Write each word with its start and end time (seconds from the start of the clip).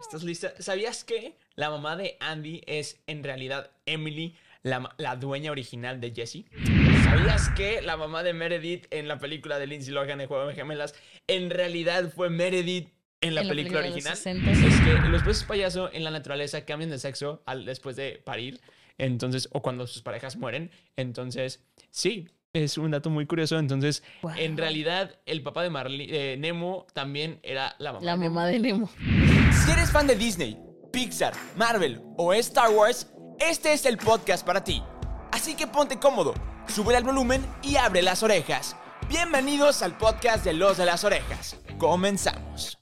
¿Estás 0.00 0.24
lista? 0.24 0.54
¿Sabías 0.58 1.04
que 1.04 1.36
la 1.56 1.70
mamá 1.70 1.94
de 1.96 2.16
Andy 2.20 2.62
es 2.66 3.00
en 3.06 3.22
realidad 3.22 3.70
Emily, 3.84 4.34
la, 4.62 4.94
la 4.96 5.16
dueña 5.16 5.50
original 5.50 6.00
de 6.00 6.12
Jessie? 6.12 6.46
¿Sabías 7.04 7.50
que 7.50 7.82
la 7.82 7.96
mamá 7.96 8.22
de 8.22 8.32
Meredith 8.32 8.86
en 8.90 9.08
la 9.08 9.18
película 9.18 9.58
de 9.58 9.66
Lindsay 9.66 9.92
Lohan, 9.92 10.20
El 10.20 10.26
Juego 10.26 10.46
de 10.46 10.54
Gemelas, 10.54 10.94
en 11.26 11.50
realidad 11.50 12.10
fue 12.14 12.30
Meredith 12.30 12.88
en 13.20 13.34
la, 13.34 13.42
En 13.42 13.48
la 13.48 13.52
película, 13.52 13.80
original? 13.80 14.16
60. 14.16 14.50
Es 14.50 14.80
que 14.80 15.08
los 15.08 15.22
peces 15.22 15.44
payaso 15.44 15.92
en 15.92 16.02
la 16.02 16.10
naturaleza 16.10 16.64
cambian 16.64 16.90
de 16.90 16.98
sexo 16.98 17.42
al, 17.44 17.66
después 17.66 17.94
de 17.94 18.22
parir, 18.24 18.60
entonces, 18.96 19.48
o 19.52 19.60
cuando 19.60 19.86
sus 19.86 20.02
parejas 20.02 20.36
mueren. 20.36 20.70
Entonces, 20.96 21.62
sí, 21.90 22.28
es 22.52 22.78
un 22.78 22.90
dato 22.90 23.10
muy 23.10 23.26
curioso. 23.26 23.58
Entonces, 23.58 24.02
en 24.36 24.56
realidad, 24.56 25.18
el 25.26 25.42
papá 25.42 25.62
de 25.62 25.70
Marley, 25.70 26.36
Nemo 26.38 26.86
también 26.94 27.38
era 27.42 27.76
la 27.78 27.92
mamá. 27.92 28.04
La 28.04 28.12
de 28.12 28.28
mamá 28.28 28.46
de 28.46 28.58
Nemo. 28.58 28.90
Si 29.70 29.74
eres 29.74 29.92
fan 29.92 30.08
de 30.08 30.16
Disney, 30.16 30.60
Pixar, 30.90 31.32
Marvel 31.54 32.02
o 32.16 32.32
Star 32.34 32.70
Wars, 32.70 33.06
este 33.38 33.72
es 33.72 33.86
el 33.86 33.98
podcast 33.98 34.44
para 34.44 34.64
ti. 34.64 34.82
Así 35.30 35.54
que 35.54 35.68
ponte 35.68 35.96
cómodo, 35.96 36.34
sube 36.66 36.96
el 36.96 37.04
volumen 37.04 37.46
y 37.62 37.76
abre 37.76 38.02
las 38.02 38.24
orejas. 38.24 38.74
Bienvenidos 39.08 39.82
al 39.82 39.96
podcast 39.96 40.44
de 40.44 40.54
Los 40.54 40.76
de 40.76 40.86
las 40.86 41.04
Orejas. 41.04 41.56
Comenzamos. 41.78 42.80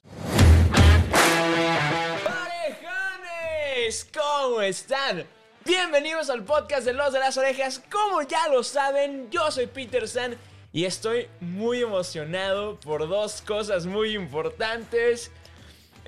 ¡Parejones! 2.23 4.07
¿Cómo 4.11 4.59
están? 4.63 5.27
Bienvenidos 5.65 6.31
al 6.31 6.43
podcast 6.43 6.85
de 6.85 6.93
Los 6.93 7.13
de 7.13 7.19
las 7.19 7.37
Orejas. 7.37 7.83
Como 7.91 8.23
ya 8.23 8.47
lo 8.47 8.63
saben, 8.63 9.29
yo 9.29 9.51
soy 9.51 9.67
Peter 9.67 10.07
San 10.07 10.35
y 10.71 10.85
estoy 10.85 11.27
muy 11.39 11.83
emocionado 11.83 12.79
por 12.79 13.07
dos 13.07 13.43
cosas 13.43 13.85
muy 13.85 14.15
importantes. 14.15 15.31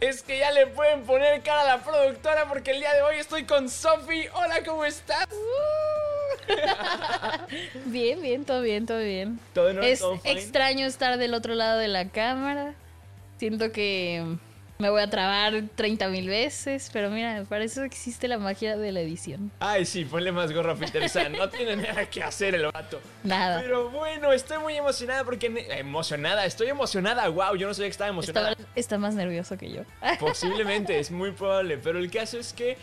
Es 0.01 0.23
que 0.23 0.39
ya 0.39 0.51
le 0.51 0.65
pueden 0.65 1.03
poner 1.03 1.43
cara 1.43 1.61
a 1.61 1.77
la 1.77 1.83
productora 1.83 2.47
porque 2.47 2.71
el 2.71 2.79
día 2.79 2.91
de 2.91 3.03
hoy 3.03 3.17
estoy 3.19 3.45
con 3.45 3.69
Sophie. 3.69 4.31
Hola, 4.33 4.63
¿cómo 4.65 4.83
estás? 4.83 5.27
Bien, 7.85 8.19
bien, 8.19 8.43
todo 8.43 8.61
bien, 8.61 8.87
todo 8.87 8.97
bien. 8.97 9.39
¿Todo 9.53 9.69
orden? 9.69 9.83
Es 9.83 9.99
¿Todo 9.99 10.19
extraño 10.23 10.87
estar 10.87 11.19
del 11.19 11.35
otro 11.35 11.53
lado 11.53 11.77
de 11.77 11.87
la 11.87 12.09
cámara. 12.09 12.73
Siento 13.37 13.71
que 13.71 14.37
me 14.81 14.89
voy 14.89 15.01
a 15.01 15.09
trabar 15.09 15.63
30 15.75 16.07
mil 16.09 16.27
veces, 16.27 16.89
pero 16.91 17.11
mira, 17.11 17.45
para 17.47 17.63
eso 17.63 17.83
existe 17.83 18.27
la 18.27 18.39
magia 18.39 18.75
de 18.75 18.91
la 18.91 19.01
edición. 19.01 19.51
Ay, 19.59 19.85
sí, 19.85 20.05
ponle 20.05 20.31
más 20.31 20.51
gorro 20.51 20.71
a 20.71 20.75
Peter 20.75 21.07
San. 21.07 21.33
No 21.33 21.47
tiene 21.49 21.75
nada 21.75 22.09
que 22.09 22.23
hacer 22.23 22.55
el 22.55 22.65
vato. 22.65 22.99
Nada. 23.23 23.61
Pero 23.61 23.91
bueno, 23.91 24.33
estoy 24.33 24.57
muy 24.57 24.75
emocionada 24.75 25.23
porque... 25.23 25.47
Emocionada, 25.69 26.45
estoy 26.45 26.67
emocionada. 26.67 27.27
Wow, 27.29 27.55
yo 27.55 27.67
no 27.67 27.73
sabía 27.75 27.89
que 27.89 27.91
estaba 27.91 28.09
emocionada. 28.09 28.53
Está, 28.53 28.65
está 28.75 28.97
más 28.97 29.13
nervioso 29.13 29.55
que 29.55 29.71
yo. 29.71 29.83
Posiblemente, 30.19 30.99
es 30.99 31.11
muy 31.11 31.31
probable. 31.31 31.77
Pero 31.77 31.99
el 31.99 32.09
caso 32.09 32.39
es 32.39 32.51
que 32.51 32.75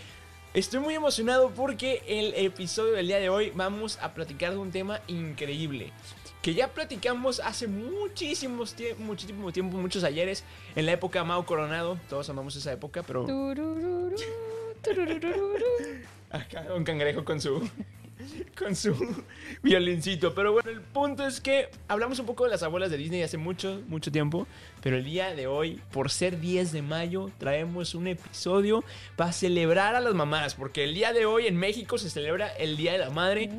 estoy 0.55 0.79
muy 0.79 0.95
emocionado 0.95 1.51
porque 1.51 2.05
el 2.07 2.33
episodio 2.37 2.93
del 2.93 3.09
día 3.09 3.19
de 3.19 3.29
hoy 3.29 3.51
vamos 3.57 3.99
a 4.01 4.15
platicar 4.15 4.53
de 4.53 4.59
un 4.59 4.71
tema 4.71 5.01
increíble. 5.09 5.93
Que 6.43 6.55
ya 6.55 6.69
platicamos 6.69 7.41
hace 7.41 7.67
muchísimos 7.67 8.77
tie- 8.77 8.97
muchísimo 8.97 9.51
tiempo, 9.53 9.77
muchos 9.77 10.05
ayeres, 10.05 10.45
en 10.77 10.87
la 10.87 10.93
época 10.93 11.25
Mao 11.25 11.45
Coronado. 11.45 11.99
Todos 12.09 12.29
amamos 12.31 12.55
esa 12.57 12.73
época, 12.73 13.03
pero 13.03 13.25
Turururu, 13.27 14.15
tururururu. 14.83 15.65
acá 16.31 16.67
un 16.77 16.85
cangrejo 16.85 17.25
con 17.25 17.41
su 17.41 17.69
con 18.59 18.75
su 18.75 18.95
violincito. 19.63 20.35
Pero 20.35 20.53
bueno, 20.53 20.71
el 20.71 20.81
punto 20.81 21.27
es 21.27 21.41
que 21.41 21.69
hablamos 21.89 22.19
un 22.19 22.27
poco 22.27 22.45
de 22.45 22.51
las 22.51 22.63
abuelas 22.63 22.91
de 22.91 22.97
Disney 22.97 23.23
hace 23.23 23.39
mucho, 23.39 23.81
mucho 23.89 24.11
tiempo. 24.11 24.47
Pero 24.83 24.97
el 24.97 25.05
día 25.05 25.35
de 25.35 25.47
hoy, 25.47 25.81
por 25.93 26.11
ser 26.11 26.41
10 26.41 26.73
de 26.73 26.83
mayo, 26.83 27.31
traemos 27.39 27.95
un 27.95 28.07
episodio 28.07 28.85
para 29.17 29.33
celebrar 29.33 29.95
a 29.95 30.01
las 30.01 30.15
mamás. 30.15 30.55
Porque 30.55 30.85
el 30.85 30.95
día 30.95 31.13
de 31.13 31.27
hoy 31.27 31.47
en 31.47 31.57
México 31.57 31.99
se 31.99 32.11
celebra 32.11 32.49
el 32.49 32.77
Día 32.77 32.93
de 32.93 32.99
la 32.99 33.11
Madre. 33.11 33.51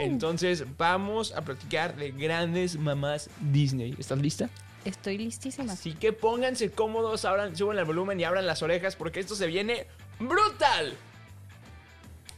Entonces 0.00 0.64
vamos 0.76 1.32
a 1.32 1.42
platicar 1.42 1.96
de 1.96 2.10
grandes 2.12 2.78
mamás 2.78 3.30
Disney. 3.40 3.94
¿Estás 3.98 4.18
lista? 4.18 4.48
Estoy 4.84 5.18
listísima. 5.18 5.72
Así 5.72 5.92
que 5.92 6.12
pónganse 6.12 6.70
cómodos, 6.70 7.24
abran, 7.24 7.56
suban 7.56 7.78
el 7.78 7.84
volumen 7.84 8.18
y 8.20 8.24
abran 8.24 8.46
las 8.46 8.62
orejas 8.62 8.96
porque 8.96 9.20
esto 9.20 9.34
se 9.34 9.46
viene 9.46 9.86
brutal. 10.18 10.94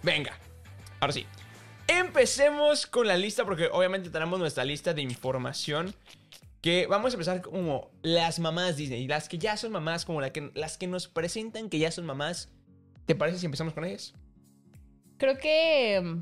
Venga, 0.03 0.37
ahora 1.01 1.13
sí. 1.13 1.27
Empecemos 1.91 2.87
con 2.87 3.09
la 3.09 3.17
lista 3.17 3.45
porque 3.45 3.69
obviamente 3.73 4.11
tenemos 4.11 4.39
nuestra 4.39 4.65
lista 4.65 4.95
de 4.95 5.03
información 5.03 5.93
que 6.61 6.87
vamos 6.87 7.13
a 7.13 7.17
empezar 7.17 7.41
como 7.41 7.91
las 8.03 8.39
mamás 8.39 8.77
Disney, 8.77 9.09
las 9.09 9.29
que 9.29 9.39
ya 9.39 9.57
son 9.57 9.73
mamás, 9.73 10.05
como 10.05 10.21
la 10.21 10.33
que, 10.33 10.53
las 10.55 10.79
que 10.79 10.87
nos 10.87 11.09
presentan 11.09 11.69
que 11.69 11.81
ya 11.81 11.91
son 11.91 12.07
mamás. 12.07 12.49
¿Te 13.07 13.17
parece 13.17 13.41
si 13.41 13.47
empezamos 13.47 13.75
con 13.75 13.85
ellas? 13.85 14.15
Creo 15.17 15.37
que 15.39 16.01
mm, 16.01 16.21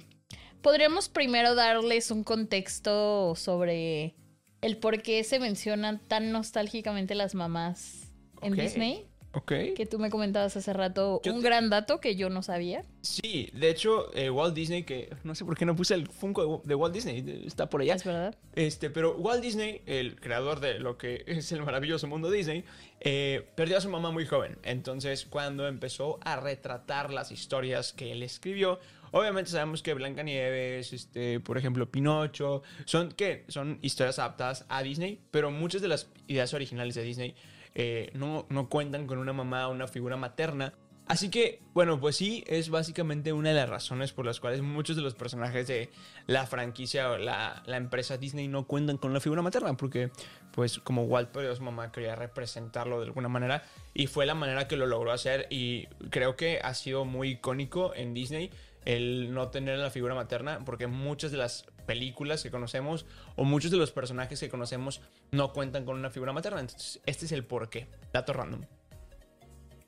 podríamos 0.62 1.10
primero 1.10 1.54
darles 1.54 2.10
un 2.10 2.24
contexto 2.24 3.34
sobre 3.36 4.14
el 4.62 4.78
por 4.78 5.02
qué 5.02 5.22
se 5.22 5.38
mencionan 5.38 5.98
tan 5.98 6.32
nostálgicamente 6.32 7.14
las 7.14 7.34
mamás 7.34 8.10
en. 8.40 8.54
Disney. 8.54 9.06
Que 9.46 9.86
tú 9.90 9.98
me 9.98 10.10
comentabas 10.10 10.56
hace 10.56 10.72
rato 10.72 11.20
Yo 11.24 11.32
un 11.34 11.40
te- 11.40 11.46
gran 11.48 11.70
dato 11.70 12.00
que 12.00 12.16
yo 12.16 12.30
no 12.30 12.42
sabía. 12.42 12.84
Sí, 13.02 13.50
de 13.54 13.70
hecho, 13.70 14.14
eh, 14.14 14.30
Walt 14.30 14.54
Disney, 14.54 14.82
que 14.84 15.10
no 15.24 15.34
sé 15.34 15.44
por 15.44 15.56
qué 15.56 15.64
no 15.64 15.74
puse 15.76 15.94
el 15.94 16.06
Funko 16.08 16.62
de, 16.64 16.68
de 16.68 16.74
Walt 16.74 16.94
Disney, 16.94 17.42
está 17.46 17.68
por 17.70 17.80
allá. 17.80 17.94
Es 17.94 18.04
verdad. 18.04 18.34
Este, 18.54 18.90
pero 18.90 19.16
Walt 19.16 19.42
Disney, 19.42 19.82
el 19.86 20.20
creador 20.20 20.60
de 20.60 20.78
lo 20.78 20.98
que 20.98 21.24
es 21.28 21.52
el 21.52 21.62
maravilloso 21.62 22.06
mundo 22.06 22.30
Disney, 22.30 22.64
eh, 23.00 23.46
perdió 23.54 23.78
a 23.78 23.80
su 23.80 23.88
mamá 23.88 24.10
muy 24.10 24.26
joven. 24.26 24.58
Entonces, 24.62 25.26
cuando 25.26 25.66
empezó 25.68 26.18
a 26.22 26.36
retratar 26.40 27.12
las 27.12 27.30
historias 27.32 27.92
que 27.92 28.12
él 28.12 28.22
escribió, 28.22 28.78
obviamente 29.12 29.50
sabemos 29.50 29.82
que 29.82 29.94
Blancanieves, 29.94 30.92
este, 30.92 31.40
por 31.40 31.56
ejemplo, 31.58 31.90
Pinocho, 31.90 32.62
son 32.84 33.12
que 33.12 33.44
son 33.48 33.78
historias 33.82 34.18
adaptadas 34.18 34.66
a 34.68 34.82
Disney, 34.82 35.20
pero 35.30 35.50
muchas 35.50 35.80
de 35.80 35.88
las 35.88 36.08
ideas 36.26 36.52
originales 36.54 36.94
de 36.94 37.02
Disney 37.02 37.34
eh, 37.80 38.10
no, 38.12 38.44
no 38.48 38.68
cuentan 38.68 39.06
con 39.06 39.18
una 39.18 39.32
mamá, 39.32 39.68
una 39.68 39.86
figura 39.86 40.16
materna. 40.16 40.74
Así 41.06 41.30
que, 41.30 41.62
bueno, 41.72 42.00
pues 42.00 42.16
sí, 42.16 42.42
es 42.48 42.70
básicamente 42.70 43.32
una 43.32 43.50
de 43.50 43.54
las 43.54 43.68
razones 43.68 44.12
por 44.12 44.26
las 44.26 44.40
cuales 44.40 44.62
muchos 44.62 44.96
de 44.96 45.02
los 45.02 45.14
personajes 45.14 45.68
de 45.68 45.88
la 46.26 46.44
franquicia 46.46 47.08
o 47.08 47.18
la, 47.18 47.62
la 47.66 47.76
empresa 47.76 48.18
Disney 48.18 48.48
no 48.48 48.66
cuentan 48.66 48.98
con 48.98 49.14
la 49.14 49.20
figura 49.20 49.42
materna, 49.42 49.74
porque, 49.74 50.10
pues, 50.50 50.80
como 50.80 51.04
Walt 51.04 51.30
su 51.56 51.62
mamá, 51.62 51.92
quería 51.92 52.16
representarlo 52.16 52.98
de 52.98 53.06
alguna 53.06 53.28
manera, 53.28 53.62
y 53.94 54.08
fue 54.08 54.26
la 54.26 54.34
manera 54.34 54.66
que 54.66 54.76
lo 54.76 54.84
logró 54.84 55.12
hacer, 55.12 55.46
y 55.48 55.86
creo 56.10 56.34
que 56.34 56.58
ha 56.62 56.74
sido 56.74 57.04
muy 57.04 57.30
icónico 57.30 57.94
en 57.94 58.12
Disney 58.12 58.50
el 58.88 59.34
no 59.34 59.50
tener 59.50 59.78
la 59.78 59.90
figura 59.90 60.14
materna, 60.14 60.60
porque 60.64 60.86
muchas 60.86 61.30
de 61.30 61.36
las 61.36 61.66
películas 61.84 62.42
que 62.42 62.50
conocemos 62.50 63.04
o 63.36 63.44
muchos 63.44 63.70
de 63.70 63.76
los 63.76 63.92
personajes 63.92 64.40
que 64.40 64.48
conocemos 64.48 65.02
no 65.30 65.52
cuentan 65.52 65.84
con 65.84 65.98
una 65.98 66.08
figura 66.08 66.32
materna. 66.32 66.60
Entonces, 66.60 66.98
este 67.04 67.26
es 67.26 67.32
el 67.32 67.44
porqué. 67.44 67.86
Dato 68.14 68.32
random. 68.32 68.62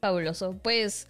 Fabuloso. 0.03 0.55
Pues 0.63 1.09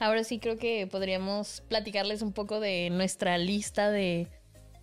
ahora 0.00 0.24
sí 0.24 0.40
creo 0.40 0.58
que 0.58 0.88
podríamos 0.88 1.62
platicarles 1.68 2.22
un 2.22 2.32
poco 2.32 2.58
de 2.58 2.90
nuestra 2.90 3.38
lista 3.38 3.88
de 3.88 4.26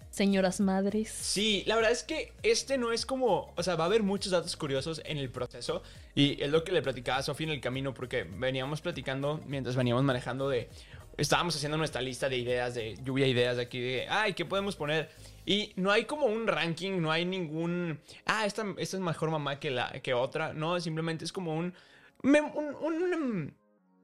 señoras 0.09 0.61
madres. 0.61 1.09
Sí, 1.09 1.63
la 1.65 1.75
verdad 1.75 1.91
es 1.91 2.03
que 2.03 2.31
este 2.41 2.77
no 2.77 2.93
es 2.93 3.05
como, 3.05 3.53
o 3.57 3.63
sea, 3.63 3.75
va 3.75 3.83
a 3.83 3.87
haber 3.87 4.01
muchos 4.01 4.31
datos 4.31 4.55
curiosos 4.55 5.01
en 5.03 5.17
el 5.17 5.29
proceso 5.29 5.83
y 6.15 6.41
es 6.41 6.49
lo 6.51 6.63
que 6.63 6.71
le 6.71 6.81
platicaba 6.81 7.17
a 7.17 7.23
Sofía 7.23 7.47
en 7.47 7.53
el 7.53 7.59
camino 7.59 7.93
porque 7.93 8.23
veníamos 8.23 8.79
platicando 8.79 9.41
mientras 9.45 9.75
veníamos 9.75 10.05
manejando 10.05 10.47
de, 10.47 10.69
estábamos 11.17 11.55
haciendo 11.55 11.77
nuestra 11.77 12.01
lista 12.01 12.27
de 12.29 12.37
ideas, 12.37 12.73
de 12.75 12.95
lluvia 13.03 13.25
de 13.25 13.31
ideas 13.31 13.57
de 13.57 13.63
aquí, 13.63 13.79
de, 13.79 14.07
ay, 14.09 14.33
¿qué 14.33 14.45
podemos 14.45 14.75
poner? 14.75 15.09
Y 15.45 15.71
no 15.75 15.91
hay 15.91 16.05
como 16.05 16.25
un 16.25 16.47
ranking, 16.47 16.99
no 17.01 17.11
hay 17.11 17.25
ningún, 17.25 17.99
ah, 18.25 18.45
esta, 18.45 18.65
esta 18.77 18.97
es 18.97 19.01
mejor 19.03 19.29
mamá 19.31 19.59
que, 19.59 19.69
la, 19.71 19.91
que 20.01 20.13
otra, 20.13 20.53
no, 20.53 20.79
simplemente 20.79 21.23
es 21.25 21.31
como 21.31 21.55
un, 21.55 21.73
un, 22.23 22.33
un- 22.81 23.53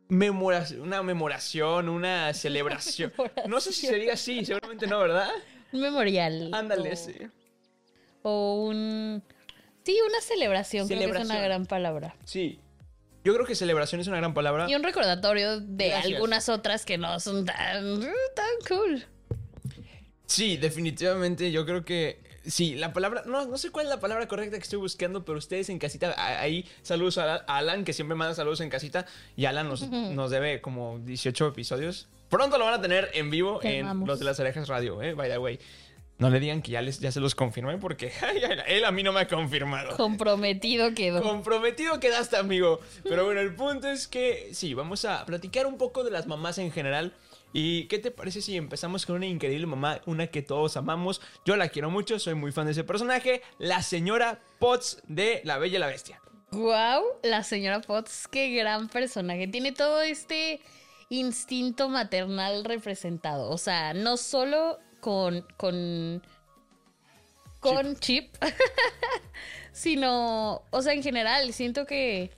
memora- 0.09 0.67
una 0.79 1.01
memoración, 1.03 1.89
una 1.89 2.33
celebración. 2.33 3.11
No 3.47 3.59
sé 3.61 3.71
si 3.73 3.87
sería 3.87 4.13
así, 4.13 4.45
seguramente 4.45 4.85
no, 4.87 4.99
¿verdad? 4.99 5.29
Un 5.71 5.81
memorial. 5.81 6.49
Ándale, 6.53 6.91
o, 6.91 6.95
sí. 6.95 7.15
o 8.23 8.55
un... 8.65 9.23
Sí, 9.83 9.97
una 10.07 10.21
celebración, 10.21 10.85
creo 10.87 10.99
que 10.99 11.05
es 11.05 11.09
una 11.09 11.19
Celebración. 11.21 11.43
gran 11.43 11.65
palabra. 11.65 12.15
Sí. 12.23 12.59
Yo 13.23 13.33
creo 13.33 13.45
que 13.45 13.55
celebración 13.55 14.01
es 14.01 14.07
una 14.07 14.17
gran 14.17 14.33
palabra. 14.33 14.69
Y 14.69 14.75
un 14.75 14.83
recordatorio 14.83 15.59
de 15.59 15.89
Gracias. 15.89 16.13
algunas 16.13 16.49
otras 16.49 16.85
que 16.85 16.97
no 16.97 17.19
son 17.19 17.45
tan, 17.45 18.01
tan 18.35 18.55
cool. 18.67 19.05
Sí, 20.25 20.57
definitivamente. 20.57 21.51
Yo 21.51 21.65
creo 21.65 21.83
que. 21.85 22.19
Sí, 22.45 22.73
la 22.73 22.93
palabra. 22.93 23.23
No, 23.27 23.45
no 23.45 23.57
sé 23.57 23.69
cuál 23.69 23.85
es 23.85 23.89
la 23.91 23.99
palabra 23.99 24.27
correcta 24.27 24.57
que 24.57 24.63
estoy 24.63 24.79
buscando, 24.79 25.23
pero 25.23 25.37
ustedes 25.37 25.69
en 25.69 25.77
casita. 25.77 26.15
Ahí, 26.17 26.65
saludos 26.81 27.17
a 27.19 27.35
a 27.35 27.57
Alan, 27.57 27.83
que 27.83 27.93
siempre 27.93 28.15
manda 28.15 28.33
saludos 28.33 28.61
en 28.61 28.69
casita. 28.69 29.05
Y 29.35 29.45
Alan 29.45 29.67
nos, 29.67 29.87
nos 29.87 30.31
debe 30.31 30.61
como 30.61 30.99
18 30.99 31.47
episodios. 31.47 32.07
Pronto 32.29 32.57
lo 32.57 32.65
van 32.65 32.75
a 32.75 32.81
tener 32.81 33.11
en 33.13 33.29
vivo 33.29 33.59
Te 33.59 33.77
en 33.77 33.85
amamos. 33.85 34.07
Los 34.07 34.19
de 34.19 34.25
las 34.25 34.39
Orejas 34.39 34.69
Radio, 34.69 35.01
eh, 35.01 35.13
by 35.13 35.29
the 35.29 35.37
way. 35.37 35.59
No 36.21 36.29
le 36.29 36.39
digan 36.39 36.61
que 36.61 36.69
ya, 36.69 36.83
les, 36.83 36.99
ya 36.99 37.11
se 37.11 37.19
los 37.19 37.33
confirmé 37.33 37.79
porque 37.79 38.11
ay, 38.21 38.43
ay, 38.47 38.59
él 38.67 38.85
a 38.85 38.91
mí 38.91 39.01
no 39.01 39.11
me 39.11 39.21
ha 39.21 39.27
confirmado. 39.27 39.97
Comprometido 39.97 40.93
quedó. 40.93 41.23
Comprometido 41.23 41.99
quedaste, 41.99 42.37
amigo. 42.37 42.79
Pero 43.03 43.25
bueno, 43.25 43.41
el 43.41 43.55
punto 43.55 43.89
es 43.89 44.07
que 44.07 44.51
sí, 44.53 44.75
vamos 44.75 45.03
a 45.03 45.25
platicar 45.25 45.65
un 45.65 45.79
poco 45.79 46.03
de 46.03 46.11
las 46.11 46.27
mamás 46.27 46.59
en 46.59 46.71
general. 46.71 47.15
¿Y 47.53 47.85
qué 47.85 47.97
te 47.97 48.11
parece 48.11 48.43
si 48.43 48.55
empezamos 48.55 49.07
con 49.07 49.15
una 49.15 49.25
increíble 49.25 49.65
mamá, 49.65 49.99
una 50.05 50.27
que 50.27 50.43
todos 50.43 50.77
amamos? 50.77 51.21
Yo 51.43 51.55
la 51.55 51.69
quiero 51.69 51.89
mucho, 51.89 52.19
soy 52.19 52.35
muy 52.35 52.51
fan 52.51 52.65
de 52.65 52.73
ese 52.73 52.83
personaje, 52.83 53.41
la 53.57 53.81
señora 53.81 54.41
Potts 54.59 55.01
de 55.07 55.41
La 55.43 55.57
Bella 55.57 55.77
y 55.77 55.79
la 55.79 55.87
Bestia. 55.87 56.21
Wow, 56.51 57.01
la 57.23 57.41
señora 57.41 57.81
Potts, 57.81 58.27
qué 58.27 58.53
gran 58.53 58.89
personaje. 58.89 59.47
Tiene 59.47 59.71
todo 59.71 60.03
este 60.03 60.61
instinto 61.09 61.89
maternal 61.89 62.63
representado. 62.63 63.49
O 63.49 63.57
sea, 63.57 63.95
no 63.95 64.17
solo 64.17 64.77
con. 65.01 65.45
con. 65.57 66.21
con 67.59 67.95
Chip, 67.99 68.33
sino. 69.71 70.61
O 70.69 70.81
sea, 70.81 70.93
en 70.93 71.03
general, 71.03 71.51
siento 71.53 71.85
que. 71.85 72.31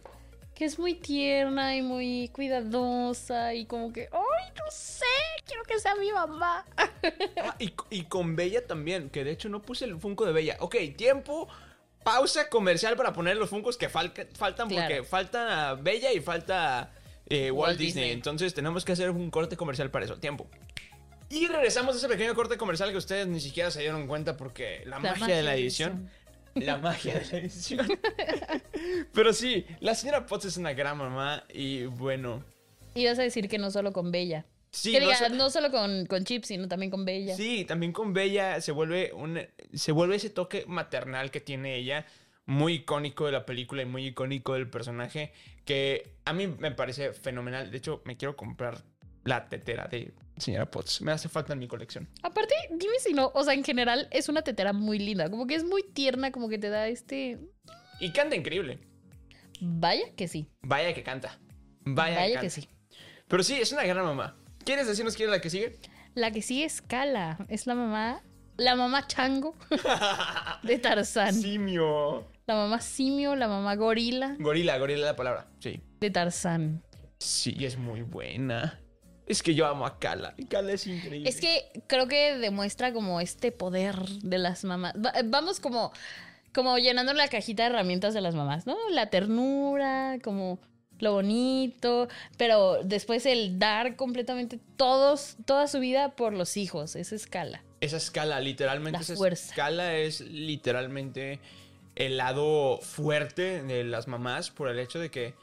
que 0.56 0.66
es 0.66 0.80
muy 0.80 0.96
tierna 0.96 1.76
y 1.76 1.82
muy 1.82 2.30
cuidadosa 2.34 3.54
y 3.54 3.66
como 3.66 3.92
que. 3.94 4.10
¡Ay, 4.12 4.52
no 4.58 4.72
sé! 4.72 5.06
Quiero 5.46 5.64
que 5.64 5.80
sea 5.80 5.96
mi 5.96 6.12
mamá. 6.12 6.66
Ah, 7.46 7.56
y, 7.60 7.74
y 7.90 8.04
con 8.06 8.38
Bella 8.38 8.66
también, 8.66 9.10
que 9.10 9.26
de 9.26 9.32
hecho 9.32 9.50
no 9.50 9.62
puse 9.62 9.84
el 9.84 10.00
Funko 10.00 10.26
de 10.26 10.32
Bella. 10.32 10.56
Ok, 10.62 10.78
tiempo. 10.96 11.50
Pausa 12.06 12.48
comercial 12.50 12.96
para 12.96 13.12
poner 13.12 13.36
los 13.36 13.50
Funkos 13.50 13.78
que 13.78 13.90
faltan 13.90 14.24
Claro. 14.34 14.70
porque 14.70 15.04
falta 15.04 15.74
Bella 15.76 16.14
y 16.14 16.22
falta 16.22 16.94
eh, 17.28 17.52
Walt, 17.52 17.70
Walt 17.70 17.80
Disney. 17.80 18.04
Disney. 18.04 18.12
Entonces 18.12 18.54
tenemos 18.54 18.86
que 18.86 18.94
hacer 18.94 19.10
un 19.10 19.30
corte 19.32 19.58
comercial 19.58 19.92
para 19.92 20.06
eso. 20.06 20.18
Tiempo. 20.18 20.48
Y 21.34 21.48
regresamos 21.48 21.96
a 21.96 21.98
ese 21.98 22.08
pequeño 22.08 22.36
corte 22.36 22.58
comercial 22.58 22.92
que 22.92 22.98
ustedes 22.98 23.26
ni 23.28 23.40
siquiera 23.40 23.72
se 23.72 23.82
dieron 23.82 24.06
cuenta 24.06 24.38
porque 24.38 24.84
la, 24.86 25.00
magia, 25.00 25.36
de 25.36 25.42
la 25.42 25.56
edición. 25.56 26.10
La 26.56 26.78
magia 26.78 27.16
de 27.16 27.26
la 27.26 27.38
edición. 27.40 27.88
Pero 29.14 29.34
sí, 29.34 29.66
la 29.80 29.96
señora 29.96 30.28
Potts 30.28 30.46
es 30.46 30.58
una 30.58 30.74
gran 30.74 31.00
mamá 31.00 31.46
y 31.52 31.86
bueno. 31.86 32.44
Ibas 32.94 33.18
a 33.18 33.24
decir 33.24 33.50
que 33.50 33.58
no 33.58 33.72
solo 33.72 33.92
con 33.92 34.12
Bella. 34.12 34.46
Sí, 34.70 34.92
que 34.92 35.00
no 35.00 35.08
diga, 35.08 35.18
so- 35.18 35.30
no 35.30 35.50
solo 35.50 35.72
con, 35.72 36.06
con 36.06 36.24
Chip, 36.26 36.44
sino 36.44 36.68
también 36.68 36.92
con 36.92 37.06
Bella. 37.06 37.36
Sí, 37.36 37.66
también 37.66 37.92
con 37.92 38.14
Bella 38.14 38.62
se 38.62 38.72
vuelve 38.72 39.12
un 39.14 39.40
se 39.74 39.92
vuelve 39.92 40.18
ese 40.18 40.30
toque 40.30 40.66
maternal 40.68 41.32
que 41.32 41.42
tiene 41.42 41.76
ella, 41.76 42.06
muy 42.46 42.74
icónico 42.74 43.26
de 43.26 43.32
la 43.32 43.48
película 43.48 43.82
y 43.82 43.86
muy 43.86 44.06
icónico 44.06 44.54
del 44.54 44.70
personaje 44.70 45.34
que 45.66 46.12
a 46.26 46.34
mí 46.34 46.46
me 46.46 46.70
parece 46.70 47.14
fenomenal. 47.14 47.72
De 47.72 47.78
hecho, 47.80 48.04
me 48.06 48.16
quiero 48.16 48.36
comprar 48.36 48.84
la 49.24 49.50
tetera 49.50 49.88
de 49.88 50.14
señora 50.38 50.70
Potts. 50.70 51.02
Me 51.02 51.12
hace 51.12 51.30
falta 51.30 51.54
en 51.54 51.60
mi 51.60 51.68
colección. 51.68 52.10
Aparte, 52.22 52.54
dime 52.72 52.94
si 53.00 53.14
no, 53.14 53.32
o 53.34 53.44
sea, 53.44 53.54
en 53.54 53.64
general 53.64 54.08
es 54.12 54.30
una 54.30 54.42
tetera 54.42 54.74
muy 54.74 55.00
linda, 55.00 55.30
como 55.30 55.48
que 55.48 55.56
es 55.56 55.64
muy 55.64 55.84
tierna, 55.84 56.32
como 56.32 56.50
que 56.50 56.58
te 56.58 56.70
da 56.70 56.88
este... 56.88 57.40
Y 58.00 58.12
canta 58.12 58.36
increíble. 58.36 58.80
Vaya 59.62 60.14
que 60.16 60.28
sí, 60.28 60.48
Vaya 60.62 60.94
que 60.94 61.04
canta. 61.04 61.40
Vaya, 61.86 62.16
vaya, 62.16 62.26
que, 62.26 62.32
que 62.32 62.36
canta. 62.36 62.50
sí. 62.50 62.68
Pero 63.28 63.44
sí, 63.44 63.56
es 63.56 63.72
una 63.72 63.84
gran 63.84 64.04
mamá. 64.04 64.36
¿Quieres 64.66 64.88
decirnos 64.88 65.16
quién 65.16 65.30
es 65.30 65.32
la 65.36 65.42
que 65.42 65.50
sigue? 65.50 65.78
La 66.16 66.32
que 66.32 66.42
sí 66.42 66.64
es 66.64 66.82
Kala, 66.82 67.38
es 67.50 67.66
la 67.66 67.76
mamá, 67.76 68.22
la 68.58 68.76
mamá 68.76 69.08
chango 69.08 69.56
de 70.64 70.78
Tarzán. 70.80 71.34
Simio. 71.34 72.28
La 72.46 72.56
mamá 72.56 72.82
simio, 72.82 73.36
la 73.38 73.48
mamá 73.48 73.76
gorila 73.76 74.36
Gorila, 74.38 74.78
gorila 74.78 75.00
es 75.00 75.06
la 75.06 75.16
palabra. 75.16 75.48
Sí. 75.60 75.80
de 76.02 76.10
Tarzán. 76.12 76.84
Sí, 77.20 77.56
es 77.64 77.78
muy 77.78 78.02
buena. 78.02 78.80
Es 79.28 79.42
que 79.44 79.56
yo 79.56 79.66
amo 79.66 79.86
a 79.86 80.00
Kala. 80.00 80.36
Kala 80.50 80.74
es 80.74 80.86
increíble. 80.88 81.30
Es 81.30 81.40
que 81.40 81.82
creo 81.88 82.08
que 82.08 82.38
demuestra 82.38 82.92
como 82.94 83.22
este 83.22 83.52
poder 83.52 83.96
de 84.22 84.38
las 84.38 84.64
mamás. 84.64 84.94
Va- 84.96 85.14
Vamos 85.26 85.60
como, 85.60 85.94
como 86.54 86.78
llenando 86.78 87.14
la 87.14 87.28
cajita 87.30 87.64
de 87.64 87.70
herramientas 87.70 88.14
de 88.14 88.22
las 88.22 88.36
mamás, 88.36 88.66
¿no? 88.68 88.76
La 88.92 89.10
ternura, 89.10 90.18
como 90.24 90.60
lo 91.00 91.14
bonito, 91.14 92.08
pero 92.38 92.80
después 92.84 93.26
el 93.26 93.60
dar 93.60 93.96
completamente 93.96 94.60
todos, 94.78 95.36
toda 95.46 95.68
su 95.68 95.80
vida 95.80 96.16
por 96.16 96.34
los 96.34 96.56
hijos. 96.58 96.96
Esa 96.96 97.16
escala. 97.16 97.64
Esa 97.82 97.98
escala, 97.98 98.40
literalmente. 98.40 99.00
La 99.00 99.04
esa 99.04 99.16
fuerza. 99.16 99.50
escala 99.50 99.96
es 99.96 100.22
literalmente 100.22 101.40
el 101.96 102.18
lado 102.18 102.80
fuerte 102.82 103.62
de 103.64 103.84
las 103.84 104.08
mamás 104.08 104.50
por 104.52 104.70
el 104.70 104.80
hecho 104.80 105.00
de 105.00 105.12
que, 105.12 105.34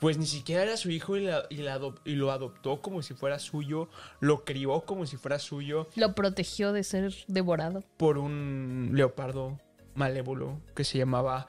pues 0.00 0.18
ni 0.18 0.26
siquiera 0.26 0.62
era 0.62 0.76
su 0.76 0.90
hijo 0.90 1.16
y, 1.16 1.24
la- 1.24 1.46
y 1.50 1.56
la 1.56 1.78
adop- 1.78 2.00
y 2.04 2.14
lo 2.16 2.30
adoptó 2.32 2.80
como 2.82 3.02
si 3.02 3.14
fuera 3.14 3.38
suyo, 3.38 3.88
lo 4.20 4.44
crió 4.44 4.82
como 4.82 5.06
si 5.06 5.16
fuera 5.16 5.38
suyo 5.38 5.88
Lo 5.96 6.14
protegió 6.14 6.72
de 6.72 6.84
ser 6.84 7.14
devorado. 7.28 7.82
por 7.96 8.18
un 8.18 8.90
leopardo 8.94 9.58
malévolo 9.94 10.60
que 10.74 10.84
se 10.84 10.98
llamaba 10.98 11.46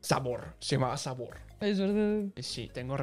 Sabor. 0.00 0.54
Se 0.58 0.74
llamaba 0.76 0.96
Sabor. 0.96 1.38
Es 1.60 1.78
verdad. 1.78 2.24
Sí, 2.40 2.68
tengo 2.74 2.96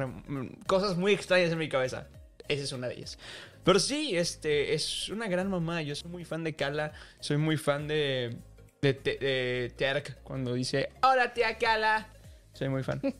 cosas 0.66 0.96
muy 0.98 1.12
extrañas 1.12 1.50
en 1.52 1.58
mi 1.58 1.68
cabeza. 1.68 2.08
Esa 2.48 2.64
es 2.64 2.72
una 2.72 2.88
de 2.88 2.94
ellas. 2.96 3.18
Pero 3.64 3.78
sí, 3.78 4.16
este, 4.16 4.74
es 4.74 5.08
una 5.08 5.28
gran 5.28 5.48
mamá. 5.48 5.80
Yo 5.82 5.94
soy 5.94 6.10
muy 6.10 6.24
fan 6.24 6.44
de 6.44 6.54
Kala. 6.56 6.92
Soy 7.20 7.36
muy 7.38 7.56
fan 7.56 7.88
de, 7.88 8.36
de, 8.82 8.92
Te- 8.94 9.16
de 9.18 9.72
Terk 9.76 10.18
cuando 10.24 10.52
dice, 10.52 10.90
hola 11.02 11.32
tía 11.32 11.56
Kala. 11.56 12.08
Soy 12.52 12.68
muy 12.68 12.82
fan. 12.82 13.00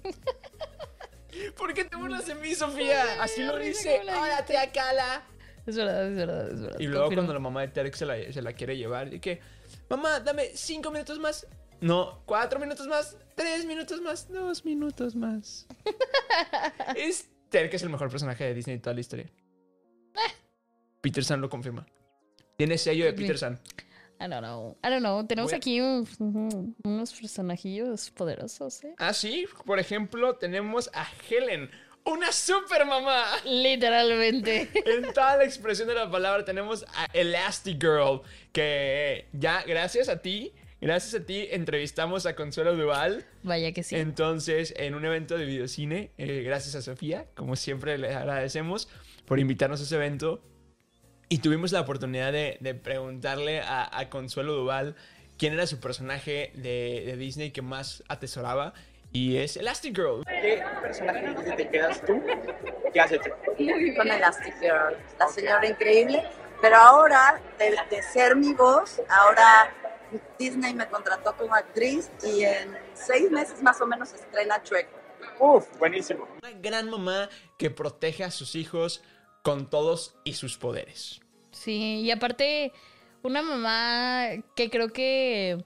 ¿Por 1.57 1.75
qué 1.75 1.85
te 1.85 1.97
burlas 1.97 2.27
de 2.27 2.35
mí, 2.35 2.55
Sofía? 2.55 3.23
Así 3.23 3.43
lo 3.43 3.59
dice, 3.59 4.01
hola 4.01 4.45
tía 4.45 4.71
Kala. 4.73 5.23
Es 5.67 5.77
verdad, 5.77 6.09
es 6.09 6.17
verdad, 6.17 6.51
es 6.51 6.61
verdad. 6.61 6.81
Y 6.81 6.85
luego 6.87 7.05
Confirmo. 7.05 7.21
cuando 7.21 7.35
la 7.35 7.41
mamá 7.41 7.61
de 7.61 7.69
Terk 7.69 7.95
se 7.95 8.07
la, 8.07 8.33
se 8.33 8.43
la 8.43 8.53
quiere 8.53 8.77
llevar, 8.77 9.13
y 9.13 9.21
que, 9.21 9.41
mamá, 9.89 10.21
dame 10.21 10.51
cinco 10.55 10.91
minutos 10.91 11.19
más. 11.19 11.47
No, 11.81 12.23
cuatro 12.27 12.59
minutos 12.59 12.87
más, 12.87 13.17
tres 13.35 13.65
minutos 13.65 14.01
más, 14.01 14.29
dos 14.29 14.65
minutos 14.65 15.15
más. 15.15 15.67
es 16.97 17.29
Terk 17.51 17.73
es 17.75 17.83
el 17.83 17.91
mejor 17.91 18.11
personaje 18.11 18.45
de 18.45 18.55
Disney 18.55 18.77
de 18.77 18.83
toda 18.83 18.95
la 18.95 19.01
historia. 19.01 19.31
Peter 21.01 21.25
San 21.25 21.41
lo 21.41 21.49
confirma. 21.49 21.87
Tiene 22.57 22.77
sello 22.79 23.05
de. 23.07 23.13
Peter 23.13 23.39
San. 23.39 23.59
I 24.21 24.29
don't 24.29 24.41
know. 24.43 24.77
I 24.85 24.91
don't 24.91 25.01
know. 25.01 25.27
Tenemos 25.27 25.51
Voy 25.51 25.57
aquí 25.57 25.81
un- 25.81 26.07
un- 26.19 26.77
unos 26.85 27.13
personajillos 27.15 28.11
poderosos, 28.11 28.85
¿eh? 28.85 28.95
Ah, 28.99 29.15
sí, 29.15 29.47
por 29.65 29.79
ejemplo, 29.79 30.37
tenemos 30.37 30.91
a 30.93 31.07
Helen, 31.29 31.71
una 32.05 32.31
super 32.31 32.85
mamá. 32.85 33.25
Literalmente. 33.45 34.69
En 34.87 35.13
toda 35.15 35.37
la 35.39 35.45
expresión 35.45 35.89
de 35.89 35.95
la 35.95 36.11
palabra 36.11 36.45
tenemos 36.45 36.85
a 36.95 37.07
Elastigirl, 37.15 38.21
que 38.53 39.27
ya 39.33 39.63
gracias 39.67 40.09
a 40.09 40.21
ti, 40.21 40.53
gracias 40.81 41.15
a 41.23 41.25
ti 41.25 41.49
entrevistamos 41.51 42.27
a 42.27 42.35
Consuelo 42.35 42.77
Duval. 42.77 43.25
Vaya 43.43 43.73
que 43.73 43.83
sí. 43.83 43.97
Entonces, 43.97 44.75
en 44.77 44.95
un 44.95 45.05
evento 45.05 45.39
de 45.39 45.45
videocine, 45.47 46.11
eh, 46.19 46.43
gracias 46.45 46.75
a 46.75 46.83
Sofía, 46.83 47.27
como 47.35 47.57
siempre 47.57 47.97
le 47.99 48.15
agradecemos 48.15 48.89
por 49.25 49.39
invitarnos 49.41 49.81
a 49.81 49.85
ese 49.85 49.95
evento. 49.97 50.43
Y 51.33 51.39
tuvimos 51.39 51.71
la 51.71 51.81
oportunidad 51.81 52.33
de, 52.33 52.59
de 52.61 52.75
preguntarle 52.75 53.61
a, 53.61 53.89
a 53.97 54.11
Consuelo 54.11 54.53
Duval 54.53 54.97
quién 55.39 55.53
era 55.53 55.65
su 55.69 55.79
personaje 55.79 56.51
de, 56.57 57.05
de 57.07 57.17
Disney 57.17 57.53
que 57.53 57.63
más 57.63 58.03
atesoraba. 58.09 58.75
Y 59.13 59.37
es 59.37 59.57
Elastigirl. 59.57 60.25
¿Qué 60.27 60.61
personaje 60.83 61.21
de 61.21 61.35
Disney 61.35 61.57
te 61.57 61.69
quedas 61.69 62.05
tú? 62.05 62.21
¿Qué 62.93 63.01
has 63.01 63.13
hecho? 63.13 63.31
con 63.97 64.11
Elastigirl, 64.11 64.97
la 65.21 65.29
señora 65.29 65.69
increíble. 65.69 66.25
Pero 66.61 66.77
ahora, 66.77 67.41
de, 67.61 67.77
de 67.89 68.03
ser 68.03 68.35
mi 68.35 68.53
voz, 68.53 69.01
ahora 69.09 69.73
Disney 70.37 70.75
me 70.75 70.89
contrató 70.89 71.37
como 71.37 71.55
actriz 71.55 72.11
y 72.25 72.43
en 72.43 72.77
seis 72.95 73.31
meses 73.31 73.63
más 73.63 73.81
o 73.81 73.87
menos 73.87 74.13
estrena 74.13 74.61
Shrek. 74.65 74.89
Uf, 75.39 75.79
buenísimo. 75.79 76.27
Una 76.43 76.51
gran 76.61 76.91
mamá 76.91 77.29
que 77.57 77.71
protege 77.71 78.25
a 78.25 78.33
sus 78.33 78.57
hijos 78.57 79.05
con 79.43 79.69
todos 79.69 80.15
y 80.25 80.35
sus 80.35 80.59
poderes. 80.59 81.21
Sí, 81.53 82.01
y 82.01 82.11
aparte, 82.11 82.73
una 83.23 83.43
mamá 83.43 84.29
que 84.57 84.71
creo 84.71 84.93
que. 84.93 85.65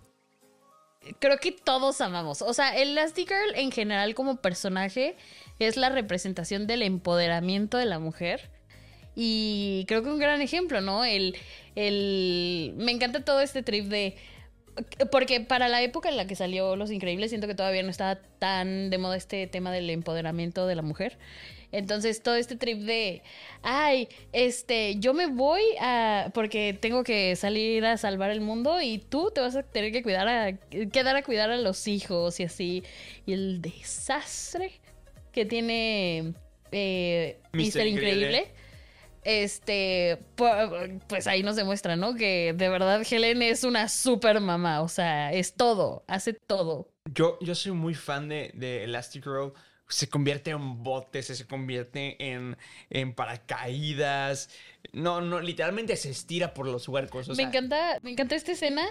Creo 1.19 1.39
que 1.39 1.53
todos 1.53 2.01
amamos. 2.01 2.41
O 2.41 2.55
sea, 2.55 2.77
Elastigirl 2.77 3.55
en 3.57 3.71
general 3.71 4.15
como 4.15 4.37
personaje 4.37 5.17
es 5.59 5.77
la 5.77 5.91
representación 5.91 6.67
del 6.67 6.83
empoderamiento 6.83 7.77
de 7.77 7.85
la 7.85 7.99
mujer. 7.99 8.51
Y 9.15 9.85
creo 9.87 10.03
que 10.03 10.09
un 10.09 10.19
gran 10.19 10.41
ejemplo, 10.41 10.81
¿no? 10.81 11.05
El, 11.05 11.37
el... 11.75 12.73
Me 12.77 12.91
encanta 12.91 13.25
todo 13.25 13.41
este 13.41 13.63
trip 13.63 13.87
de... 13.87 14.17
Porque 15.11 15.41
para 15.41 15.69
la 15.69 15.83
época 15.83 16.09
en 16.09 16.17
la 16.17 16.27
que 16.27 16.35
salió 16.35 16.77
Los 16.77 16.91
Increíbles, 16.91 17.31
siento 17.31 17.47
que 17.47 17.55
todavía 17.55 17.83
no 17.83 17.91
estaba 17.91 18.17
tan 18.39 18.91
de 18.91 18.99
moda 18.99 19.17
este 19.17 19.47
tema 19.47 19.73
del 19.73 19.89
empoderamiento 19.91 20.67
de 20.67 20.75
la 20.75 20.83
mujer. 20.83 21.19
Entonces, 21.71 22.23
todo 22.23 22.37
este 22.37 22.57
trip 22.57 22.79
de, 22.81 23.23
ay, 23.63 24.09
este, 24.33 24.97
yo 24.97 25.13
me 25.13 25.27
voy 25.27 25.63
a, 25.81 26.31
porque 26.33 26.77
tengo 26.79 27.03
que 27.03 27.35
salir 27.35 27.85
a 27.85 27.97
salvar 27.97 28.31
el 28.31 28.41
mundo 28.41 28.81
y 28.81 28.99
tú 28.99 29.33
te 29.35 29.41
vas 29.41 29.57
a 29.57 29.63
tener 29.63 29.91
que 29.91 30.03
cuidar 30.03 30.29
a, 30.29 30.53
quedar 30.93 31.17
a 31.17 31.23
cuidar 31.23 31.51
a 31.51 31.57
los 31.57 31.89
hijos 31.89 32.39
y 32.39 32.45
así. 32.45 32.85
Y 33.27 33.33
el 33.33 33.61
desastre 33.61 34.73
que 35.33 35.45
tiene 35.45 36.35
eh. 36.75 37.39
Increíble. 37.53 37.91
Increíble. 37.91 38.49
Este, 39.25 40.19
pu- 40.37 41.01
pues 41.07 41.27
ahí 41.27 41.43
nos 41.43 41.57
demuestra, 41.57 41.97
¿no? 41.97 42.15
Que 42.15 42.55
de 42.57 42.69
verdad 42.69 43.03
Helen 43.09 43.43
es 43.43 43.65
una 43.65 43.89
super 43.89 44.41
mamá, 44.41 44.83
o 44.83 44.89
sea, 44.89 45.33
es 45.33 45.55
todo, 45.55 46.05
hace 46.07 46.33
todo. 46.35 46.91
Yo, 47.13 47.39
yo 47.41 47.55
soy 47.55 47.73
muy 47.73 47.95
fan 47.95 48.29
de, 48.29 48.51
de 48.55 48.85
Elastigirl. 48.85 49.53
Se 49.87 50.09
convierte 50.09 50.51
en 50.51 50.83
botes, 50.83 51.27
se 51.27 51.47
convierte 51.47 52.17
en, 52.19 52.57
en 52.89 53.15
paracaídas. 53.15 54.49
No, 54.93 55.21
no, 55.21 55.41
literalmente 55.41 55.97
se 55.97 56.11
estira 56.11 56.55
por 56.55 56.67
los 56.67 56.89
huercos. 56.89 57.29
o 57.29 57.35
me 57.35 57.43
encanta, 57.43 57.99
me 58.03 58.11
encanta 58.13 58.35
esta 58.35 58.53
escena 58.53 58.83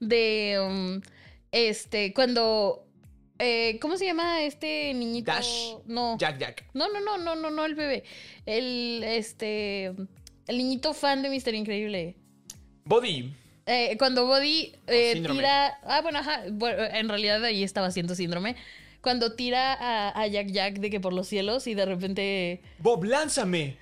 de, 0.00 0.58
um, 0.60 1.00
este, 1.52 2.12
cuando, 2.12 2.84
eh, 3.40 3.78
¿cómo 3.80 3.96
se 3.96 4.06
llama 4.06 4.42
este 4.42 4.94
niñito? 4.94 5.32
Dash. 5.32 5.74
No. 5.86 6.16
Jack 6.18 6.38
Jack. 6.38 6.66
No, 6.74 6.88
no, 6.92 7.00
no, 7.00 7.18
no, 7.18 7.34
no, 7.34 7.50
no, 7.50 7.64
el 7.64 7.74
bebé. 7.74 8.04
El, 8.46 9.02
este, 9.04 9.86
el 9.86 10.58
niñito 10.58 10.94
fan 10.94 11.22
de 11.22 11.30
Mister 11.30 11.54
Increíble. 11.54 12.16
Body. 12.84 13.34
Eh, 13.66 13.96
cuando 13.98 14.26
Body 14.26 14.72
eh, 14.86 15.22
tira. 15.26 15.78
Ah, 15.84 16.00
bueno, 16.02 16.18
ajá. 16.18 16.44
Bueno, 16.50 16.84
en 16.84 17.08
realidad 17.08 17.44
ahí 17.44 17.62
estaba 17.62 17.88
haciendo 17.88 18.14
síndrome. 18.14 18.56
Cuando 19.00 19.34
tira 19.34 19.72
a, 19.72 20.20
a 20.20 20.26
Jack 20.26 20.48
Jack 20.48 20.74
de 20.78 20.90
que 20.90 21.00
por 21.00 21.12
los 21.12 21.26
cielos 21.26 21.66
y 21.66 21.74
de 21.74 21.86
repente. 21.86 22.62
Bob, 22.78 23.04
lánzame. 23.04 23.76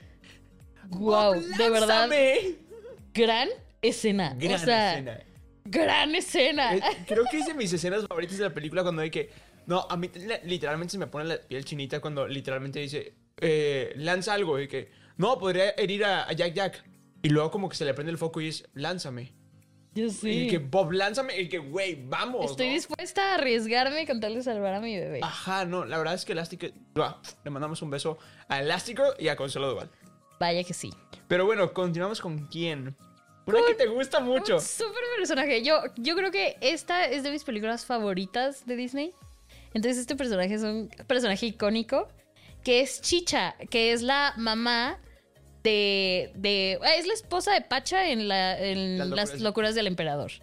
¡Wow! 0.90 1.34
Bob, 1.34 1.36
De 1.36 1.70
verdad, 1.70 2.08
lánzame. 2.08 2.56
gran 3.12 3.48
escena. 3.82 4.34
Gran 4.38 4.54
o 4.54 4.58
sea, 4.64 4.92
escena. 4.92 5.20
gran 5.64 6.14
escena. 6.14 6.70
Creo 7.06 7.24
que 7.30 7.38
es 7.38 7.46
de 7.46 7.54
mis 7.54 7.72
escenas 7.72 8.06
favoritas 8.06 8.38
de 8.38 8.44
la 8.44 8.54
película 8.54 8.82
cuando 8.82 9.02
hay 9.02 9.10
que... 9.10 9.30
No, 9.68 9.86
a 9.88 9.96
mí 9.98 10.10
li- 10.14 10.40
literalmente 10.44 10.92
se 10.92 10.98
me 10.98 11.06
pone 11.06 11.26
la 11.26 11.36
piel 11.38 11.62
chinita 11.62 12.00
cuando 12.00 12.26
literalmente 12.26 12.80
dice, 12.80 13.14
eh, 13.36 13.92
lanza 13.96 14.32
algo 14.32 14.58
y 14.58 14.66
que, 14.66 14.90
no, 15.18 15.38
podría 15.38 15.70
herir 15.76 16.06
a, 16.06 16.24
a 16.26 16.32
Jack 16.32 16.54
Jack. 16.54 16.84
Y 17.22 17.28
luego 17.28 17.50
como 17.50 17.68
que 17.68 17.76
se 17.76 17.84
le 17.84 17.92
prende 17.92 18.10
el 18.10 18.16
foco 18.16 18.40
y 18.40 18.48
es, 18.48 18.64
lánzame. 18.72 19.34
Yo 19.94 20.06
Y 20.06 20.10
sí. 20.10 20.46
que 20.48 20.56
Bob, 20.58 20.92
lánzame. 20.92 21.38
Y 21.38 21.50
que, 21.50 21.58
güey, 21.58 22.02
vamos. 22.06 22.50
Estoy 22.50 22.68
¿no? 22.68 22.72
dispuesta 22.72 23.32
a 23.32 23.34
arriesgarme 23.34 24.06
con 24.06 24.20
tal 24.20 24.34
de 24.36 24.42
salvar 24.42 24.72
a 24.72 24.80
mi 24.80 24.96
bebé. 24.96 25.20
Ajá, 25.22 25.66
no, 25.66 25.84
la 25.84 25.98
verdad 25.98 26.14
es 26.14 26.24
que 26.24 26.32
Elastic... 26.32 26.72
Le 27.44 27.50
mandamos 27.50 27.82
un 27.82 27.90
beso 27.90 28.16
a 28.48 28.60
Elastigirl 28.62 29.14
y 29.18 29.28
a 29.28 29.36
Consuelo 29.36 29.68
Duval. 29.70 29.90
Vaya 30.40 30.64
que 30.64 30.72
sí. 30.72 30.90
Pero 31.26 31.44
bueno, 31.44 31.74
continuamos 31.74 32.20
con 32.22 32.46
quién. 32.46 32.96
Una 33.44 33.58
que 33.66 33.74
te 33.74 33.86
gusta 33.86 34.20
mucho. 34.20 34.54
Un 34.56 34.60
súper 34.62 35.02
personaje. 35.16 35.62
Yo, 35.62 35.80
yo 35.96 36.14
creo 36.16 36.30
que 36.30 36.56
esta 36.62 37.06
es 37.06 37.22
de 37.22 37.30
mis 37.30 37.44
películas 37.44 37.84
favoritas 37.84 38.64
de 38.64 38.76
Disney. 38.76 39.12
Entonces, 39.74 39.98
este 39.98 40.16
personaje 40.16 40.54
es 40.54 40.62
un 40.62 40.88
personaje 41.06 41.46
icónico. 41.46 42.08
Que 42.64 42.80
es 42.80 43.00
Chicha, 43.00 43.54
que 43.70 43.92
es 43.92 44.02
la 44.02 44.34
mamá 44.36 44.98
de. 45.62 46.30
de 46.34 46.78
es 46.98 47.06
la 47.06 47.14
esposa 47.14 47.52
de 47.54 47.60
Pacha 47.62 48.10
en, 48.10 48.28
la, 48.28 48.58
en 48.58 48.98
Las 48.98 49.08
las, 49.10 49.40
locuras. 49.40 49.74
del 49.74 49.86
emperador. 49.86 50.30
Yes. 50.32 50.42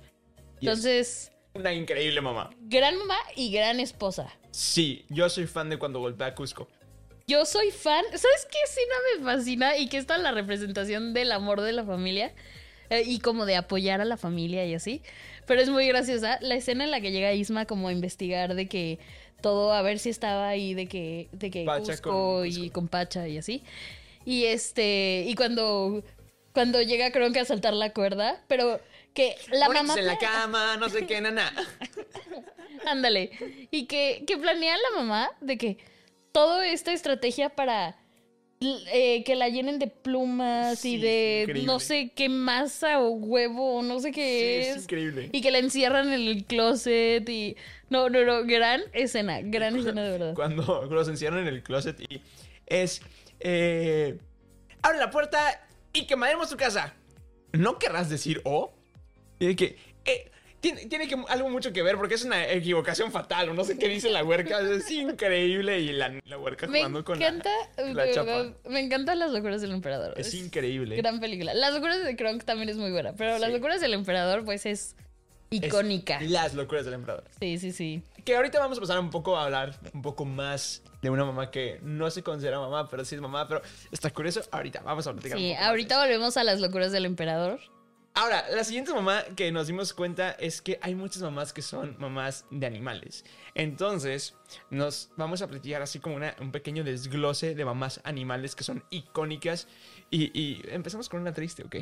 Entonces, 0.61 1.31
Una 1.53 1.73
increíble 1.73 2.21
mamá. 2.21 2.49
gran 2.61 2.97
mamá 2.97 3.17
y 3.35 3.51
gran 3.51 3.79
esposa. 3.79 4.27
Sí, 4.51 5.05
yo 5.09 5.29
soy 5.29 5.45
fan 5.47 5.69
de 5.69 5.77
cuando 5.77 5.99
golpea 5.99 6.27
a 6.27 6.35
Cusco. 6.35 6.67
Yo 7.27 7.43
soy 7.45 7.71
fan. 7.71 8.05
¿Sabes 8.13 8.47
qué 8.49 8.57
escena 8.63 8.95
me 9.17 9.23
fascina? 9.25 9.77
Y 9.77 9.89
que 9.89 9.97
está 9.97 10.17
la 10.17 10.31
representación 10.31 11.13
del 11.13 11.31
amor 11.33 11.61
de 11.61 11.73
la 11.73 11.83
familia. 11.83 12.33
eh, 12.89 13.01
y 13.05 13.19
como 13.19 13.45
de 13.47 13.55
apoyar 13.55 13.99
a 13.99 14.05
la 14.05 14.15
familia 14.15 14.63
y 14.65 14.73
así. 14.75 15.01
Pero 15.45 15.61
es 15.61 15.69
muy 15.69 15.87
graciosa. 15.87 16.37
La 16.41 16.55
escena 16.55 16.83
en 16.83 16.91
la 16.91 17.01
que 17.01 17.11
llega 17.11 17.33
Isma 17.33 17.65
como 17.65 17.87
a 17.87 17.91
investigar 17.91 18.55
de 18.55 18.67
que 18.67 18.99
todo, 19.41 19.73
a 19.73 19.81
ver 19.81 19.99
si 19.99 20.09
estaba 20.09 20.47
ahí, 20.47 20.73
de 20.73 20.87
que, 20.87 21.29
de 21.31 21.51
que 21.51 21.65
Cusco 21.65 22.11
con 22.11 22.47
y 22.47 22.55
Cusco. 22.55 22.73
con 22.73 22.87
Pacha 22.87 23.27
y 23.27 23.37
así. 23.37 23.63
Y 24.25 24.45
este, 24.45 25.23
y 25.27 25.35
cuando, 25.35 26.03
cuando 26.53 26.81
llega 26.81 27.11
Kronk 27.11 27.37
a 27.37 27.45
saltar 27.45 27.73
la 27.73 27.93
cuerda, 27.93 28.43
pero 28.47 28.79
que 29.13 29.35
la 29.51 29.67
Bonitos 29.67 29.87
mamá... 29.87 29.99
en 29.99 30.07
la 30.07 30.17
cama, 30.19 30.77
no 30.77 30.89
sé 30.89 31.05
qué, 31.05 31.21
nana. 31.21 31.53
Ándale. 32.87 33.31
Y 33.71 33.85
que, 33.85 34.23
que 34.25 34.37
planea 34.37 34.75
la 34.77 34.99
mamá 34.99 35.31
de 35.41 35.57
que 35.57 35.77
toda 36.31 36.67
esta 36.67 36.91
estrategia 36.91 37.49
para 37.49 37.97
eh, 38.61 39.23
que 39.25 39.35
la 39.35 39.49
llenen 39.49 39.79
de 39.79 39.87
plumas 39.87 40.79
Sí, 40.79 40.95
y 40.95 40.97
de 41.01 41.39
increíble. 41.43 41.67
no 41.67 41.79
sé 41.79 42.11
qué 42.15 42.29
masa 42.29 42.99
o 43.01 43.09
huevo 43.11 43.77
o 43.77 43.81
no 43.83 43.99
sé 43.99 44.09
Sí, 44.09 44.13
qué 44.13 44.61
es 44.61 44.77
es. 44.77 44.83
increíble. 44.83 45.29
Y 45.31 45.41
que 45.41 45.51
la 45.51 45.59
encierran 45.59 46.07
en 46.11 46.21
el 46.27 46.45
closet 46.45 47.27
y... 47.29 47.55
No, 47.89 48.09
no, 48.09 48.23
no, 48.25 48.43
gran 48.45 48.81
escena, 48.93 49.41
gran 49.41 49.75
escena 49.75 50.03
de 50.03 50.09
verdad. 50.11 50.33
Cuando 50.33 50.87
los 50.89 51.07
encierran 51.07 51.41
en 51.41 51.47
el 51.47 51.61
closet 51.63 51.99
y 52.09 52.21
es... 52.65 53.01
Eh, 53.41 54.17
abre 54.81 54.97
la 54.99 55.11
puerta 55.11 55.67
y 55.93 56.07
quemaremos 56.07 56.49
tu 56.49 56.57
casa. 56.57 56.93
¿No 57.51 57.77
querrás 57.77 58.09
decir 58.09 58.41
o? 58.45 58.73
Y 59.39 59.47
de 59.47 59.55
que... 59.55 59.77
eh, 60.05 60.31
tiene, 60.73 60.85
tiene 60.87 61.07
que, 61.07 61.15
algo 61.29 61.49
mucho 61.49 61.71
que 61.71 61.83
ver 61.83 61.95
porque 61.95 62.15
es 62.15 62.23
una 62.25 62.47
equivocación 62.49 63.11
fatal 63.11 63.49
o 63.49 63.53
no 63.53 63.63
sé 63.63 63.77
qué 63.77 63.87
dice 63.87 64.09
la 64.09 64.23
huerca. 64.23 64.59
Es 64.61 64.89
increíble 64.89 65.79
y 65.79 65.91
la, 65.93 66.11
la 66.25 66.37
huerca 66.37 66.65
Me 66.67 66.79
jugando 66.79 67.03
con 67.05 67.19
la- 67.19 67.27
encanta, 67.27 67.49
de 67.77 67.93
la 67.93 68.11
chapa. 68.11 68.45
me 68.67 68.79
encantan 68.79 69.19
las 69.19 69.31
locuras 69.31 69.61
del 69.61 69.71
emperador. 69.71 70.13
Es 70.17 70.33
increíble. 70.33 70.95
Gran 70.95 71.19
película. 71.19 71.53
Las 71.53 71.73
locuras 71.73 72.03
de 72.03 72.15
Kronk 72.15 72.43
también 72.43 72.69
es 72.69 72.77
muy 72.77 72.91
buena, 72.91 73.13
pero 73.13 73.37
las 73.37 73.51
locuras 73.51 73.79
del 73.81 73.93
emperador 73.93 74.43
pues 74.43 74.65
es 74.65 74.95
Es 75.51 75.63
icónica. 75.63 76.19
Las 76.21 76.53
locuras 76.55 76.85
del 76.85 76.95
emperador. 76.95 77.25
Sí, 77.39 77.57
sí, 77.59 77.71
sí. 77.71 78.01
Que 78.23 78.35
ahorita 78.35 78.59
vamos 78.59 78.77
a 78.79 78.81
pasar 78.81 78.99
un 78.99 79.11
poco 79.11 79.37
a 79.37 79.45
hablar 79.45 79.79
un 79.93 80.01
poco 80.01 80.25
más 80.25 80.81
de 81.03 81.11
una 81.11 81.23
mamá 81.25 81.51
que 81.51 81.79
no 81.83 82.09
se 82.09 82.23
considera 82.23 82.59
mamá, 82.59 82.89
pero 82.89 83.05
sí 83.05 83.13
es 83.13 83.21
mamá, 83.21 83.47
pero 83.47 83.61
está 83.91 84.09
curioso. 84.09 84.41
Ahorita 84.49 84.81
vamos 84.83 85.05
a 85.05 85.13
platicar. 85.13 85.37
un 85.37 85.43
Sí, 85.43 85.51
poco 85.53 85.63
ahorita 85.63 85.99
volvemos 85.99 86.35
a 86.37 86.43
las 86.43 86.59
locuras 86.59 86.91
del 86.91 87.05
emperador. 87.05 87.59
Ahora, 88.17 88.45
la 88.49 88.63
siguiente 88.63 88.93
mamá 88.93 89.23
que 89.35 89.51
nos 89.51 89.67
dimos 89.67 89.93
cuenta 89.93 90.31
es 90.31 90.61
que 90.61 90.79
hay 90.81 90.95
muchas 90.95 91.21
mamás 91.21 91.51
que 91.51 91.61
son 91.61 91.97
mamás 91.99 92.45
de 92.49 92.65
animales. 92.65 93.25
Entonces, 93.55 94.35
nos 94.69 95.09
vamos 95.17 95.41
a 95.41 95.47
platicar 95.47 95.81
así 95.81 95.99
como 95.99 96.15
una- 96.15 96.33
un 96.39 96.51
pequeño 96.53 96.85
desglose 96.85 97.55
de 97.55 97.65
mamás 97.65 97.99
animales 98.05 98.55
que 98.55 98.63
son 98.63 98.85
icónicas. 98.89 99.67
Y, 100.09 100.31
y 100.39 100.61
empezamos 100.69 101.09
con 101.09 101.19
una 101.19 101.33
triste, 101.33 101.63
¿ok? 101.63 101.75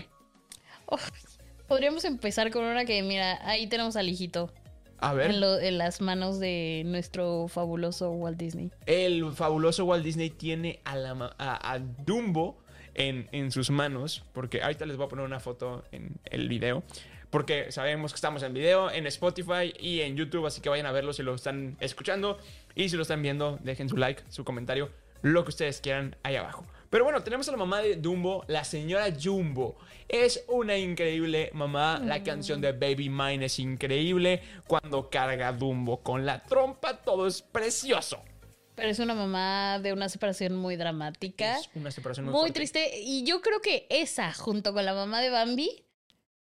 Podríamos 1.68 2.04
empezar 2.06 2.52
con 2.52 2.64
una 2.66 2.86
que, 2.86 3.02
mira, 3.04 3.40
ahí 3.48 3.68
tenemos 3.68 3.96
al 3.96 4.10
hijito 4.10 4.52
A 5.00 5.14
ver, 5.14 5.32
en, 5.32 5.40
lo- 5.42 5.60
en 5.60 5.78
las 5.78 6.02
manos 6.02 6.40
de 6.40 6.84
nuestro 6.86 7.48
fabuloso 7.48 8.12
Walt 8.12 8.38
Disney. 8.38 8.72
el 8.86 9.32
fabuloso 9.34 9.86
Walt 9.86 10.04
Disney 10.04 10.30
tiene 10.30 10.82
a, 10.84 10.96
la 10.96 11.36
a 11.38 11.80
Dumbo 11.80 12.63
en, 12.96 13.28
en 13.32 13.52
sus 13.52 13.70
manos, 13.70 14.24
porque 14.34 14.62
ahorita 14.62 14.86
les 14.86 14.98
voy 14.98 15.06
a 15.06 15.10
poner 15.10 15.26
una 15.26 15.40
foto 15.40 15.84
en 15.92 16.12
el 16.26 16.50
video, 16.50 16.84
porque 17.30 17.72
sabemos 17.72 18.12
que 18.12 18.16
estamos 18.16 18.44
en 18.44 18.54
video, 18.54 18.92
en 18.92 19.08
Spotify 19.08 19.74
y 19.80 20.02
en 20.02 20.16
YouTube, 20.16 20.46
así 20.46 20.62
que 20.62 20.70
vayan 20.70 20.86
a 20.86 20.92
verlo 20.92 21.14
si 21.14 21.24
lo 21.24 21.34
están 21.34 21.78
escuchando 21.80 22.38
y 22.76 22.90
si 22.90 22.96
lo 22.96 23.02
están 23.02 23.22
viendo, 23.22 23.58
dejen 23.64 23.90
su 23.90 23.98
like, 23.98 24.24
su 24.30 24.44
comentario, 24.44 24.92
lo 25.24 25.44
que 25.44 25.50
ustedes 25.50 25.82
quieran 25.82 26.16
ahí 26.24 26.36
abajo. 26.36 26.66
Pero 26.94 27.06
bueno, 27.06 27.24
tenemos 27.24 27.48
a 27.48 27.52
la 27.52 27.58
mamá 27.58 27.82
de 27.82 27.96
Dumbo, 27.96 28.46
la 28.46 28.64
señora 28.64 29.08
Jumbo. 29.20 29.78
Es 30.08 30.46
una 30.48 30.78
increíble 30.78 31.50
mamá. 31.54 31.98
La 31.98 32.22
canción 32.22 32.62
de 32.62 32.72
Baby 32.72 33.10
Mine 33.10 33.46
es 33.46 33.58
increíble. 33.58 34.44
Cuando 34.68 35.10
carga 35.10 35.52
Dumbo 35.54 36.04
con 36.04 36.24
la 36.24 36.44
trompa, 36.44 36.98
todo 36.98 37.26
es 37.26 37.42
precioso. 37.42 38.24
Pero 38.76 38.90
es 38.90 39.00
una 39.00 39.14
mamá 39.14 39.80
de 39.80 39.94
una 39.94 40.10
separación 40.10 40.56
muy 40.56 40.76
dramática. 40.76 41.60
Es 41.60 41.70
una 41.76 41.92
separación 41.92 42.26
muy, 42.26 42.34
muy 42.34 42.40
fuerte. 42.42 42.60
triste. 42.60 43.00
Y 43.02 43.24
yo 43.24 43.42
creo 43.42 43.62
que 43.62 43.86
esa, 43.90 44.34
junto 44.34 44.74
con 44.74 44.86
la 44.86 44.94
mamá 44.94 45.22
de 45.22 45.30
Bambi, 45.30 45.70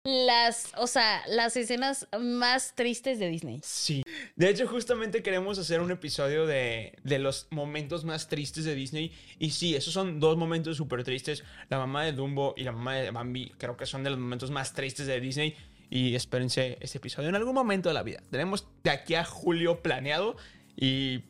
las, 0.04 0.72
o 0.76 0.86
sea, 0.86 1.22
las 1.28 1.56
escenas 1.56 2.06
más 2.20 2.74
tristes 2.74 3.18
de 3.18 3.28
Disney. 3.28 3.60
Sí. 3.64 4.02
De 4.36 4.50
hecho, 4.50 4.68
justamente 4.68 5.22
queremos 5.22 5.58
hacer 5.58 5.80
un 5.80 5.90
episodio 5.90 6.46
de, 6.46 6.92
de 7.02 7.18
los 7.18 7.48
momentos 7.50 8.04
más 8.04 8.28
tristes 8.28 8.64
de 8.64 8.74
Disney. 8.74 9.12
Y 9.38 9.50
sí, 9.50 9.74
esos 9.74 9.94
son 9.94 10.20
dos 10.20 10.36
momentos 10.36 10.76
súper 10.76 11.04
tristes. 11.04 11.42
La 11.70 11.78
mamá 11.78 12.04
de 12.04 12.12
Dumbo 12.12 12.54
y 12.56 12.64
la 12.64 12.72
mamá 12.72 12.96
de 12.96 13.10
Bambi 13.10 13.52
creo 13.56 13.76
que 13.78 13.86
son 13.86 14.04
de 14.04 14.10
los 14.10 14.18
momentos 14.18 14.50
más 14.50 14.74
tristes 14.74 15.06
de 15.06 15.18
Disney. 15.20 15.56
Y 15.88 16.14
espérense 16.14 16.76
ese 16.80 16.98
episodio 16.98 17.30
en 17.30 17.36
algún 17.36 17.54
momento 17.54 17.88
de 17.88 17.94
la 17.94 18.02
vida. 18.02 18.22
Tenemos 18.30 18.66
de 18.82 18.90
aquí 18.90 19.14
a 19.14 19.24
julio 19.24 19.80
planeado. 19.82 20.36
Y 20.76 21.22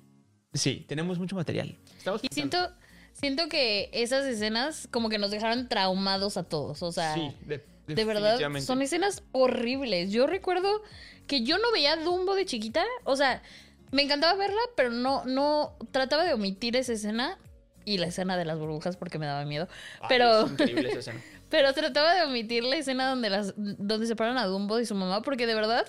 sí, 0.54 0.84
tenemos 0.88 1.18
mucho 1.18 1.36
material. 1.36 1.76
Estamos 1.98 2.22
Y 2.24 2.28
pensando- 2.28 2.58
siento, 2.58 2.76
siento 3.12 3.48
que 3.48 3.90
esas 3.92 4.24
escenas 4.24 4.88
como 4.90 5.08
que 5.08 5.18
nos 5.18 5.30
dejaron 5.30 5.68
traumados 5.68 6.36
a 6.36 6.44
todos. 6.44 6.82
O 6.82 6.92
sea, 6.92 7.14
Sí, 7.14 7.30
de, 7.46 7.62
de 7.86 8.04
verdad, 8.04 8.38
son 8.60 8.80
escenas 8.82 9.22
horribles. 9.32 10.10
Yo 10.12 10.26
recuerdo 10.26 10.82
que 11.26 11.42
yo 11.42 11.58
no 11.58 11.70
veía 11.72 11.96
Dumbo 11.96 12.34
de 12.34 12.46
chiquita. 12.46 12.84
O 13.04 13.16
sea, 13.16 13.42
me 13.90 14.02
encantaba 14.02 14.34
verla, 14.34 14.60
pero 14.76 14.90
no, 14.90 15.24
no 15.26 15.76
trataba 15.90 16.24
de 16.24 16.32
omitir 16.32 16.76
esa 16.76 16.92
escena. 16.92 17.38
Y 17.86 17.98
la 17.98 18.06
escena 18.06 18.38
de 18.38 18.46
las 18.46 18.58
burbujas 18.58 18.96
porque 18.96 19.18
me 19.18 19.26
daba 19.26 19.44
miedo. 19.44 19.68
Pero, 20.08 20.46
es 20.46 20.52
increíble 20.52 20.88
esa 20.88 20.98
escena. 21.00 21.20
pero 21.50 21.74
trataba 21.74 22.14
de 22.14 22.22
omitir 22.22 22.64
la 22.64 22.76
escena 22.76 23.10
donde, 23.10 23.28
las, 23.28 23.52
donde 23.56 24.06
separan 24.06 24.38
a 24.38 24.46
Dumbo 24.46 24.80
y 24.80 24.86
su 24.86 24.94
mamá 24.94 25.20
porque 25.20 25.46
de 25.46 25.54
verdad... 25.54 25.86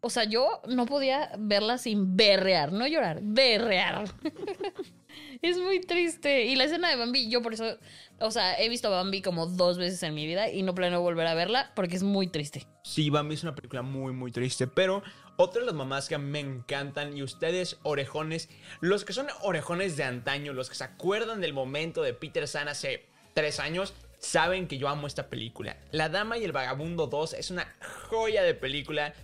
o 0.00 0.10
sea, 0.10 0.24
yo 0.24 0.60
no 0.68 0.86
podía 0.86 1.30
verla 1.38 1.78
sin 1.78 2.16
berrear, 2.16 2.72
no 2.72 2.86
llorar, 2.86 3.20
berrear. 3.22 4.04
es 5.42 5.58
muy 5.58 5.80
triste. 5.80 6.44
Y 6.44 6.56
la 6.56 6.64
escena 6.64 6.88
de 6.88 6.96
Bambi, 6.96 7.28
yo 7.28 7.42
por 7.42 7.54
eso, 7.54 7.78
o 8.20 8.30
sea, 8.30 8.60
he 8.60 8.68
visto 8.68 8.90
Bambi 8.90 9.22
como 9.22 9.46
dos 9.46 9.78
veces 9.78 10.02
en 10.02 10.14
mi 10.14 10.26
vida 10.26 10.50
y 10.50 10.62
no 10.62 10.74
planeo 10.74 11.00
volver 11.00 11.26
a 11.26 11.34
verla 11.34 11.72
porque 11.74 11.96
es 11.96 12.02
muy 12.02 12.28
triste. 12.28 12.66
Sí, 12.82 13.10
Bambi 13.10 13.34
es 13.34 13.42
una 13.42 13.54
película 13.54 13.82
muy, 13.82 14.12
muy 14.12 14.30
triste, 14.30 14.66
pero 14.66 15.02
otra 15.36 15.60
de 15.60 15.66
las 15.66 15.74
mamás 15.74 16.08
que 16.08 16.18
me 16.18 16.40
encantan 16.40 17.16
y 17.16 17.22
ustedes, 17.22 17.78
orejones, 17.82 18.48
los 18.80 19.04
que 19.04 19.12
son 19.12 19.26
orejones 19.42 19.96
de 19.96 20.04
antaño, 20.04 20.52
los 20.52 20.68
que 20.68 20.76
se 20.76 20.84
acuerdan 20.84 21.40
del 21.40 21.52
momento 21.52 22.02
de 22.02 22.14
Peter 22.14 22.46
San 22.48 22.68
hace 22.68 23.06
tres 23.34 23.60
años, 23.60 23.92
saben 24.18 24.66
que 24.66 24.78
yo 24.78 24.88
amo 24.88 25.06
esta 25.06 25.28
película. 25.28 25.76
La 25.92 26.08
Dama 26.08 26.38
y 26.38 26.44
el 26.44 26.52
Vagabundo 26.52 27.06
2 27.06 27.34
es 27.34 27.50
una 27.50 27.74
joya 28.08 28.42
de 28.42 28.54
película 28.54 29.14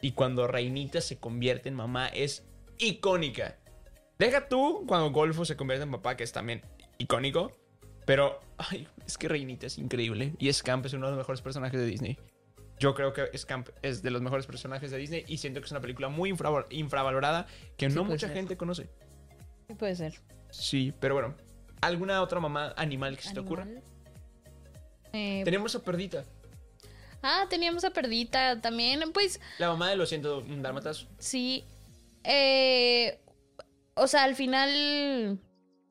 y 0.00 0.12
cuando 0.12 0.46
Reinita 0.46 1.00
se 1.00 1.18
convierte 1.18 1.68
en 1.68 1.74
mamá 1.74 2.08
es 2.08 2.44
icónica. 2.78 3.56
Deja 4.18 4.48
tú 4.48 4.84
cuando 4.86 5.10
Golfo 5.10 5.44
se 5.44 5.56
convierte 5.56 5.84
en 5.84 5.90
papá, 5.92 6.16
que 6.16 6.24
es 6.24 6.32
también 6.32 6.62
icónico, 6.98 7.52
pero 8.04 8.40
ay, 8.56 8.88
es 9.06 9.16
que 9.18 9.28
Reinita 9.28 9.66
es 9.66 9.78
increíble 9.78 10.34
y 10.38 10.52
Scamp 10.52 10.84
es 10.86 10.92
uno 10.92 11.06
de 11.06 11.12
los 11.12 11.18
mejores 11.18 11.40
personajes 11.42 11.78
de 11.80 11.86
Disney. 11.86 12.18
Yo 12.80 12.94
creo 12.94 13.12
que 13.12 13.36
Scamp 13.36 13.68
es 13.82 14.02
de 14.02 14.10
los 14.12 14.22
mejores 14.22 14.46
personajes 14.46 14.90
de 14.92 14.98
Disney 14.98 15.24
y 15.26 15.38
siento 15.38 15.60
que 15.60 15.66
es 15.66 15.72
una 15.72 15.80
película 15.80 16.08
muy 16.08 16.30
infra- 16.32 16.66
infravalorada 16.70 17.46
que 17.76 17.90
Sí, 17.90 17.96
no 17.96 18.04
mucha 18.04 18.28
ser. 18.28 18.36
gente 18.36 18.56
conoce. 18.56 18.88
Sí, 19.66 19.74
puede 19.74 19.96
ser. 19.96 20.14
Sí, 20.50 20.92
pero 21.00 21.14
bueno. 21.14 21.34
¿Alguna 21.80 22.22
otra 22.22 22.40
mamá 22.40 22.72
animal 22.76 23.16
que 23.16 23.22
se 23.22 23.34
te 23.34 23.40
ocurra? 23.40 23.66
Eh, 25.12 25.42
Tenemos 25.44 25.74
a 25.74 25.82
Perdita, 25.82 26.24
ah, 27.22 27.46
teníamos 27.48 27.84
a 27.84 27.90
Perdita 27.90 28.60
también. 28.60 29.12
Pues 29.12 29.40
la 29.58 29.68
mamá 29.68 29.90
de 29.90 29.96
los 29.96 30.08
101 30.08 30.62
dálmatas. 30.62 31.06
sí. 31.18 31.64
Eh, 32.24 33.18
o 33.94 34.06
sea, 34.06 34.24
al 34.24 34.34
final, 34.36 35.38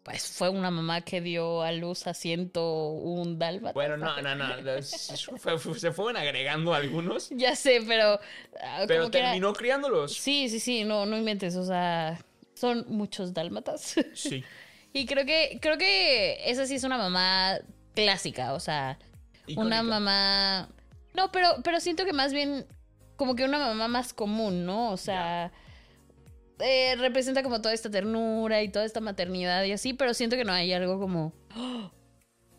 pues 0.04 0.28
fue 0.28 0.50
una 0.50 0.70
mamá 0.72 1.02
que 1.02 1.20
dio 1.20 1.62
a 1.62 1.72
luz 1.72 2.06
a 2.08 2.14
101 2.14 3.36
dálmatas. 3.38 3.74
Bueno, 3.74 3.98
no, 3.98 4.22
no, 4.22 4.36
no. 4.36 4.82
se 4.82 5.92
fueron 5.92 6.18
agregando 6.18 6.74
algunos, 6.74 7.30
Ya 7.36 7.56
sé, 7.56 7.82
pero. 7.88 8.20
ah, 8.62 8.86
pero 8.88 9.10
terminó 9.10 9.54
criándolos. 9.54 10.14
Sí, 10.14 10.48
sí, 10.50 10.60
sí, 10.60 10.84
no, 10.84 11.06
no 11.06 11.18
inventes, 11.18 11.56
o 11.56 11.66
sea, 11.66 12.24
son 12.54 12.86
muchos 12.88 13.34
dálmatas. 13.34 13.96
Sí. 14.14 14.44
y 14.94 15.06
creo 15.06 15.26
que, 15.26 15.60
creo 15.62 15.78
que 15.78 16.50
esa 16.50 16.66
sí 16.66 16.76
es 16.76 16.84
una 16.84 16.98
mamá 16.98 17.58
clásica, 17.96 18.54
o 18.54 18.60
sea, 18.60 19.00
Icónica. 19.48 19.62
una 19.62 19.84
mamá. 19.84 20.70
No, 21.18 21.32
pero, 21.32 21.50
pero 21.64 21.80
siento 21.80 22.06
que 22.06 22.14
más 22.14 22.32
bien 22.32 22.66
como 23.16 23.36
que 23.36 23.44
una 23.44 23.58
mamá 23.58 23.88
más 23.88 24.14
común, 24.14 24.66
¿no? 24.66 24.92
O 24.92 24.98
sea, 24.98 25.52
eh, 26.60 26.96
representa 26.98 27.42
como 27.44 27.60
toda 27.62 27.74
esta 27.74 27.90
ternura 27.90 28.62
y 28.62 28.70
toda 28.70 28.86
esta 28.86 29.02
maternidad 29.02 29.64
y 29.64 29.72
así, 29.72 29.94
pero 29.94 30.14
siento 30.14 30.36
que 30.38 30.46
no 30.46 30.54
hay 30.54 30.72
algo 30.74 31.00
como. 31.00 31.34
"Oh. 31.56 31.92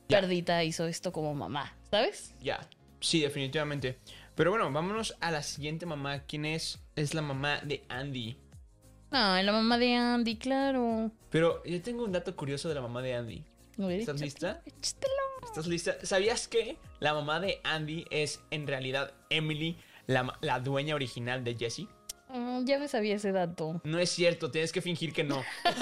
Perdita 0.08 0.64
hizo 0.64 0.86
esto 0.86 1.12
como 1.12 1.34
mamá, 1.34 1.76
¿sabes? 1.90 2.34
Ya. 2.40 2.66
Sí, 3.00 3.20
definitivamente. 3.20 3.98
Pero 4.34 4.50
bueno, 4.50 4.70
vámonos 4.72 5.16
a 5.20 5.30
la 5.30 5.42
siguiente 5.42 5.86
mamá. 5.86 6.20
¿Quién 6.20 6.44
es? 6.44 6.80
Es 6.96 7.14
la 7.14 7.22
mamá 7.22 7.60
de 7.62 7.84
Andy. 7.88 8.36
Ah, 9.10 9.40
la 9.42 9.52
mamá 9.52 9.78
de 9.78 9.94
Andy, 9.94 10.36
claro. 10.36 11.10
Pero 11.30 11.62
yo 11.64 11.80
tengo 11.82 12.04
un 12.04 12.12
dato 12.12 12.34
curioso 12.34 12.68
de 12.68 12.74
la 12.74 12.80
mamá 12.80 13.02
de 13.02 13.14
Andy. 13.14 13.44
¿Estás 13.90 14.20
lista? 14.20 14.62
échatelo. 14.66 15.27
¿Estás 15.48 15.66
lista? 15.66 15.96
¿Sabías 16.02 16.46
que 16.48 16.76
la 17.00 17.14
mamá 17.14 17.40
de 17.40 17.60
Andy 17.64 18.04
es 18.10 18.40
en 18.50 18.66
realidad 18.66 19.12
Emily, 19.30 19.76
la, 20.06 20.36
la 20.40 20.60
dueña 20.60 20.94
original 20.94 21.42
de 21.44 21.56
Jesse? 21.56 21.86
Ah, 22.28 22.60
ya 22.64 22.78
me 22.78 22.86
sabía 22.88 23.16
ese 23.16 23.32
dato. 23.32 23.80
No 23.84 23.98
es 23.98 24.10
cierto, 24.10 24.50
tienes 24.50 24.70
que 24.72 24.82
fingir 24.82 25.12
que 25.12 25.24
no. 25.24 25.42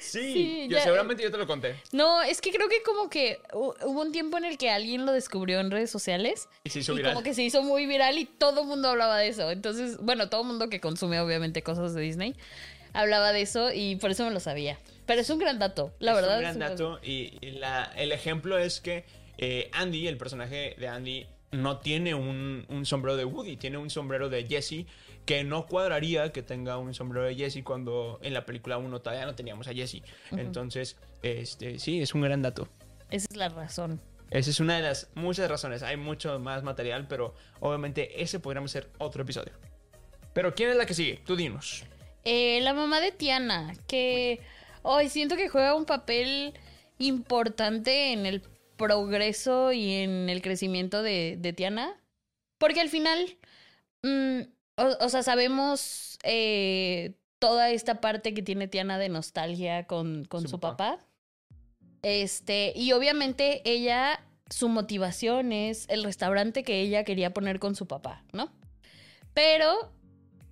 sí, 0.00 0.32
Sí, 0.32 0.66
yo, 0.70 0.76
ya- 0.78 0.84
seguramente 0.84 1.22
yo 1.22 1.30
te 1.30 1.36
lo 1.38 1.46
conté. 1.46 1.74
No, 1.92 2.22
es 2.22 2.40
que 2.40 2.50
creo 2.52 2.68
que 2.68 2.82
como 2.82 3.10
que 3.10 3.40
hu- 3.52 3.74
hubo 3.84 4.00
un 4.02 4.12
tiempo 4.12 4.38
en 4.38 4.44
el 4.44 4.56
que 4.56 4.70
alguien 4.70 5.04
lo 5.04 5.12
descubrió 5.12 5.58
en 5.60 5.70
redes 5.72 5.90
sociales. 5.90 6.48
Y 6.64 6.70
se 6.70 6.78
hizo 6.78 6.92
y 6.92 6.96
viral. 6.98 7.12
como 7.14 7.24
que 7.24 7.34
se 7.34 7.42
hizo 7.42 7.62
muy 7.62 7.86
viral 7.86 8.16
y 8.18 8.24
todo 8.26 8.62
el 8.62 8.66
mundo 8.68 8.88
hablaba 8.88 9.18
de 9.18 9.28
eso. 9.28 9.50
Entonces, 9.50 9.98
bueno, 9.98 10.28
todo 10.30 10.42
el 10.42 10.46
mundo 10.46 10.68
que 10.70 10.80
consume 10.80 11.20
obviamente 11.20 11.62
cosas 11.62 11.92
de 11.94 12.00
Disney 12.00 12.34
hablaba 12.94 13.32
de 13.32 13.42
eso 13.42 13.72
y 13.72 13.96
por 13.96 14.10
eso 14.12 14.24
me 14.24 14.30
lo 14.30 14.40
sabía. 14.40 14.78
Pero 15.08 15.20
es 15.22 15.30
un 15.30 15.40
gran 15.40 15.58
dato, 15.58 15.92
la 15.98 16.12
es 16.12 16.16
verdad. 16.16 16.34
un 16.36 16.40
gran 16.42 16.50
es 16.50 16.56
un- 16.56 16.76
dato 16.76 17.00
y, 17.02 17.36
y 17.40 17.50
la- 17.52 17.90
el 17.96 18.12
ejemplo 18.12 18.56
es 18.58 18.80
que 18.80 19.04
eh, 19.38 19.70
Andy, 19.72 20.06
el 20.06 20.16
personaje 20.18 20.76
de 20.78 20.86
Andy, 20.88 21.26
no 21.50 21.78
tiene 21.78 22.14
un, 22.14 22.66
un 22.68 22.84
sombrero 22.86 23.16
de 23.16 23.24
Woody, 23.24 23.56
tiene 23.56 23.78
un 23.78 23.88
sombrero 23.88 24.28
de 24.28 24.46
Jesse 24.46 24.84
que 25.24 25.44
no 25.44 25.66
cuadraría 25.66 26.30
que 26.32 26.42
tenga 26.42 26.76
un 26.78 26.92
sombrero 26.92 27.24
de 27.26 27.34
Jesse 27.34 27.62
cuando 27.64 28.18
en 28.22 28.34
la 28.34 28.44
película 28.46 28.78
1 28.78 29.00
todavía 29.00 29.24
no 29.26 29.34
teníamos 29.34 29.66
a 29.68 29.72
Jesse. 29.72 30.02
Entonces, 30.32 30.96
este, 31.22 31.78
sí, 31.78 32.00
es 32.02 32.14
un 32.14 32.20
gran 32.22 32.42
dato. 32.42 32.68
Esa 33.10 33.26
es 33.30 33.36
la 33.36 33.48
razón. 33.48 34.00
Esa 34.30 34.50
es 34.50 34.60
una 34.60 34.76
de 34.76 34.82
las 34.82 35.08
muchas 35.14 35.48
razones. 35.48 35.82
Hay 35.82 35.96
mucho 35.96 36.38
más 36.38 36.62
material, 36.62 37.06
pero 37.08 37.34
obviamente 37.60 38.22
ese 38.22 38.40
podríamos 38.40 38.70
hacer 38.72 38.90
otro 38.98 39.22
episodio. 39.22 39.52
Pero 40.34 40.54
¿quién 40.54 40.68
es 40.70 40.76
la 40.76 40.84
que 40.84 40.92
sigue? 40.94 41.20
Tú 41.24 41.34
dinos. 41.36 41.84
Eh, 42.24 42.60
la 42.62 42.74
mamá 42.74 43.00
de 43.00 43.10
Tiana, 43.12 43.72
que 43.86 44.40
hoy 44.82 45.08
siento 45.08 45.36
que 45.36 45.48
juega 45.48 45.74
un 45.74 45.84
papel 45.84 46.54
importante 46.98 48.12
en 48.12 48.26
el 48.26 48.42
progreso 48.76 49.72
y 49.72 49.92
en 49.94 50.28
el 50.28 50.42
crecimiento 50.42 51.02
de, 51.02 51.36
de 51.38 51.52
Tiana. 51.52 51.96
Porque 52.58 52.80
al 52.80 52.88
final, 52.88 53.36
mm, 54.02 54.40
o, 54.76 55.04
o 55.04 55.08
sea, 55.08 55.22
sabemos 55.22 56.18
eh, 56.22 57.14
toda 57.38 57.70
esta 57.70 58.00
parte 58.00 58.34
que 58.34 58.42
tiene 58.42 58.68
Tiana 58.68 58.98
de 58.98 59.08
nostalgia 59.08 59.86
con, 59.86 60.24
con 60.24 60.42
Su 60.42 60.48
su, 60.48 60.60
papá. 60.60 60.98
papá. 60.98 61.04
Este, 62.02 62.72
y 62.76 62.92
obviamente 62.92 63.62
ella, 63.64 64.20
su 64.50 64.68
motivación 64.68 65.52
es 65.52 65.86
el 65.88 66.04
restaurante 66.04 66.62
que 66.62 66.80
ella 66.80 67.04
quería 67.04 67.34
poner 67.34 67.58
con 67.58 67.74
su 67.74 67.86
papá, 67.86 68.24
¿no? 68.32 68.52
Pero 69.34 69.92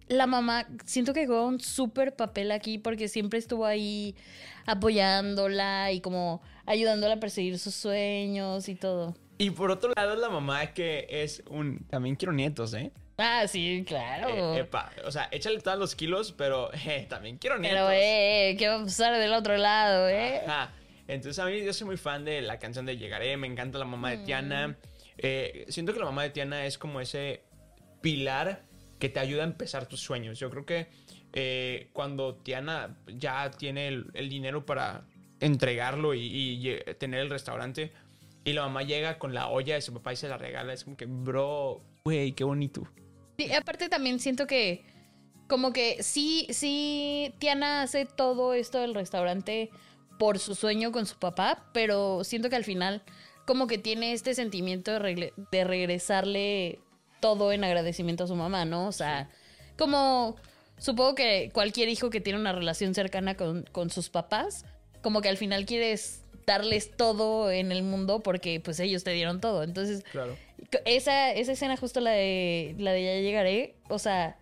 la 0.08 0.26
mamá, 0.26 0.66
siento 0.84 1.12
que 1.12 1.26
juega 1.26 1.44
un 1.44 1.60
súper 1.60 2.14
papel 2.14 2.50
aquí 2.52 2.78
porque 2.78 3.08
siempre 3.08 3.38
estuvo 3.38 3.66
ahí 3.66 4.14
apoyándola 4.66 5.92
y 5.92 6.00
como 6.00 6.42
ayudándola 6.66 7.14
a 7.14 7.20
perseguir 7.20 7.58
sus 7.58 7.74
sueños 7.74 8.68
y 8.68 8.74
todo. 8.74 9.16
Y 9.38 9.50
por 9.50 9.70
otro 9.70 9.92
lado, 9.94 10.16
la 10.16 10.30
mamá 10.30 10.72
que 10.72 11.06
es 11.08 11.42
un... 11.48 11.86
También 11.88 12.16
quiero 12.16 12.32
nietos, 12.32 12.72
¿eh? 12.74 12.92
Ah, 13.18 13.46
sí, 13.46 13.84
claro. 13.86 14.54
Eh, 14.54 14.60
epa, 14.60 14.90
o 15.04 15.10
sea, 15.10 15.28
échale 15.30 15.60
todos 15.60 15.78
los 15.78 15.94
kilos, 15.94 16.32
pero 16.32 16.70
eh, 16.86 17.06
también 17.08 17.38
quiero 17.38 17.58
nietos. 17.58 17.78
Pero, 17.78 17.90
eh, 17.92 18.56
¿qué 18.58 18.68
va 18.68 18.76
a 18.76 18.84
pasar 18.84 19.18
del 19.18 19.32
otro 19.32 19.56
lado, 19.56 20.08
eh? 20.08 20.42
Ajá. 20.46 20.72
Entonces 21.08 21.38
a 21.38 21.46
mí 21.46 21.64
yo 21.64 21.72
soy 21.72 21.86
muy 21.86 21.96
fan 21.96 22.24
de 22.24 22.42
la 22.42 22.58
canción 22.58 22.84
de 22.84 22.96
Llegaré, 22.96 23.36
me 23.36 23.46
encanta 23.46 23.78
la 23.78 23.84
mamá 23.84 24.10
de 24.10 24.18
Tiana. 24.18 24.76
Eh, 25.18 25.64
siento 25.68 25.92
que 25.92 26.00
la 26.00 26.06
mamá 26.06 26.24
de 26.24 26.30
Tiana 26.30 26.66
es 26.66 26.78
como 26.78 27.00
ese 27.00 27.42
pilar 28.00 28.62
que 28.98 29.08
te 29.08 29.20
ayuda 29.20 29.42
a 29.42 29.46
empezar 29.46 29.86
tus 29.86 30.00
sueños. 30.00 30.38
Yo 30.38 30.50
creo 30.50 30.64
que 30.64 30.88
eh, 31.32 31.88
cuando 31.92 32.36
Tiana 32.36 32.96
ya 33.06 33.50
tiene 33.50 33.88
el, 33.88 34.28
dinero 34.28 34.64
para 34.64 35.06
entregarlo 35.40 36.14
y, 36.14 36.78
tener 36.98 37.20
el 37.20 37.30
restaurante 37.30 37.92
y 38.44 38.52
la 38.52 38.62
mamá 38.62 38.82
llega 38.82 39.18
con 39.18 39.34
la 39.34 39.48
olla 39.48 39.74
de 39.74 39.82
su 39.82 39.92
papá 39.92 40.12
y 40.12 40.16
se 40.16 40.28
la 40.28 40.38
regala, 40.38 40.72
es 40.72 40.84
como 40.84 40.96
que, 40.96 41.06
bro, 41.06 41.82
güey, 42.04 42.32
qué 42.32 42.44
bonito. 42.44 42.88
Sí, 43.38 43.52
aparte 43.52 43.88
también 43.88 44.18
siento 44.18 44.46
que 44.46 44.84
como 45.48 45.72
que 45.72 46.02
sí, 46.02 46.46
sí, 46.50 47.34
Tiana 47.38 47.82
hace 47.82 48.06
todo 48.06 48.54
esto 48.54 48.78
del 48.80 48.94
restaurante 48.94 49.70
por 50.18 50.38
su 50.38 50.54
sueño 50.54 50.92
con 50.92 51.06
su 51.06 51.18
papá, 51.18 51.68
pero 51.72 52.24
siento 52.24 52.48
que 52.48 52.56
al 52.56 52.64
final 52.64 53.02
como 53.46 53.66
que 53.66 53.78
tiene 53.78 54.12
este 54.12 54.34
sentimiento 54.34 54.92
de 54.92 55.64
regresarle 55.64 56.80
todo 57.20 57.52
en 57.52 57.64
agradecimiento 57.64 58.24
a 58.24 58.26
su 58.26 58.34
mamá, 58.34 58.64
¿no? 58.64 58.86
O 58.88 58.92
sea, 58.92 59.28
como 59.78 60.36
supongo 60.78 61.14
que 61.14 61.50
cualquier 61.52 61.88
hijo 61.88 62.10
que 62.10 62.20
tiene 62.20 62.38
una 62.38 62.52
relación 62.52 62.94
cercana 62.94 63.34
con, 63.36 63.64
con 63.72 63.90
sus 63.90 64.10
papás, 64.10 64.64
como 65.02 65.20
que 65.22 65.28
al 65.28 65.36
final 65.36 65.64
quieres 65.66 66.22
darles 66.46 66.90
todo 66.96 67.50
en 67.50 67.72
el 67.72 67.82
mundo 67.82 68.22
porque 68.22 68.60
pues 68.60 68.78
ellos 68.80 69.02
te 69.04 69.10
dieron 69.12 69.40
todo. 69.40 69.62
Entonces, 69.62 70.04
Claro. 70.12 70.36
esa, 70.84 71.32
esa 71.32 71.52
escena 71.52 71.76
justo 71.76 72.00
la 72.00 72.10
de 72.12 72.74
la 72.78 72.92
de 72.92 73.04
ya 73.04 73.20
llegaré, 73.20 73.74
o 73.88 73.98
sea, 73.98 74.38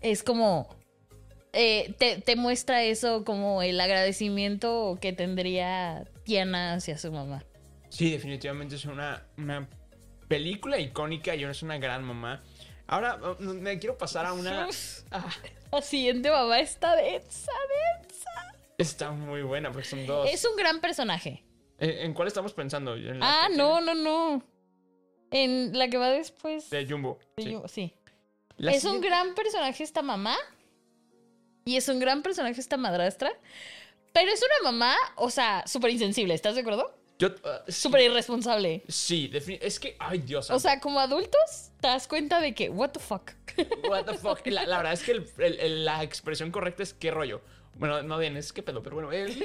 es 0.00 0.22
como 0.22 0.68
eh, 1.52 1.94
te, 1.98 2.20
te 2.20 2.36
muestra 2.36 2.82
eso 2.84 3.24
como 3.24 3.62
el 3.62 3.80
agradecimiento 3.80 4.98
que 5.00 5.12
tendría 5.12 6.04
Tiana 6.24 6.74
hacia 6.74 6.98
su 6.98 7.10
mamá. 7.12 7.44
Sí, 7.88 8.10
definitivamente 8.10 8.74
es 8.74 8.84
una, 8.86 9.22
una 9.38 9.68
película 10.28 10.78
icónica 10.78 11.34
y 11.34 11.44
es 11.44 11.62
una 11.62 11.78
gran 11.78 12.04
mamá. 12.04 12.42
Ahora 12.86 13.16
uh, 13.16 13.42
me 13.42 13.78
quiero 13.78 13.96
pasar 13.96 14.26
a 14.26 14.32
una... 14.32 14.68
Ah, 15.10 15.28
La 15.72 15.82
siguiente 15.82 16.30
mamá 16.30 16.60
está 16.60 16.94
densa, 16.96 17.52
densa. 18.02 18.30
está 18.78 19.10
muy 19.10 19.42
buena 19.42 19.72
porque 19.72 19.88
son 19.88 20.06
dos. 20.06 20.28
Es 20.30 20.44
un 20.44 20.56
gran 20.56 20.80
personaje. 20.80 21.42
¿En, 21.78 21.90
en 21.90 22.14
cuál 22.14 22.28
estamos 22.28 22.52
pensando? 22.52 22.94
¿En 22.94 23.18
la 23.20 23.44
Ah, 23.44 23.48
no, 23.48 23.80
no, 23.80 23.94
no. 23.94 24.42
En 25.30 25.76
la 25.76 25.88
que 25.88 25.96
va 25.96 26.10
después. 26.10 26.70
De 26.70 26.86
Jumbo. 26.86 27.18
de 27.36 27.42
sí. 27.42 27.52
Jumbo, 27.52 27.68
sí. 27.68 27.94
La 28.56 28.72
es 28.72 28.84
un 28.84 29.00
gran 29.00 29.34
personaje 29.34 29.82
esta 29.82 30.02
mamá. 30.02 30.36
Y 31.64 31.76
es 31.76 31.88
un 31.88 31.98
gran 31.98 32.22
personaje 32.22 32.60
esta 32.60 32.76
madrastra. 32.76 33.32
Pero 34.12 34.30
es 34.30 34.40
una 34.42 34.70
mamá, 34.70 34.94
o 35.16 35.28
sea, 35.30 35.64
súper 35.66 35.90
insensible, 35.90 36.34
¿estás 36.34 36.54
de 36.54 36.60
acuerdo? 36.60 36.94
Yo, 37.18 37.28
ah, 37.44 37.62
sí, 37.66 37.72
Súper 37.72 38.02
irresponsable. 38.02 38.82
Sí, 38.88 39.30
es 39.60 39.78
que, 39.78 39.96
ay 39.98 40.18
Dios. 40.18 40.50
O 40.50 40.58
sea, 40.58 40.80
como 40.80 40.98
adultos, 41.00 41.70
te 41.80 41.86
das 41.88 42.08
cuenta 42.08 42.40
de 42.40 42.54
que, 42.54 42.68
what 42.70 42.90
the 42.90 43.00
fuck. 43.00 43.30
What 43.88 44.04
the 44.06 44.14
fuck. 44.18 44.40
La, 44.46 44.66
la 44.66 44.78
verdad 44.78 44.92
es 44.94 45.02
que 45.04 45.12
el- 45.12 45.30
el- 45.38 45.60
el- 45.60 45.84
la 45.84 46.02
expresión 46.02 46.50
correcta 46.50 46.82
es 46.82 46.92
qué 46.92 47.10
rollo. 47.12 47.40
Bueno, 47.76 48.02
no 48.02 48.18
bien, 48.18 48.36
es 48.36 48.52
qué 48.52 48.62
pedo, 48.62 48.82
pero 48.82 48.96
bueno, 48.96 49.12
el- 49.12 49.42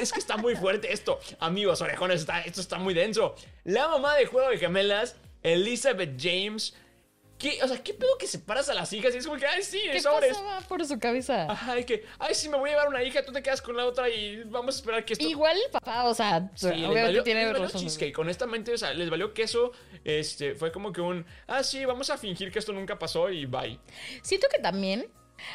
es 0.00 0.12
que 0.12 0.18
está 0.18 0.36
muy 0.36 0.54
fuerte 0.54 0.92
esto. 0.92 1.18
Amigos, 1.40 1.80
orejones, 1.80 2.20
está, 2.20 2.42
esto 2.42 2.60
está 2.60 2.78
muy 2.78 2.92
denso. 2.94 3.34
La 3.64 3.88
mamá 3.88 4.14
de 4.16 4.26
Juego 4.26 4.50
de 4.50 4.58
Gemelas, 4.58 5.16
Elizabeth 5.42 6.20
James. 6.20 6.74
¿Qué, 7.42 7.58
o 7.62 7.66
sea, 7.68 7.82
¿qué 7.82 7.92
pedo 7.92 8.16
que 8.18 8.26
separas 8.28 8.68
a 8.68 8.74
las 8.74 8.92
hijas? 8.92 9.12
Y 9.14 9.18
es 9.18 9.26
como 9.26 9.36
que, 9.36 9.46
ay, 9.46 9.62
sí, 9.64 9.80
¿Qué 9.90 10.00
sobres. 10.00 10.32
pasaba 10.32 10.60
por 10.60 10.86
su 10.86 10.98
cabeza? 11.00 11.50
Ajá, 11.50 11.78
y 11.78 11.84
que, 11.84 12.04
ay, 12.20 12.34
sí, 12.36 12.48
me 12.48 12.56
voy 12.56 12.70
a 12.70 12.74
llevar 12.74 12.88
una 12.88 13.02
hija, 13.02 13.24
tú 13.24 13.32
te 13.32 13.42
quedas 13.42 13.60
con 13.60 13.76
la 13.76 13.84
otra 13.84 14.08
y 14.08 14.44
vamos 14.44 14.76
a 14.76 14.78
esperar 14.78 15.04
que 15.04 15.14
esto. 15.14 15.26
Igual 15.26 15.56
el 15.56 15.70
papá, 15.72 16.04
o 16.04 16.14
sea, 16.14 16.48
Sí, 16.54 16.66
les 16.66 16.74
obviamente 16.76 17.02
valió- 17.02 17.22
tiene 17.24 17.40
les 17.42 17.52
valió 17.52 17.66
razón. 17.66 17.80
cheesecake. 17.82 18.16
Honestamente, 18.18 18.72
o 18.72 18.78
sea, 18.78 18.94
les 18.94 19.10
valió 19.10 19.34
queso. 19.34 19.72
Este, 20.04 20.54
fue 20.54 20.70
como 20.70 20.92
que 20.92 21.00
un, 21.00 21.26
ah, 21.48 21.64
sí, 21.64 21.84
vamos 21.84 22.08
a 22.10 22.16
fingir 22.16 22.52
que 22.52 22.60
esto 22.60 22.72
nunca 22.72 22.96
pasó 22.98 23.28
y 23.28 23.44
bye. 23.46 23.78
Siento 24.22 24.46
que 24.48 24.60
también. 24.60 25.10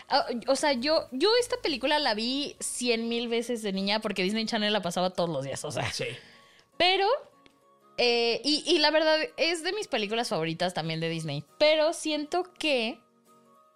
ah, 0.09 0.25
O 0.47 0.57
sea, 0.57 0.73
yo, 0.73 1.07
yo 1.13 1.29
esta 1.39 1.55
película 1.61 1.99
la 1.99 2.13
vi 2.13 2.57
cien 2.59 3.07
mil 3.07 3.29
veces 3.29 3.61
de 3.63 3.71
niña 3.71 4.01
porque 4.01 4.23
Disney 4.23 4.45
Channel 4.45 4.73
la 4.73 4.81
pasaba 4.81 5.11
todos 5.11 5.29
los 5.29 5.45
días, 5.45 5.63
o 5.63 5.71
sea. 5.71 5.89
Sí. 5.93 6.05
Pero, 6.77 7.07
eh, 7.97 8.41
y, 8.43 8.63
y 8.65 8.79
la 8.79 8.91
verdad 8.91 9.17
es 9.37 9.63
de 9.63 9.73
mis 9.73 9.87
películas 9.87 10.29
favoritas 10.29 10.73
también 10.73 10.99
de 10.99 11.09
Disney. 11.09 11.43
Pero 11.57 11.93
siento 11.93 12.43
que 12.59 12.99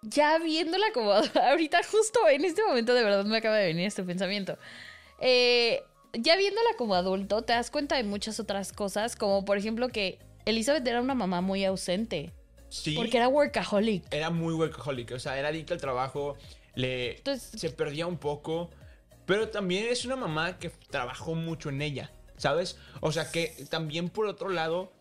ya 0.02 0.38
viéndola 0.38 0.86
como 0.94 1.12
ahorita, 1.42 1.80
justo 1.84 2.28
en 2.28 2.44
este 2.44 2.62
momento, 2.64 2.94
de 2.94 3.02
verdad 3.04 3.24
me 3.24 3.36
acaba 3.38 3.56
de 3.56 3.66
venir 3.66 3.86
este 3.86 4.02
pensamiento. 4.02 4.58
Eh, 5.20 5.82
ya 6.14 6.36
viéndola 6.36 6.70
como 6.76 6.94
adulto, 6.94 7.42
te 7.42 7.52
das 7.52 7.70
cuenta 7.70 7.96
de 7.96 8.04
muchas 8.04 8.38
otras 8.40 8.72
cosas, 8.72 9.16
como 9.16 9.44
por 9.44 9.56
ejemplo 9.58 9.88
que 9.88 10.18
Elizabeth 10.44 10.86
era 10.86 11.00
una 11.00 11.14
mamá 11.14 11.40
muy 11.40 11.64
ausente. 11.64 12.32
Sí. 12.68 12.94
Porque 12.94 13.18
era 13.18 13.28
workaholic. 13.28 14.04
era 14.12 14.30
muy 14.30 14.54
workaholic, 14.54 15.12
o 15.12 15.18
sea, 15.18 15.38
era 15.38 15.48
adicta 15.48 15.74
al 15.74 15.80
trabajo, 15.80 16.36
le 16.74 17.16
Entonces- 17.18 17.60
se 17.60 17.70
perdía 17.70 18.06
un 18.06 18.16
poco, 18.18 18.70
pero 19.26 19.48
también 19.50 19.86
es 19.88 20.04
una 20.06 20.16
mamá 20.16 20.58
que 20.58 20.70
trabajó 20.90 21.34
mucho 21.34 21.68
en 21.68 21.82
ella, 21.82 22.10
¿sabes? 22.42 22.76
O 23.00 23.12
sea, 23.12 23.30
que 23.30 23.54
también 23.70 24.08
por 24.08 24.26
otro 24.26 24.48
lado 24.48 24.92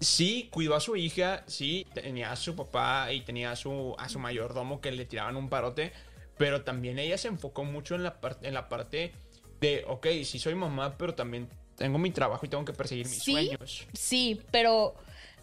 sí 0.00 0.48
cuidó 0.50 0.74
a 0.74 0.80
su 0.80 0.96
hija, 0.96 1.44
sí 1.46 1.86
tenía 1.92 2.32
a 2.32 2.36
su 2.36 2.56
papá 2.56 3.12
y 3.12 3.20
tenía 3.20 3.50
a 3.50 3.56
su 3.56 3.94
a 3.98 4.08
su 4.08 4.18
mayordomo 4.18 4.80
que 4.80 4.90
le 4.90 5.04
tiraban 5.04 5.36
un 5.36 5.50
parote, 5.50 5.92
pero 6.38 6.62
también 6.62 6.98
ella 6.98 7.18
se 7.18 7.28
enfocó 7.28 7.64
mucho 7.64 7.94
en 7.94 8.02
la 8.02 8.18
parte 8.18 8.48
en 8.48 8.54
la 8.54 8.70
parte 8.70 9.12
de, 9.60 9.84
ok, 9.86 10.06
sí 10.24 10.38
soy 10.38 10.54
mamá, 10.54 10.96
pero 10.96 11.14
también 11.14 11.48
tengo 11.76 11.98
mi 11.98 12.10
trabajo 12.10 12.46
y 12.46 12.48
tengo 12.48 12.64
que 12.64 12.72
perseguir 12.72 13.06
mis 13.08 13.22
Sí. 13.22 13.32
sueños. 13.32 13.86
Sí, 13.92 14.40
pero, 14.50 14.94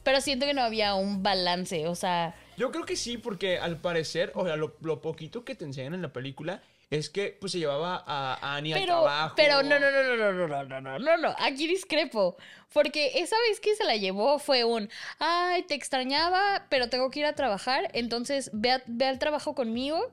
pero 0.04 0.22
siento 0.22 0.48
que 0.48 0.56
no 0.56 0.62
había 0.64 0.96
un 0.96 1.22
balance, 1.22 1.88
o 1.88 1.94
sea, 1.96 2.36
Yo 2.58 2.72
creo 2.72 2.86
que 2.86 2.96
sí, 2.96 3.18
porque 3.18 3.60
al 3.60 3.78
parecer, 3.78 4.32
o 4.36 4.44
sea, 4.46 4.56
lo, 4.56 4.76
lo 4.82 5.02
poquito 5.02 5.46
que 5.46 5.54
te 5.56 5.66
enseñan 5.66 5.94
en 5.94 6.02
la 6.02 6.12
película 6.14 6.62
es 6.92 7.10
que 7.10 7.36
pues 7.40 7.54
se 7.54 7.58
llevaba 7.60 8.04
a, 8.06 8.56
Annie 8.56 8.74
al 8.74 8.80
pero, 8.82 8.94
trabajo. 9.02 9.34
pero 9.36 9.64
no, 9.64 9.80
no, 9.80 9.92
no, 9.92 10.04
no, 10.04 10.16
no, 10.18 10.32
no, 10.34 10.48
no, 10.48 10.64
no, 10.66 10.82
no, 10.82 11.00
no, 11.00 11.18
no, 11.18 11.36
aquí 11.40 11.66
discrepo, 11.68 12.38
porque 12.74 13.20
esa 13.22 13.36
vez 13.50 13.60
que 13.60 13.76
se 13.76 13.84
la 13.86 13.96
llevó 13.96 14.38
fue 14.38 14.64
un, 14.66 14.90
ay, 15.18 15.64
te 15.64 15.74
extrañaba, 15.74 16.68
pero 16.70 16.90
tengo 16.90 17.10
que 17.10 17.22
ir 17.22 17.26
a 17.26 17.34
trabajar, 17.34 17.90
entonces 17.94 18.52
ve, 18.54 18.72
a- 18.72 18.84
ve 18.86 19.06
al 19.06 19.18
trabajo 19.20 19.56
conmigo, 19.56 20.12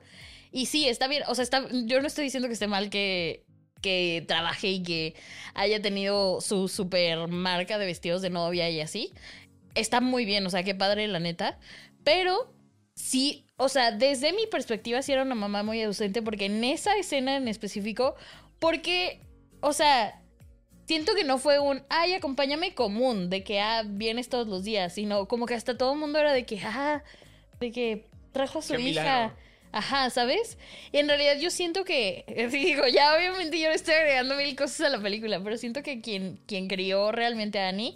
y 0.51 0.65
sí, 0.65 0.87
está 0.89 1.07
bien, 1.07 1.23
o 1.27 1.35
sea, 1.35 1.43
está, 1.43 1.67
yo 1.71 2.01
no 2.01 2.07
estoy 2.07 2.23
diciendo 2.23 2.47
que 2.47 2.53
esté 2.53 2.65
mal 2.67 2.89
que 2.89 3.43
que 3.81 4.25
trabaje 4.27 4.67
y 4.67 4.83
que 4.83 5.15
haya 5.53 5.81
tenido 5.81 6.41
su 6.41 6.67
super 6.67 7.29
marca 7.29 7.77
de 7.77 7.85
vestidos 7.85 8.21
de 8.21 8.29
novia 8.29 8.69
y 8.69 8.81
así. 8.81 9.13
Está 9.73 10.01
muy 10.01 10.25
bien, 10.25 10.45
o 10.45 10.49
sea, 10.49 10.63
qué 10.63 10.75
padre 10.75 11.07
la 11.07 11.19
neta. 11.21 11.57
Pero 12.03 12.51
sí, 12.99 13.45
o 13.55 13.69
sea, 13.69 13.91
desde 13.91 14.33
mi 14.33 14.45
perspectiva 14.45 15.01
sí 15.01 15.13
era 15.13 15.23
una 15.23 15.35
mamá 15.35 15.63
muy 15.63 15.81
ausente 15.81 16.21
porque 16.21 16.45
en 16.45 16.63
esa 16.65 16.97
escena 16.97 17.37
en 17.37 17.47
específico, 17.47 18.15
porque, 18.59 19.21
o 19.61 19.71
sea, 19.71 20.21
siento 20.85 21.15
que 21.15 21.23
no 21.23 21.37
fue 21.37 21.59
un, 21.59 21.81
ay, 21.87 22.13
acompáñame 22.13 22.75
común, 22.75 23.29
de 23.29 23.43
que, 23.43 23.61
ah, 23.61 23.83
vienes 23.85 24.27
todos 24.27 24.47
los 24.47 24.65
días, 24.65 24.93
sino 24.93 25.27
como 25.27 25.45
que 25.45 25.53
hasta 25.53 25.77
todo 25.77 25.93
el 25.93 25.99
mundo 25.99 26.19
era 26.19 26.33
de 26.33 26.45
que, 26.45 26.59
ah, 26.61 27.01
de 27.61 27.71
que 27.71 28.05
trajo 28.33 28.59
a 28.59 28.61
su 28.61 28.73
Qué 28.73 28.81
hija. 28.81 29.01
milagro. 29.01 29.35
Ajá, 29.71 30.09
¿sabes? 30.09 30.57
Y 30.91 30.97
en 30.97 31.07
realidad 31.07 31.37
yo 31.39 31.51
siento 31.51 31.85
que, 31.85 32.25
digo, 32.51 32.85
ya 32.87 33.15
obviamente 33.15 33.59
yo 33.59 33.69
le 33.69 33.75
estoy 33.75 33.93
agregando 33.93 34.35
mil 34.35 34.55
cosas 34.57 34.81
a 34.81 34.89
la 34.89 35.01
película, 35.01 35.41
pero 35.41 35.57
siento 35.57 35.83
que 35.83 36.01
quien, 36.01 36.37
quien 36.47 36.67
crió 36.67 37.11
realmente 37.13 37.59
a 37.59 37.69
Annie 37.69 37.95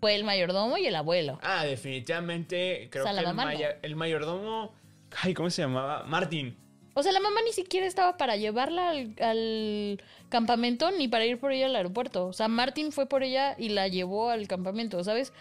fue 0.00 0.14
el 0.14 0.24
mayordomo 0.24 0.76
y 0.76 0.86
el 0.86 0.94
abuelo. 0.96 1.38
Ah, 1.42 1.64
definitivamente 1.64 2.88
creo 2.90 3.04
O 3.04 3.06
sea, 3.06 3.12
la 3.14 3.22
que 3.22 3.28
el, 3.30 3.34
maya- 3.34 3.78
el 3.82 3.96
mayordomo... 3.96 4.74
Ay, 5.22 5.32
¿cómo 5.34 5.48
se 5.50 5.62
llamaba? 5.62 6.04
Martín. 6.04 6.56
O 6.94 7.02
sea, 7.02 7.12
la 7.12 7.20
mamá 7.20 7.40
ni 7.44 7.52
siquiera 7.52 7.86
estaba 7.86 8.16
para 8.16 8.36
llevarla 8.36 8.90
al, 8.90 9.14
al 9.20 10.02
campamento 10.28 10.90
ni 10.90 11.08
para 11.08 11.24
ir 11.26 11.38
por 11.38 11.52
ella 11.52 11.66
al 11.66 11.76
aeropuerto. 11.76 12.26
O 12.26 12.32
sea, 12.32 12.48
Martin 12.48 12.92
fue 12.92 13.06
por 13.06 13.22
ella 13.22 13.54
y 13.58 13.68
la 13.68 13.88
llevó 13.88 14.30
al 14.30 14.48
campamento, 14.48 15.02
¿sabes? 15.04 15.32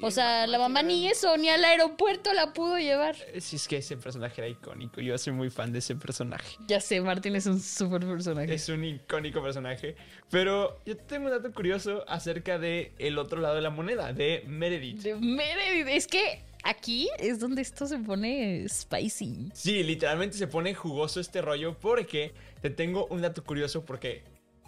o 0.00 0.10
sea, 0.10 0.46
la 0.46 0.58
mamá 0.58 0.82
ni 0.82 1.08
eso, 1.08 1.36
ni 1.36 1.48
al 1.48 1.64
aeropuerto 1.64 2.32
la 2.32 2.52
pudo 2.52 2.78
llevar. 2.78 3.16
Sí, 3.40 3.56
es 3.56 3.68
que 3.68 3.78
ese 3.78 3.96
personaje 3.96 4.40
era 4.40 4.48
icónico. 4.48 5.00
Yo 5.00 5.16
soy 5.18 5.32
muy 5.32 5.50
fan 5.50 5.72
de 5.72 5.78
ese 5.78 5.96
personaje. 5.96 6.56
Ya 6.66 6.80
sé, 6.80 7.00
Martin 7.00 7.36
es 7.36 7.46
un 7.46 7.60
súper 7.60 8.06
personaje. 8.06 8.52
Es 8.52 8.68
un 8.68 8.84
icónico 8.84 9.42
personaje. 9.42 9.96
Pero 10.30 10.80
yo 10.84 10.96
tengo 10.96 11.26
un 11.26 11.30
dato 11.30 11.52
curioso 11.52 12.04
acerca 12.08 12.58
de 12.58 12.92
el 12.98 13.18
otro 13.18 13.40
lado 13.40 13.54
de 13.54 13.62
la 13.62 13.70
moneda, 13.70 14.12
de 14.12 14.44
Meredith. 14.46 15.02
De 15.02 15.14
Meredith. 15.14 15.88
Es 15.88 16.06
que 16.06 16.42
aquí 16.62 17.08
es 17.18 17.38
donde 17.38 17.62
esto 17.62 17.86
se 17.86 17.98
pone 17.98 18.66
spicy. 18.68 19.50
Sí, 19.54 19.82
literalmente 19.82 20.36
se 20.36 20.46
pone 20.46 20.74
jugoso 20.74 21.20
este 21.20 21.42
rollo 21.42 21.78
porque 21.78 22.34
te 22.60 22.70
tengo 22.70 23.06
un 23.06 23.22
dato 23.22 23.44
curioso 23.44 23.84
porque, 23.84 24.22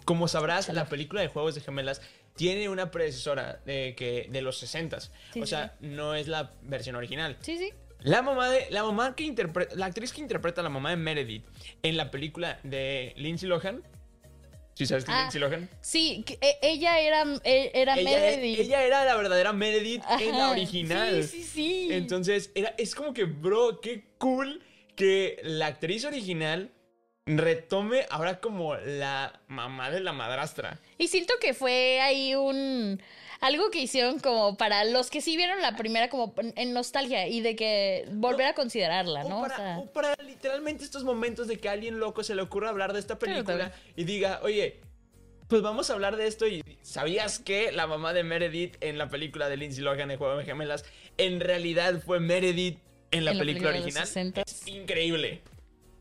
como 0.05 0.27
sabrás, 0.27 0.69
la 0.69 0.85
película 0.85 1.21
de 1.21 1.27
Juegos 1.27 1.55
de 1.55 1.61
Gemelas 1.61 2.01
tiene 2.35 2.69
una 2.69 2.91
predecesora 2.91 3.61
de, 3.65 3.95
que, 3.95 4.27
de 4.29 4.41
los 4.41 4.57
60 4.57 4.99
Sí, 4.99 5.09
O 5.41 5.45
sí, 5.45 5.47
sea, 5.47 5.75
no 5.79 6.15
es 6.15 6.27
la 6.27 6.51
versión 6.63 6.95
original. 6.95 7.37
Sí, 7.41 7.57
sí. 7.57 7.71
La 7.99 8.21
mamá 8.21 8.49
de 8.49 8.67
la 8.69 8.83
mamá 8.83 9.15
que 9.15 9.23
interpreta 9.23 9.75
la 9.75 9.87
actriz 9.87 10.13
que 10.13 10.21
interpreta 10.21 10.61
a 10.61 10.63
la 10.63 10.69
mamá 10.69 10.91
de 10.91 10.97
Meredith 10.97 11.45
en 11.81 11.97
la 11.97 12.11
película 12.11 12.59
de 12.63 13.13
Lindsay 13.15 13.49
Lohan. 13.49 13.83
¿Sí 14.75 14.85
sabes 14.85 15.05
quién 15.05 15.15
es 15.15 15.19
Ah, 15.19 15.23
Lindsay 15.23 15.39
Lohan? 15.41 15.69
Sí, 15.81 16.23
que, 16.25 16.37
e- 16.41 16.59
ella 16.61 16.99
era, 16.99 17.23
e- 17.45 17.71
era 17.73 17.95
Ella, 17.97 18.09
Meredith. 18.19 18.59
ella 18.59 18.83
era 18.83 19.05
la 19.05 19.15
verdadera 19.15 19.53
Meredith 19.53 20.03
en 20.19 20.37
la 20.37 20.51
original. 20.51 21.23
Sí, 21.23 21.43
sí, 21.43 21.43
sí. 21.43 21.87
Entonces, 21.91 22.51
era, 22.55 22.75
es 22.77 22.93
como 22.93 23.13
que, 23.13 23.23
bro, 23.23 23.79
qué 23.79 24.03
cool 24.17 24.61
que 24.97 25.39
la 25.43 25.67
actriz 25.67 26.03
original 26.03 26.71
retome 27.25 28.05
ahora 28.09 28.39
como 28.39 28.75
la 28.75 29.39
mamá 29.47 29.89
de 29.89 29.99
la 29.99 30.13
madrastra. 30.13 30.79
Y 30.97 31.07
siento 31.07 31.33
que 31.41 31.53
fue 31.53 31.99
ahí 32.01 32.35
un 32.35 33.01
algo 33.41 33.69
que 33.69 33.79
hicieron 33.79 34.19
como 34.19 34.57
para 34.57 34.85
los 34.85 35.09
que 35.09 35.21
sí 35.21 35.35
vieron 35.35 35.61
la 35.61 35.75
primera 35.75 36.09
como 36.09 36.33
en 36.37 36.73
nostalgia 36.73 37.27
y 37.27 37.41
de 37.41 37.55
que 37.55 38.05
volver 38.11 38.47
a 38.47 38.53
considerarla, 38.53 39.23
¿no? 39.23 39.39
O, 39.39 39.39
O 39.39 39.41
para, 39.43 39.55
sea, 39.55 39.77
o 39.79 39.85
para 39.91 40.15
literalmente 40.23 40.83
estos 40.83 41.03
momentos 41.03 41.47
de 41.47 41.57
que 41.57 41.67
a 41.67 41.73
alguien 41.73 41.99
loco 41.99 42.23
se 42.23 42.35
le 42.35 42.41
ocurra 42.41 42.69
hablar 42.69 42.93
de 42.93 42.99
esta 42.99 43.19
película 43.19 43.73
y 43.95 44.03
diga, 44.05 44.39
oye, 44.43 44.79
pues 45.47 45.61
vamos 45.61 45.89
a 45.89 45.93
hablar 45.93 46.15
de 46.15 46.27
esto 46.27 46.47
y 46.47 46.63
¿sabías 46.81 47.39
que 47.39 47.71
la 47.71 47.87
mamá 47.87 48.13
de 48.13 48.23
Meredith 48.23 48.77
en 48.81 48.97
la 48.97 49.09
película 49.09 49.49
de 49.49 49.57
Lindsay 49.57 49.83
Lohan 49.83 50.09
en 50.11 50.17
Juego 50.17 50.37
de 50.37 50.45
Gemelas 50.45 50.85
en 51.17 51.39
realidad 51.39 52.01
fue 52.03 52.19
Meredith 52.19 52.79
en 53.11 53.25
la 53.25 53.31
En 53.31 53.37
la 53.37 53.41
película 53.41 53.69
original? 53.69 54.05
60. 54.05 54.41
Es 54.41 54.67
increíble. 54.67 55.41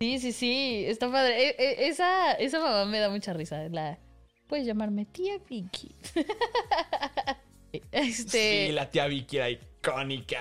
Sí, 0.04 0.18
sí, 0.18 0.32
sí, 0.32 0.84
está 0.86 1.10
padre. 1.10 1.48
E- 1.48 1.56
e- 1.58 1.88
esa, 1.88 2.32
esa 2.32 2.58
mamá 2.60 2.84
me 2.84 2.98
da 2.98 3.08
mucha 3.08 3.32
risa. 3.32 3.68
La 3.70 3.98
puedes 4.46 4.66
llamarme 4.66 5.06
tía 5.06 5.38
Vicky. 5.48 5.94
este, 7.92 8.66
Sí, 8.66 8.72
la 8.72 8.90
tía 8.90 9.06
Vicky 9.06 9.36
era 9.38 9.50
icónica. 9.50 10.40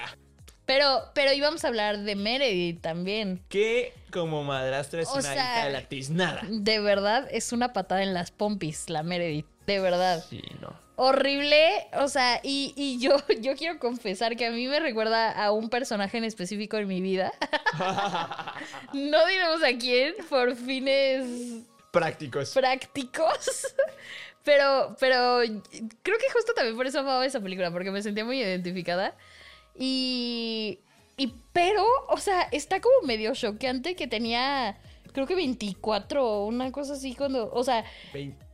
pero, 0.66 1.02
pero 1.14 1.34
íbamos 1.34 1.64
a 1.64 1.68
hablar 1.70 2.00
de 2.00 2.16
Meredith 2.16 2.82
también. 2.82 3.42
Que 3.50 3.94
como 4.12 4.44
madrastra 4.44 5.02
es 5.02 5.08
O 5.10 5.14
una 5.14 5.22
sea, 5.22 5.34
hija 5.36 5.66
de 5.66 5.72
la 5.74 5.82
tiznada. 5.88 6.42
De 6.50 6.80
verdad 6.80 7.28
es 7.32 7.52
una 7.52 7.74
patada 7.74 8.04
en 8.04 8.14
las 8.14 8.32
pompis, 8.32 8.90
la 8.90 9.04
Meredith. 9.04 9.46
De 9.66 9.80
verdad. 9.80 10.24
Sí, 10.30 10.42
no. 10.62 10.83
Horrible, 10.96 11.88
o 11.94 12.08
sea, 12.08 12.40
y, 12.44 12.74
y 12.76 13.00
yo, 13.00 13.18
yo 13.42 13.56
quiero 13.56 13.80
confesar 13.80 14.36
que 14.36 14.46
a 14.46 14.52
mí 14.52 14.68
me 14.68 14.80
recuerda 14.80 15.32
a 15.32 15.52
un 15.52 15.70
personaje 15.70 16.18
en 16.18 16.24
específico 16.24 16.78
en 16.78 16.88
mi 16.88 17.02
vida. 17.02 17.34
no 18.94 19.26
diremos 19.26 19.64
a 19.64 19.78
quién, 19.78 20.14
por 20.30 20.56
fines 20.56 21.64
Prácticos. 21.92 22.52
prácticos, 22.52 23.76
Pero, 24.44 24.98
pero 25.00 25.38
creo 26.02 26.18
que 26.18 26.30
justo 26.34 26.54
también 26.54 26.76
por 26.76 26.86
eso 26.86 27.00
amaba 27.00 27.26
esa 27.26 27.40
película, 27.40 27.72
porque 27.72 27.92
me 27.92 28.02
sentía 28.02 28.26
muy 28.26 28.42
identificada. 28.42 29.16
Y. 29.74 30.80
Y 31.16 31.34
pero, 31.54 31.86
o 32.10 32.18
sea, 32.18 32.50
está 32.52 32.82
como 32.82 33.08
medio 33.08 33.34
choqueante 33.36 33.96
que 33.96 34.06
tenía, 34.08 34.78
creo 35.14 35.28
que 35.28 35.36
24 35.36 36.26
o 36.28 36.46
una 36.48 36.74
cosa 36.74 36.94
así 36.94 37.16
cuando, 37.16 37.54
o 37.54 37.64
sea, 37.64 37.86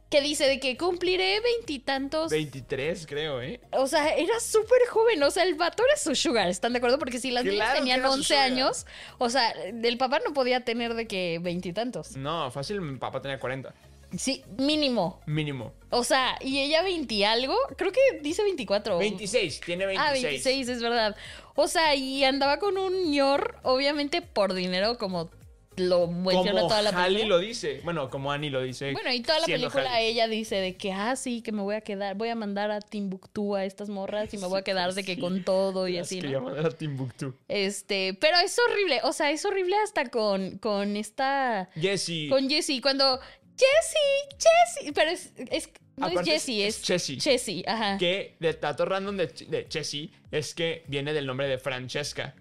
que 0.09 0.21
dice 0.21 0.47
de 0.47 0.59
que 0.59 0.75
cumpliré 0.75 1.39
veintitantos. 1.39 2.31
23, 2.31 3.05
creo, 3.07 3.41
¿eh? 3.41 3.59
O 3.71 3.87
sea, 3.87 4.09
era 4.15 4.39
súper 4.39 4.87
joven. 4.89 5.21
O 5.23 5.29
sea, 5.31 5.43
el 5.43 5.55
vato 5.55 5.83
era 5.85 5.97
su 5.97 6.15
sugar, 6.15 6.49
¿están 6.49 6.73
de 6.73 6.77
acuerdo? 6.77 6.97
Porque 6.97 7.19
si 7.19 7.29
las 7.31 7.43
niñas 7.45 7.57
Claro 7.67 7.79
tenían 7.79 7.99
era 7.99 8.07
su 8.09 8.13
11 8.15 8.27
sugar. 8.27 8.43
años, 8.45 8.85
o 9.19 9.29
sea, 9.29 9.51
el 9.51 9.97
papá 9.97 10.19
no 10.25 10.33
podía 10.33 10.65
tener 10.65 10.95
de 10.95 11.07
que 11.07 11.39
veintitantos. 11.41 12.17
No, 12.17 12.49
fácil, 12.51 12.81
mi 12.81 12.97
papá 12.97 13.21
tenía 13.21 13.39
40. 13.39 13.73
Sí, 14.17 14.43
mínimo. 14.57 15.21
Mínimo. 15.27 15.71
O 15.91 16.03
sea, 16.03 16.35
y 16.41 16.57
ella 16.59 16.81
20 16.81 17.25
algo, 17.27 17.55
creo 17.77 17.91
que 17.91 17.99
dice 18.23 18.41
24. 18.41 18.97
26, 18.97 19.61
tiene 19.61 19.85
26. 19.85 20.09
Ah, 20.09 20.11
26, 20.11 20.69
es 20.69 20.81
verdad. 20.81 21.15
O 21.53 21.67
sea, 21.67 21.93
y 21.93 22.23
andaba 22.23 22.57
con 22.57 22.79
un 22.79 23.11
ñor, 23.11 23.57
obviamente 23.61 24.23
por 24.23 24.55
dinero, 24.55 24.97
como 24.97 25.29
lo 25.79 26.07
menciona 26.07 26.51
Como 26.51 26.67
toda 26.67 26.81
la 26.81 26.91
película. 26.91 27.27
lo 27.27 27.39
dice. 27.39 27.81
Bueno, 27.83 28.09
como 28.09 28.31
Annie 28.31 28.49
lo 28.49 28.61
dice. 28.61 28.91
Bueno, 28.93 29.11
y 29.13 29.21
toda 29.21 29.39
la 29.39 29.45
película 29.45 29.99
ella 30.01 30.27
dice 30.27 30.55
de 30.57 30.77
que, 30.77 30.91
ah, 30.91 31.15
sí, 31.15 31.41
que 31.41 31.51
me 31.51 31.61
voy 31.61 31.75
a 31.75 31.81
quedar, 31.81 32.15
voy 32.15 32.29
a 32.29 32.35
mandar 32.35 32.71
a 32.71 32.81
Timbuktu 32.81 33.55
a 33.55 33.65
estas 33.65 33.89
morras 33.89 34.33
y 34.33 34.37
me 34.37 34.47
voy 34.47 34.59
a 34.59 34.63
quedar 34.63 34.93
de 34.93 35.03
que 35.03 35.19
con 35.19 35.43
todo 35.43 35.87
y 35.87 35.93
Las 35.93 36.07
así, 36.07 36.19
quería 36.21 36.37
¿no? 36.39 36.45
mandar 36.45 36.65
a 36.67 36.69
Timbuktu. 36.71 37.33
Este, 37.47 38.13
pero 38.19 38.37
es 38.39 38.57
horrible, 38.59 38.99
o 39.03 39.13
sea, 39.13 39.31
es 39.31 39.43
horrible 39.45 39.75
hasta 39.83 40.09
con, 40.09 40.57
con 40.59 40.95
esta, 40.97 41.69
Jessie. 41.75 42.29
con 42.29 42.49
Jessie, 42.49 42.81
cuando, 42.81 43.19
Jessie, 43.57 44.37
Jessie, 44.37 44.91
pero 44.93 45.11
es, 45.11 45.31
es 45.37 45.69
no 45.97 46.05
Aparte 46.05 46.29
es 46.33 46.45
Jessie, 46.45 46.65
es- 46.65 46.75
es, 46.75 46.81
es 46.81 46.87
Jessie. 46.87 47.19
Jessie, 47.19 47.63
ajá. 47.67 47.97
Que 47.97 48.35
de 48.39 48.53
dato 48.53 48.85
random 48.85 49.17
de, 49.17 49.27
de 49.27 49.67
Jessie 49.69 50.11
es 50.31 50.53
que 50.55 50.83
viene 50.87 51.11
del 51.11 51.25
nombre 51.25 51.47
de 51.49 51.57
Francesca. 51.57 52.35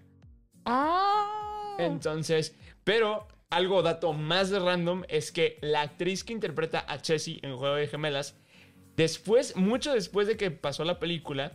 Ah. 0.65 1.75
Entonces, 1.79 2.53
pero 2.89 3.27
algo 3.51 3.83
dato 3.83 4.13
más 4.13 4.49
de 4.49 4.57
random 4.57 5.03
es 5.09 5.31
que 5.31 5.59
la 5.61 5.81
actriz 5.81 6.23
que 6.23 6.33
interpreta 6.33 6.79
a 6.79 6.97
Jessie 6.97 7.39
en 7.43 7.55
Juego 7.55 7.75
de 7.75 7.85
Gemelas, 7.85 8.35
después, 8.95 9.55
mucho 9.55 9.93
después 9.93 10.25
de 10.25 10.37
que 10.37 10.49
pasó 10.49 10.83
la 10.83 10.97
película, 10.97 11.51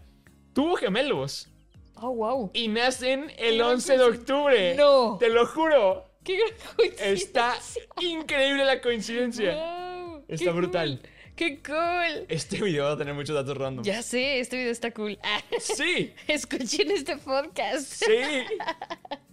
tuvo 0.53 0.77
gemelos. 0.77 1.49
Oh, 1.97 2.14
wow. 2.14 2.53
Y 2.55 2.68
nacen 2.68 3.33
el 3.37 3.59
gran 3.59 3.70
11 3.70 3.99
de 3.99 4.05
octubre. 4.05 4.75
No. 4.77 5.16
Te 5.18 5.29
lo 5.29 5.44
juro. 5.44 6.05
Qué 6.23 6.37
gran 6.37 6.53
coincidencia. 6.77 7.12
Está 7.12 7.55
increíble 8.01 8.64
la 8.64 8.81
coincidencia. 8.81 9.55
Wow, 9.55 10.25
Está 10.29 10.53
brutal. 10.53 11.01
cool, 11.03 11.11
Qué 11.37 11.61
cool. 11.64 12.27
Este 12.29 12.62
video 12.62 12.85
va 12.85 12.92
a 12.92 12.97
tener 12.97 13.12
muchos 13.12 13.35
datos 13.35 13.57
random. 13.57 13.85
Ya 13.85 14.03
sé, 14.03 14.38
este 14.38 14.57
video 14.57 14.70
está 14.70 14.92
cool. 14.92 15.18
Ah, 15.25 15.40
Sí, 15.59 16.12
escuchen 16.29 16.90
este 16.92 17.16
podcast. 17.16 17.87
sí. 17.87 18.14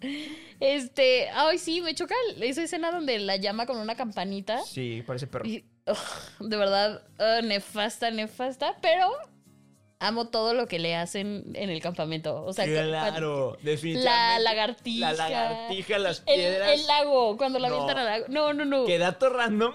Este, 0.59 1.29
ay, 1.29 1.59
sí, 1.59 1.79
me 1.81 1.93
choca 1.93 2.15
esa 2.39 2.63
escena 2.63 2.91
donde 2.91 3.19
la 3.19 3.35
llama 3.35 3.67
con 3.67 3.77
una 3.77 3.95
campanita. 3.95 4.59
Sí, 4.63 5.03
parece 5.05 5.27
perro. 5.27 5.45
Y, 5.47 5.63
ugh, 5.87 6.47
de 6.49 6.57
verdad, 6.57 7.03
uh, 7.19 7.45
nefasta, 7.45 8.09
nefasta, 8.09 8.77
pero 8.81 9.11
amo 9.99 10.29
todo 10.29 10.55
lo 10.55 10.67
que 10.67 10.79
le 10.79 10.95
hacen 10.95 11.51
en 11.53 11.69
el 11.69 11.81
campamento. 11.83 12.43
O 12.43 12.51
sea, 12.53 12.65
Claro, 12.65 13.57
La 13.61 13.71
definitivamente. 13.71 14.43
lagartija. 14.43 15.13
La 15.13 15.29
lagartija, 15.29 15.99
las 15.99 16.21
piedras. 16.21 16.71
el 16.79 16.87
lago, 16.87 17.37
cuando 17.37 17.59
la 17.59 17.69
No. 17.69 17.75
avientan 17.75 17.97
al 17.99 18.05
lago. 18.05 18.25
No, 18.29 18.53
no, 18.53 18.65
no. 18.65 18.85
Que 18.87 18.97
dato 18.97 19.29
random. 19.29 19.73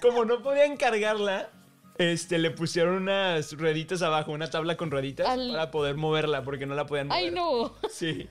Como 0.00 0.24
no 0.24 0.42
podían 0.42 0.76
cargarla, 0.76 1.50
este, 1.98 2.38
le 2.38 2.50
pusieron 2.50 2.94
unas 2.94 3.52
rueditas 3.52 4.02
abajo, 4.02 4.32
una 4.32 4.50
tabla 4.50 4.76
con 4.76 4.90
rueditas 4.90 5.28
Al- 5.28 5.50
para 5.52 5.70
poder 5.70 5.96
moverla, 5.96 6.42
porque 6.42 6.66
no 6.66 6.74
la 6.74 6.86
podían 6.86 7.08
mover. 7.08 7.22
Ay, 7.24 7.30
no. 7.30 7.74
Sí. 7.90 8.28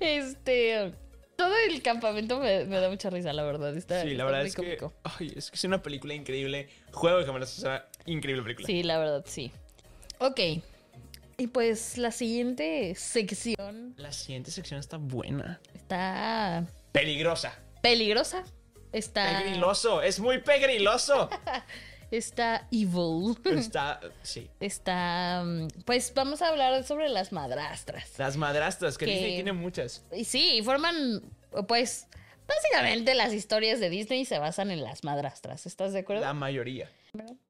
Este. 0.00 0.92
Todo 1.36 1.52
el 1.68 1.82
campamento 1.82 2.38
me, 2.38 2.64
me 2.66 2.76
da 2.78 2.88
mucha 2.88 3.10
risa, 3.10 3.32
la 3.32 3.42
verdad. 3.42 3.76
Está, 3.76 4.02
Sí, 4.02 4.14
la 4.14 4.24
verdad 4.24 4.44
es 4.46 4.54
que, 4.54 4.76
cómico. 4.78 4.92
ay, 5.18 5.32
es 5.34 5.50
que 5.50 5.56
es 5.56 5.64
una 5.64 5.82
película 5.82 6.14
increíble. 6.14 6.68
Juego 6.92 7.18
de 7.18 7.24
cámaras, 7.26 7.58
o 7.58 7.60
sea, 7.62 7.88
increíble 8.06 8.42
película. 8.42 8.66
Sí, 8.66 8.82
la 8.82 8.98
verdad, 8.98 9.24
sí. 9.26 9.50
Ok. 10.18 10.38
Y 11.38 11.46
pues 11.48 11.98
la 11.98 12.12
siguiente 12.12 12.94
sección 12.94 13.94
La 13.96 14.12
siguiente 14.12 14.50
sección 14.52 14.78
está 14.78 14.98
buena. 14.98 15.58
está 15.74 16.64
Peligrosa. 16.92 17.58
peligrosa. 17.80 18.44
Está. 18.92 19.38
Pegriloso, 19.42 20.02
es 20.02 20.20
muy 20.20 20.38
pegriloso. 20.38 21.28
Está 22.10 22.68
evil. 22.70 23.38
está, 23.56 23.98
sí. 24.22 24.50
Está. 24.60 25.42
mm, 25.46 25.68
Pues 25.86 26.12
vamos 26.14 26.42
a 26.42 26.48
hablar 26.48 26.84
sobre 26.84 27.08
las 27.08 27.32
madrastras. 27.32 28.18
Las 28.18 28.36
madrastras, 28.36 28.98
que 28.98 29.06
Que- 29.06 29.12
Disney 29.12 29.34
tiene 29.36 29.52
muchas. 29.54 30.04
Y 30.12 30.24
sí, 30.24 30.60
forman. 30.62 31.22
Pues. 31.66 32.08
Básicamente 32.46 33.14
las 33.14 33.32
historias 33.32 33.80
de 33.80 33.88
Disney 33.88 34.26
se 34.26 34.38
basan 34.38 34.70
en 34.70 34.82
las 34.82 35.04
madrastras. 35.04 35.64
¿Estás 35.64 35.94
de 35.94 36.00
acuerdo? 36.00 36.22
La 36.22 36.34
mayoría. 36.34 36.90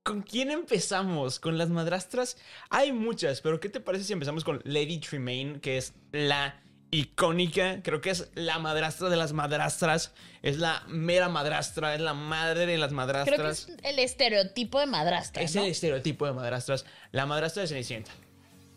¿Con 0.04 0.22
quién 0.22 0.50
empezamos? 0.52 1.40
¿Con 1.40 1.58
las 1.58 1.70
madrastras? 1.70 2.36
Hay 2.70 2.92
muchas, 2.92 3.40
pero 3.40 3.58
¿qué 3.58 3.68
te 3.68 3.80
parece 3.80 4.04
si 4.04 4.12
empezamos 4.12 4.44
con 4.44 4.60
Lady 4.64 4.98
Tremaine, 4.98 5.60
que 5.60 5.76
es 5.78 5.94
la 6.12 6.61
icónica? 6.92 7.82
Creo 7.82 8.00
que 8.00 8.10
es 8.10 8.30
la 8.34 8.60
madrastra 8.60 9.08
de 9.08 9.16
las 9.16 9.32
madrastras. 9.32 10.12
Es 10.42 10.58
la 10.58 10.84
mera 10.86 11.28
madrastra, 11.28 11.94
es 11.94 12.00
la 12.00 12.14
madre 12.14 12.66
de 12.66 12.78
las 12.78 12.90
Creo 12.90 12.90
que 12.90 12.94
madrastras. 12.96 13.68
es 13.68 13.76
el 13.82 13.98
estereotipo 13.98 14.78
de 14.78 14.86
madrastra. 14.86 15.42
Es 15.42 15.56
¿no? 15.56 15.62
el 15.62 15.70
estereotipo 15.70 16.26
de 16.26 16.32
madrastras. 16.32 16.84
La 17.10 17.26
madrastra 17.26 17.62
de 17.62 17.68
Cenicienta. 17.68 18.12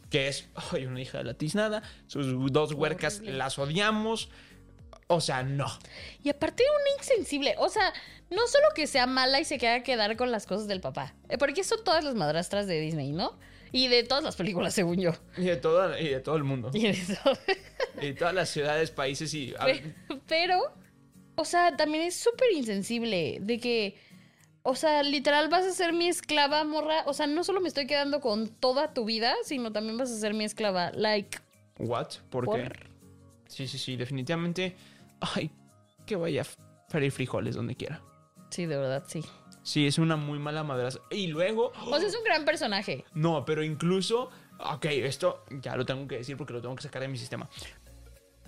Que 0.10 0.30
es 0.30 0.48
ay, 0.72 0.86
una 0.86 1.02
hija 1.02 1.20
de 1.20 1.26
la 1.26 1.34
tiznada. 1.36 1.84
Sus 2.08 2.52
dos 2.52 2.72
huercas 2.74 3.18
Horrible. 3.18 3.38
las 3.38 3.60
odiamos. 3.60 4.30
O 5.08 5.22
sea, 5.22 5.44
no. 5.44 5.68
Y 6.24 6.30
aparte 6.30 6.64
una 6.64 6.98
insensible, 6.98 7.54
o 7.60 7.70
sea, 7.70 7.94
no 8.32 8.48
solo 8.48 8.66
que 8.74 8.88
sea 8.88 9.06
mala 9.06 9.40
y 9.40 9.46
se 9.46 9.60
queda 9.60 9.76
a 9.76 9.84
quedar 9.84 10.18
con 10.18 10.32
las 10.32 10.48
cosas 10.48 10.68
del 10.68 10.82
papá, 10.82 11.14
eh, 11.30 11.38
porque 11.38 11.62
eso 11.62 11.78
todas 11.78 12.04
las 12.04 12.16
madrastras 12.16 12.66
de 12.66 12.80
Disney, 12.80 13.12
¿no? 13.12 13.38
Y 13.76 13.90
de 13.90 14.04
todas 14.04 14.24
las 14.24 14.38
películas, 14.38 14.74
según 14.74 15.02
yo. 15.02 15.12
Y 15.38 15.42
de 15.44 15.58
todo, 15.58 16.00
y 16.00 16.08
de 16.08 16.22
todo 16.22 16.38
el 16.38 16.46
mundo. 16.46 16.72
Y 16.74 16.84
de 16.84 16.92
eso. 16.92 17.20
Y 18.02 18.06
de 18.06 18.14
todas 18.14 18.34
las 18.34 18.50
ciudades, 18.50 18.90
países 18.90 19.34
y. 19.34 19.54
ver, 19.66 19.94
Pero, 20.28 20.74
o 21.36 21.44
sea, 21.44 21.76
también 21.76 22.04
es 22.06 22.16
súper 22.16 22.54
insensible 22.54 23.40
de 23.42 23.60
que, 23.60 23.98
o 24.64 24.76
sea, 24.76 25.04
literal 25.04 25.50
vas 25.50 25.66
a 25.66 25.72
ser 25.74 25.92
mi 25.92 26.08
esclava, 26.08 26.64
morra. 26.64 27.04
O 27.06 27.14
sea, 27.14 27.28
no 27.28 27.44
solo 27.44 27.60
me 27.60 27.68
estoy 27.68 27.86
quedando 27.86 28.22
con 28.22 28.48
toda 28.48 28.94
tu 28.94 29.04
vida, 29.04 29.36
sino 29.44 29.74
también 29.74 29.98
vas 29.98 30.10
a 30.10 30.18
ser 30.18 30.34
mi 30.34 30.46
esclava. 30.46 30.92
Like, 30.94 31.38
¿What? 31.80 32.08
¿Por, 32.30 32.46
¿Por? 32.46 32.62
qué? 32.62 32.70
Sí, 33.50 33.68
sí, 33.68 33.78
sí, 33.78 33.98
definitivamente. 33.98 34.74
Ay, 35.20 35.52
que 36.06 36.16
vaya 36.16 36.44
a 36.44 36.46
freír 36.90 37.12
frijoles 37.12 37.56
donde 37.56 37.76
quiera. 37.76 38.02
sí, 38.52 38.66
de 38.66 38.78
verdad, 38.78 39.04
sí. 39.08 39.22
Sí, 39.66 39.88
es 39.88 39.98
una 39.98 40.16
muy 40.16 40.38
mala 40.38 40.64
madrastra. 40.64 41.02
Y 41.10 41.26
luego. 41.26 41.72
O 41.88 41.98
sea, 41.98 42.08
es 42.08 42.16
un 42.16 42.24
gran 42.24 42.46
personaje. 42.46 43.04
No, 43.16 43.46
pero 43.46 43.64
incluso. 43.64 44.30
Ok, 44.60 44.86
esto 44.86 45.44
ya 45.50 45.76
lo 45.76 45.86
tengo 45.86 46.08
que 46.08 46.18
decir 46.18 46.38
porque 46.38 46.54
lo 46.54 46.62
tengo 46.62 46.76
que 46.76 46.84
sacar 46.84 47.02
de 47.02 47.08
mi 47.08 47.18
sistema. 47.18 47.50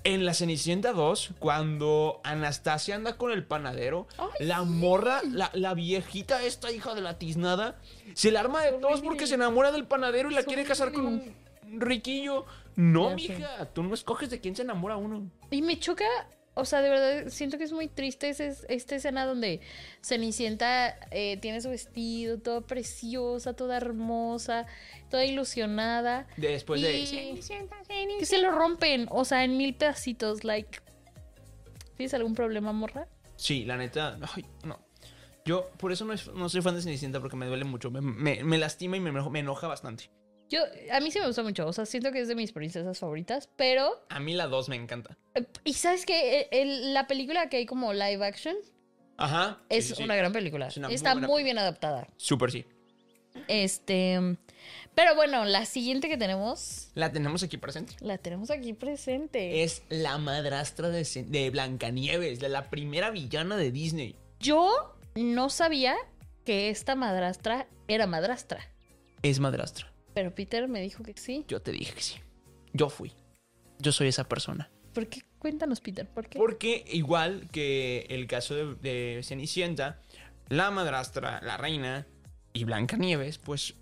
En 0.04 0.26
la 0.26 0.36
Cenicienta 0.36 0.94
2, 0.94 1.32
cuando 1.40 2.22
Anastasia 2.24 2.96
anda 2.96 3.18
con 3.18 3.32
el 3.32 3.44
panadero, 3.44 4.08
Ay, 4.20 4.46
la 4.48 4.62
morra, 4.64 5.22
la, 5.30 5.50
la 5.54 5.74
viejita, 5.74 6.46
esta 6.46 6.72
hija 6.72 6.94
de 6.94 7.02
la 7.02 7.18
tiznada, 7.18 7.82
se 8.14 8.32
la 8.32 8.42
arma 8.42 8.62
de 8.62 8.74
todos 8.74 9.02
porque 9.02 9.26
se 9.26 9.36
enamora 9.36 9.72
del 9.72 9.86
panadero 9.86 10.30
y 10.30 10.36
la 10.36 10.44
quiere 10.44 10.66
casar 10.66 10.94
con 10.94 11.08
un 11.08 11.36
riquillo. 11.80 12.46
No, 12.76 13.10
mija, 13.16 13.66
tú 13.74 13.82
no 13.82 13.96
escoges 13.96 14.30
de 14.30 14.40
quién 14.40 14.56
se 14.56 14.62
enamora 14.62 14.98
uno. 14.98 15.32
Y 15.50 15.64
me 15.64 15.80
choca, 15.80 16.06
o 16.58 16.66
sea, 16.66 16.82
de 16.82 16.90
verdad, 16.90 17.30
siento 17.30 17.58
que 17.58 17.64
es 17.64 17.72
muy 17.72 17.88
triste 17.88 18.30
ese- 18.30 18.56
esta 18.70 18.96
escena 18.96 19.26
donde 19.26 19.62
Cenicienta 20.02 20.98
eh, 21.12 21.38
tiene 21.38 21.62
su 21.62 21.70
vestido, 21.70 22.40
toda 22.40 22.62
preciosa, 22.62 23.54
toda 23.54 23.78
hermosa, 23.78 24.66
toda 25.10 25.26
ilusionada. 25.26 26.28
Después 26.38 26.82
y 26.82 26.84
de. 26.84 27.40
que 28.20 28.26
se 28.26 28.38
lo 28.40 28.52
rompen, 28.52 29.08
o 29.10 29.24
sea, 29.26 29.44
en 29.44 29.58
mil 29.58 29.76
pedacitos, 29.76 30.44
like. 30.44 30.80
¿Tienes 31.96 32.14
algún 32.14 32.36
problema, 32.36 32.72
morra? 32.74 33.08
Sí, 33.38 33.66
la 33.66 33.78
neta. 33.78 34.18
Ay, 34.36 34.46
no. 34.64 34.80
Yo 35.46 35.70
por 35.78 35.92
eso 35.92 36.04
no, 36.06 36.14
no 36.36 36.50
soy 36.50 36.62
fan 36.62 36.76
de 36.76 36.82
Cenicienta 36.82 37.20
porque 37.22 37.36
me 37.38 37.46
duele 37.46 37.64
mucho. 37.64 37.90
Me, 37.90 38.02
me- 38.02 38.44
me 38.44 38.58
lastima 38.58 38.98
y 38.98 39.00
me, 39.00 39.12
me 39.12 39.40
enoja 39.40 39.68
bastante. 39.68 40.10
Yo, 40.50 40.60
a 40.94 41.00
mí 41.02 41.12
sí 41.12 41.20
me 41.20 41.28
gusta 41.28 41.44
mucho, 41.44 41.68
o 41.68 41.74
sea, 41.74 41.86
siento 41.86 42.12
que 42.12 42.22
es 42.22 42.28
de 42.30 42.36
mis 42.36 42.54
princesas 42.54 43.00
favoritas, 43.00 43.50
pero... 43.58 44.02
A 44.10 44.20
mí 44.20 44.34
la 44.34 44.48
2 44.48 44.70
me 44.70 44.76
encanta. 44.78 45.18
¿Y 45.66 45.74
sabes 45.74 46.06
qué? 46.06 46.48
El- 46.52 46.94
la 46.94 47.06
película 47.08 47.50
que 47.50 47.58
hay 47.58 47.66
como 47.66 47.92
live 47.94 48.26
action 48.26 48.56
Ajá. 49.18 49.60
es 49.70 49.88
sí, 49.88 49.96
sí. 49.96 50.04
una 50.04 50.16
gran 50.16 50.32
película. 50.32 50.68
Es 50.68 50.78
una 50.78 50.88
Está 50.90 51.16
muy 51.16 51.44
bien 51.44 51.58
adaptada. 51.58 52.08
Súper 52.18 52.52
sí. 52.52 52.66
Este... 53.48 54.38
Pero 54.96 55.16
bueno, 55.16 55.46
la 55.46 55.66
siguiente 55.66 56.10
que 56.10 56.18
tenemos, 56.18 56.90
La 56.96 57.12
tenemos 57.12 57.44
aquí 57.44 57.58
presente. 57.58 57.96
la 58.00 58.18
tenemos 58.18 58.50
aquí 58.50 58.74
presente. 58.74 59.64
Es 59.64 59.84
la 59.90 60.18
madrastra 60.18 60.90
de, 60.90 61.04
de 61.28 61.50
Blancanieves, 61.52 62.40
de 62.40 62.50
la 62.50 62.70
primera 62.70 63.12
villana 63.12 63.58
de 63.58 63.72
Disney. 63.72 64.16
Yo 64.40 64.96
no 65.16 65.50
sabía 65.50 65.96
que 66.46 66.70
esta 66.70 66.96
madrastra 66.96 67.68
era 67.88 68.08
madrastra. 68.08 68.60
Es 69.22 69.40
madrastra. 69.40 69.92
Pero 70.18 70.34
Peter 70.34 70.68
me 70.68 70.82
dijo 70.82 71.04
que 71.04 71.14
sí. 71.16 71.46
Yo 71.48 71.62
te 71.62 71.72
dije 71.72 71.94
que 71.94 72.02
sí. 72.02 72.16
Yo 72.74 72.90
fui. 72.90 73.12
Yo 73.78 73.92
soy 73.92 74.08
esa 74.08 74.24
persona. 74.28 74.68
¿Por 74.92 75.06
qué? 75.06 75.22
Cuéntanos, 75.38 75.80
Peter, 75.80 76.10
¿por 76.10 76.28
qué? 76.28 76.40
Porque 76.40 76.84
igual 76.92 77.48
que 77.52 78.08
el 78.10 78.26
caso 78.26 78.56
de, 78.56 78.74
de 78.82 79.22
Cenicienta, 79.24 80.02
la 80.50 80.72
madrastra, 80.72 81.40
la 81.44 81.56
reina 81.58 82.08
y 82.52 82.64
Blancanieves, 82.64 83.38
pues 83.38 83.76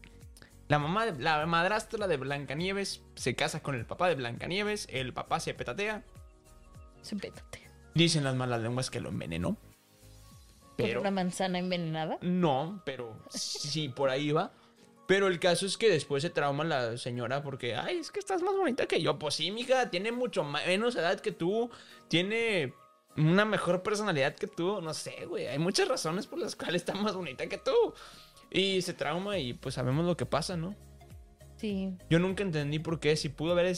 la 0.68 0.78
mamá, 0.78 1.06
de- 1.06 1.24
la 1.24 1.46
madrastra 1.46 2.06
de 2.06 2.18
Blancanieves 2.18 3.02
se 3.16 3.34
casa 3.34 3.62
con 3.64 3.74
el 3.76 3.86
papá 3.86 4.10
de 4.10 4.16
Blancanieves, 4.16 4.90
el 4.92 5.14
papá 5.14 5.40
se 5.40 5.54
petatea, 5.54 6.04
Se 7.02 7.16
pétate. 7.16 7.62
dicen 7.94 8.26
las 8.26 8.36
malas 8.36 8.60
lenguas 8.62 8.90
que 8.92 9.00
lo 9.00 9.08
envenenó. 9.08 9.54
¿Por 10.76 10.86
Pero 10.86 11.00
una 11.00 11.12
manzana 11.12 11.60
envenenada? 11.60 12.18
no, 12.20 12.82
pero 12.86 13.18
sí 13.30 13.88
por 13.88 14.10
ahí 14.10 14.34
va. 14.34 14.52
Pero 15.08 15.28
el 15.28 15.40
caso 15.40 15.66
es 15.66 15.78
que 15.78 15.90
después 15.90 16.24
se 16.24 16.30
trauma 16.30 16.64
la 16.64 16.98
señora 16.98 17.44
porque, 17.44 17.76
ay, 17.76 17.98
es 17.98 18.12
que 18.12 18.20
estás 18.20 18.42
más 18.42 18.56
bonita 18.56 18.88
que 18.88 19.02
yo. 19.02 19.20
Pues 19.20 19.36
sí, 19.36 19.52
mija, 19.52 19.90
tiene 19.90 20.12
mucho 20.12 20.44
menos 20.44 20.96
edad 20.96 21.20
que 21.20 21.32
tú. 21.32 21.70
Tiene 22.08 22.74
una 23.16 23.46
mejor 23.46 23.84
personalidad 23.84 24.36
que 24.36 24.48
tú. 24.48 24.82
No 24.82 24.94
sé, 24.94 25.26
güey. 25.28 25.48
Hay 25.48 25.60
muchas 25.60 25.88
razones 25.88 26.26
por 26.26 26.40
las 26.40 26.56
cuales 26.56 26.82
está 26.82 26.96
más 26.96 27.14
bonita 27.14 27.48
que 27.48 27.58
tú. 27.58 27.94
Y 28.50 28.82
se 28.82 28.94
trauma 28.94 29.38
y 29.38 29.54
pues 29.54 29.76
sabemos 29.76 30.06
lo 30.06 30.18
que 30.18 30.26
pasa, 30.26 30.58
¿no? 30.58 30.76
Sí. 31.58 31.94
Yo 32.10 32.20
nunca 32.20 32.44
entendí 32.44 32.80
por 32.80 33.00
qué. 33.00 33.16
Si 33.16 33.30
pudo 33.30 33.52
haber 33.52 33.76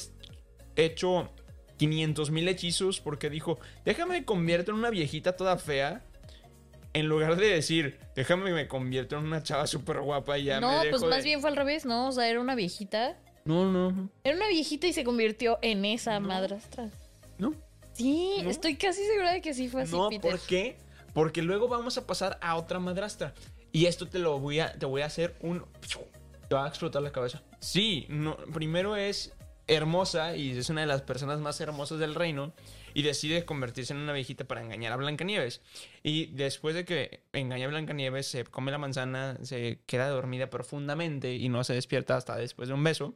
hecho 0.76 1.30
500 1.78 2.32
mil 2.32 2.48
hechizos, 2.48 3.00
porque 3.00 3.30
dijo, 3.30 3.60
déjame 3.86 4.20
me 4.20 4.26
convierto 4.26 4.72
en 4.72 4.78
una 4.78 4.90
viejita 4.90 5.36
toda 5.36 5.58
fea. 5.58 6.06
En 6.98 7.08
lugar 7.08 7.36
de 7.36 7.48
decir, 7.48 8.00
déjame 8.16 8.52
me 8.52 8.68
convierto 8.68 9.18
en 9.18 9.26
una 9.26 9.44
chava 9.44 9.68
súper 9.68 10.00
guapa 10.02 10.38
y 10.38 10.46
ya 10.46 10.60
no, 10.60 10.80
me 10.80 10.86
dejo 10.86 10.98
pues 11.00 11.10
más 11.10 11.18
de-". 11.20 11.24
bien 11.26 11.42
fue 11.42 11.50
al 11.52 11.56
revés, 11.56 11.86
¿no? 11.86 12.08
O 12.08 12.12
sea, 12.12 12.28
era 12.28 12.40
una 12.40 12.56
viejita. 12.56 13.16
No, 13.46 13.72
no, 13.72 14.10
Era 14.24 14.36
una 14.36 14.48
viejita 14.48 14.88
y 14.88 14.94
se 14.94 15.04
convirtió 15.04 15.60
en 15.62 15.86
esa 15.86 16.20
No. 16.20 16.28
madrastra. 16.28 16.90
no. 17.38 17.54
Sí, 17.94 18.42
¿No? 18.44 18.50
estoy 18.52 18.76
casi 18.76 19.04
segura 19.06 19.32
de 19.32 19.42
que 19.42 19.54
sí 19.56 19.70
fue 19.70 19.82
así, 19.84 19.96
No, 19.96 20.10
Peter. 20.10 20.30
¿por 20.32 20.40
qué? 20.42 20.78
Porque 21.14 21.42
luego 21.42 21.68
vamos 21.68 21.98
a 21.98 22.06
pasar 22.06 22.38
a 22.42 22.56
otra 22.56 22.78
madrastra. 22.80 23.34
Y 23.72 23.86
esto 23.88 24.08
te 24.08 24.20
lo 24.20 24.40
voy 24.40 24.60
a, 24.60 24.74
te 24.74 24.86
voy 24.86 25.02
a 25.02 25.06
hacer 25.08 25.36
un... 25.42 25.66
Te 26.48 26.54
va 26.56 26.66
a 26.66 26.68
explotar 26.68 27.02
la 27.02 27.12
cabeza. 27.12 27.42
Sí, 27.60 28.06
no, 28.10 28.38
primero 28.54 28.96
es 28.96 29.34
hermosa 29.68 30.36
y 30.36 30.58
es 30.58 30.70
una 30.70 30.82
de 30.82 30.88
las 30.88 31.02
personas 31.02 31.40
más 31.40 31.60
hermosas 31.62 32.00
del 32.00 32.16
reino 32.16 32.54
y 32.94 33.04
decide 33.04 33.46
convertirse 33.46 33.94
en 33.94 34.00
una 34.00 34.14
viejita 34.14 34.46
para 34.46 34.62
engañar 34.62 34.94
a 34.94 34.96
Blancanieves. 34.96 35.62
Y 36.04 36.28
después 36.28 36.76
de 36.76 36.86
que 36.86 37.24
engaña 37.34 37.66
a 37.66 37.70
Blancanieves, 37.70 38.28
se 38.28 38.44
come 38.46 38.72
la 38.72 38.78
manzana, 38.78 39.38
se 39.44 39.82
queda 39.86 40.10
dormida 40.10 40.50
profundamente 40.50 41.36
y 41.36 41.50
no 41.50 41.64
se 41.64 41.74
despierta 41.74 42.16
hasta 42.16 42.36
después 42.36 42.70
de 42.70 42.74
un 42.74 42.84
beso. 42.84 43.16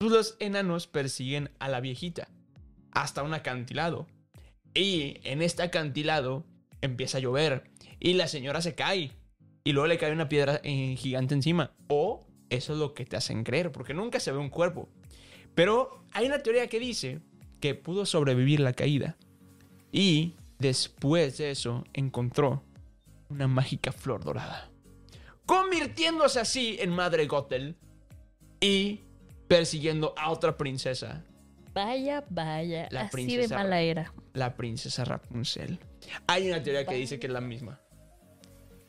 Los 0.00 0.36
enanos 0.40 0.86
persiguen 0.86 1.50
a 1.60 1.68
la 1.68 1.80
viejita 1.80 2.28
hasta 2.90 3.22
un 3.22 3.34
acantilado. 3.34 4.06
Y 4.74 5.20
en 5.24 5.42
este 5.42 5.62
acantilado 5.62 6.44
empieza 6.80 7.18
a 7.18 7.20
llover 7.20 7.70
y 8.00 8.14
la 8.14 8.26
señora 8.26 8.62
se 8.62 8.74
cae 8.74 9.12
y 9.64 9.72
luego 9.72 9.86
le 9.86 9.98
cae 9.98 10.12
una 10.12 10.28
piedra 10.28 10.60
eh, 10.64 10.96
gigante 10.96 11.34
encima. 11.34 11.72
O 11.88 12.26
eso 12.50 12.72
es 12.72 12.78
lo 12.78 12.94
que 12.94 13.04
te 13.04 13.16
hacen 13.16 13.44
creer, 13.44 13.72
porque 13.72 13.94
nunca 13.94 14.20
se 14.20 14.32
ve 14.32 14.38
un 14.38 14.50
cuerpo. 14.50 14.88
Pero 15.54 16.04
hay 16.12 16.26
una 16.26 16.38
teoría 16.42 16.66
que 16.68 16.78
dice 16.78 17.20
que 17.60 17.74
pudo 17.74 18.06
sobrevivir 18.06 18.60
la 18.60 18.72
caída. 18.72 19.16
Y 19.90 20.34
después 20.58 21.38
de 21.38 21.50
eso 21.50 21.84
encontró 21.92 22.62
una 23.28 23.46
mágica 23.48 23.92
flor 23.92 24.24
dorada. 24.24 24.70
Convirtiéndose 25.46 26.40
así 26.40 26.76
en 26.80 26.90
Madre 26.90 27.26
Gothel 27.26 27.76
y 28.60 29.00
persiguiendo 29.48 30.14
a 30.16 30.30
otra 30.30 30.56
princesa, 30.56 31.24
Vaya, 31.74 32.22
vaya. 32.28 32.88
La 32.90 33.02
así 33.02 33.08
de 33.08 33.10
princesa 33.26 33.56
mala 33.56 33.80
era. 33.80 34.12
la 34.34 34.54
princesa 34.56 35.04
Rapunzel. 35.06 35.78
Hay 36.26 36.48
una 36.48 36.62
teoría 36.62 36.84
que 36.84 36.94
dice 36.96 37.18
que 37.18 37.28
es 37.28 37.32
la 37.32 37.40
misma. 37.40 37.80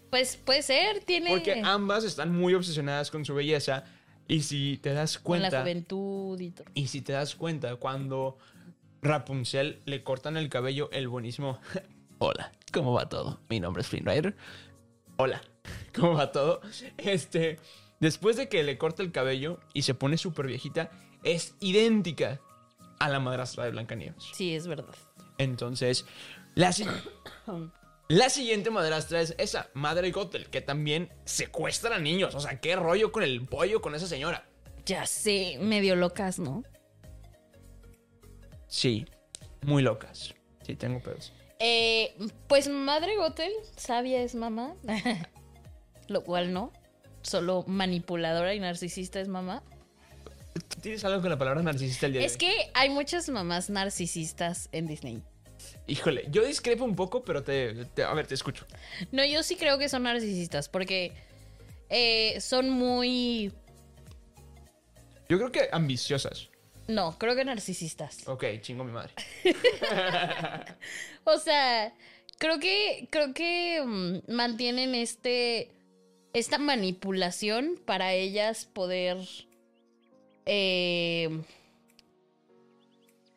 Pues 0.09 0.35
puede 0.37 0.61
ser, 0.61 1.03
tiene. 1.05 1.29
Porque 1.29 1.61
ambas 1.63 2.03
están 2.03 2.31
muy 2.31 2.53
obsesionadas 2.53 3.09
con 3.09 3.23
su 3.23 3.33
belleza. 3.33 3.85
Y 4.27 4.41
si 4.41 4.77
te 4.77 4.93
das 4.93 5.17
con 5.17 5.41
la 5.41 5.49
cuenta. 5.49 5.61
juventud 5.61 6.39
y 6.39 6.51
todo. 6.51 6.65
Y 6.73 6.87
si 6.87 7.01
te 7.01 7.13
das 7.13 7.35
cuenta, 7.35 7.75
cuando 7.75 8.37
Rapunzel 9.01 9.81
le 9.85 10.03
cortan 10.03 10.37
el 10.37 10.49
cabello, 10.49 10.89
el 10.91 11.07
buenísimo. 11.07 11.59
Hola, 12.19 12.51
¿cómo 12.71 12.93
va 12.93 13.09
todo? 13.09 13.39
Mi 13.49 13.59
nombre 13.59 13.81
es 13.81 13.87
Flynn 13.87 14.05
Rider. 14.05 14.35
Hola, 15.17 15.41
¿cómo 15.95 16.13
va 16.13 16.31
todo? 16.31 16.61
Este. 16.97 17.59
Después 17.99 18.35
de 18.35 18.49
que 18.49 18.63
le 18.63 18.77
corta 18.77 19.01
el 19.01 19.11
cabello 19.11 19.59
y 19.73 19.83
se 19.83 19.93
pone 19.93 20.17
súper 20.17 20.47
viejita, 20.47 20.91
es 21.23 21.55
idéntica 21.61 22.41
a 22.99 23.07
la 23.09 23.19
madrastra 23.19 23.63
de 23.63 23.71
Blancanieves. 23.71 24.23
Sí, 24.33 24.53
es 24.53 24.67
verdad. 24.67 24.95
Entonces, 25.37 26.05
la, 26.55 26.71
la 28.09 28.29
siguiente 28.29 28.69
madrastra 28.69 29.21
es 29.21 29.33
esa, 29.37 29.69
Madre 29.73 30.11
Gothel, 30.11 30.49
que 30.49 30.61
también 30.61 31.09
secuestra 31.25 31.95
a 31.95 31.99
niños. 31.99 32.35
O 32.35 32.39
sea, 32.39 32.59
qué 32.59 32.75
rollo 32.75 33.11
con 33.11 33.23
el 33.23 33.45
pollo 33.45 33.81
con 33.81 33.95
esa 33.95 34.07
señora. 34.07 34.45
Ya 34.85 35.05
sé, 35.05 35.57
medio 35.61 35.95
locas, 35.95 36.39
¿no? 36.39 36.63
Sí, 38.67 39.05
muy 39.61 39.81
locas. 39.83 40.33
Sí, 40.65 40.75
tengo 40.75 40.99
pedos. 41.01 41.31
Eh, 41.59 42.15
pues 42.47 42.67
madre 42.67 43.15
Gothel, 43.15 43.51
sabia 43.77 44.21
es 44.21 44.35
mamá. 44.35 44.75
Lo 46.07 46.23
cual 46.23 46.51
no. 46.51 46.71
Solo 47.21 47.63
manipuladora 47.67 48.53
y 48.53 48.59
narcisista 48.59 49.21
es 49.21 49.27
mamá. 49.29 49.63
¿Tienes 50.81 51.05
algo 51.05 51.21
con 51.21 51.29
la 51.29 51.37
palabra 51.37 51.63
narcisista 51.63 52.07
el 52.07 52.13
día 52.13 52.21
de 52.21 52.27
Es 52.27 52.33
hoy? 52.33 52.39
que 52.39 52.53
hay 52.73 52.89
muchas 52.89 53.29
mamás 53.29 53.69
narcisistas 53.69 54.67
en 54.73 54.87
Disney. 54.87 55.23
Híjole, 55.87 56.25
yo 56.29 56.45
discrepo 56.45 56.83
un 56.85 56.95
poco, 56.95 57.23
pero 57.23 57.43
te, 57.43 57.85
te- 57.85 58.03
a 58.03 58.13
ver, 58.13 58.27
te 58.27 58.33
escucho. 58.35 58.65
No, 59.11 59.23
yo 59.25 59.43
sí 59.43 59.55
creo 59.55 59.77
que 59.77 59.89
son 59.89 60.03
narcisistas 60.03 60.69
porque 60.69 61.11
eh, 61.89 62.39
son 62.41 62.69
muy... 62.69 63.51
Yo 65.29 65.37
creo 65.37 65.51
que 65.51 65.69
ambiciosas. 65.71 66.49
No, 66.87 67.17
creo 67.17 67.35
que 67.35 67.45
narcisistas. 67.45 68.27
Ok, 68.27 68.43
chingo 68.61 68.83
mi 68.83 68.91
madre. 68.91 69.13
O 71.25 71.37
sea, 71.39 71.93
creo 72.37 72.59
que 72.59 73.07
creo 73.09 73.33
que 73.33 73.81
mm, 73.85 74.31
mantienen 74.33 74.93
este 74.95 75.71
esta 76.33 76.57
manipulación 76.57 77.79
para 77.85 78.13
ellas 78.13 78.65
poder 78.65 79.17
eh, 80.45 81.29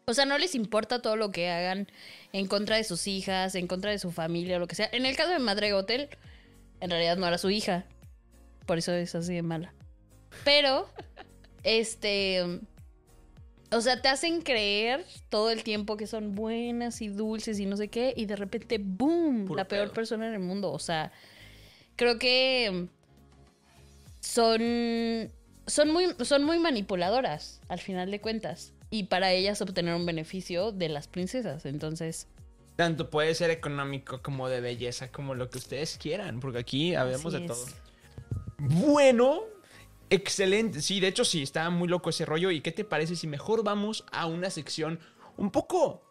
o 0.09 0.15
sea, 0.15 0.25
no 0.25 0.39
les 0.39 0.55
importa 0.55 1.03
todo 1.03 1.17
lo 1.17 1.33
que 1.33 1.51
hagan 1.51 1.89
en 2.33 2.47
contra 2.47 2.77
de 2.77 2.85
sus 2.85 3.09
hijas, 3.09 3.57
en 3.57 3.67
contra 3.67 3.91
de 3.91 3.99
su 3.99 4.13
familia 4.13 4.57
o 4.57 4.61
lo 4.61 4.69
que 4.69 4.77
sea. 4.77 4.89
En 4.93 5.05
el 5.05 5.17
caso 5.17 5.31
de 5.31 5.41
Madre 5.41 5.73
Hotel, 5.73 6.09
en 6.81 6.91
realidad 6.91 7.17
no 7.17 7.27
era 7.27 7.39
su 7.39 7.51
hija. 7.51 7.87
Por 8.67 8.79
eso 8.79 8.93
es 8.93 9.17
así 9.17 9.35
de 9.35 9.43
mala. 9.43 9.75
Pero, 10.45 10.89
este. 11.65 12.61
O 13.73 13.81
sea, 13.81 14.01
te 14.01 14.07
hacen 14.07 14.43
creer 14.43 15.05
todo 15.29 15.51
el 15.51 15.65
tiempo 15.65 15.97
que 15.97 16.07
son 16.07 16.37
buenas 16.37 17.03
y 17.03 17.09
dulces 17.09 17.59
y 17.59 17.67
no 17.67 17.77
sé 17.77 17.89
qué. 17.89 18.15
Y 18.17 18.27
de 18.27 18.37
repente, 18.37 18.79
¡boom! 18.81 19.47
Puro 19.47 19.57
la 19.57 19.67
peor 19.67 19.87
pedo. 19.87 19.95
persona 19.95 20.29
en 20.29 20.35
el 20.35 20.39
mundo. 20.39 20.71
O 20.71 20.79
sea, 20.79 21.11
creo 21.97 22.17
que. 22.21 22.87
Son. 24.21 25.33
Son 25.67 25.91
muy, 25.91 26.15
son 26.25 26.45
muy 26.45 26.61
manipuladoras, 26.61 27.61
al 27.67 27.81
final 27.81 28.13
de 28.13 28.21
cuentas. 28.21 28.73
Y 28.91 29.05
para 29.05 29.33
ellas 29.33 29.61
obtener 29.61 29.95
un 29.95 30.07
beneficio 30.07 30.73
de 30.73 30.89
las 30.89 31.09
princesas. 31.09 31.67
Entonces. 31.67 32.29
Tanto 32.77 33.11
puede 33.11 33.35
ser 33.35 33.51
económico 33.51 34.21
como 34.23 34.49
de 34.49 34.61
belleza, 34.61 35.11
como 35.11 35.35
lo 35.35 35.49
que 35.51 35.59
ustedes 35.59 35.99
quieran, 35.99 36.41
porque 36.41 36.59
aquí 36.59 36.95
habemos 36.95 37.35
así 37.35 37.43
de 37.43 37.49
todo. 37.49 37.67
Bueno, 38.59 39.45
excelente. 40.11 40.81
Sí, 40.83 41.01
de 41.01 41.09
hecho 41.09 41.25
sí, 41.25 41.43
está 41.43 41.69
muy 41.71 41.89
loco 41.89 42.11
ese 42.11 42.25
rollo. 42.25 42.51
¿Y 42.51 42.61
qué 42.61 42.73
te 42.73 42.85
parece 42.85 43.17
si 43.17 43.27
mejor 43.27 43.65
vamos 43.65 44.05
a 44.13 44.27
una 44.27 44.51
sección 44.51 45.01
un 45.37 45.51
poco... 45.51 46.03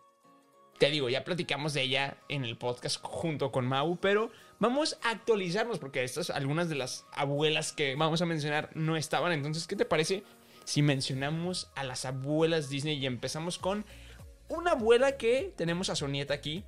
Te 0.78 0.90
digo, 0.90 1.08
ya 1.08 1.24
platicamos 1.24 1.74
de 1.74 1.84
ella 1.84 2.18
en 2.28 2.44
el 2.44 2.58
podcast 2.58 3.00
junto 3.02 3.50
con 3.50 3.66
Mau, 3.66 3.96
pero 3.96 4.30
vamos 4.60 4.98
a 5.04 5.12
actualizarnos 5.12 5.80
porque 5.80 6.04
estas, 6.04 6.30
algunas 6.30 6.68
de 6.68 6.76
las 6.76 7.06
abuelas 7.14 7.72
que 7.72 7.96
vamos 7.96 8.22
a 8.22 8.26
mencionar 8.26 8.72
no 8.74 8.98
estaban. 8.98 9.32
Entonces, 9.32 9.68
¿qué 9.68 9.78
te 9.78 9.86
parece 9.86 10.24
si 10.66 10.82
mencionamos 10.82 11.72
a 11.76 11.84
las 11.84 12.06
abuelas 12.06 12.70
Disney 12.70 12.98
y 12.98 13.06
empezamos 13.06 13.58
con 13.58 13.86
una 14.50 14.72
abuela 14.72 15.18
que 15.18 15.54
tenemos 15.56 15.90
a 15.90 15.96
su 15.96 16.08
nieta 16.08 16.34
aquí, 16.34 16.66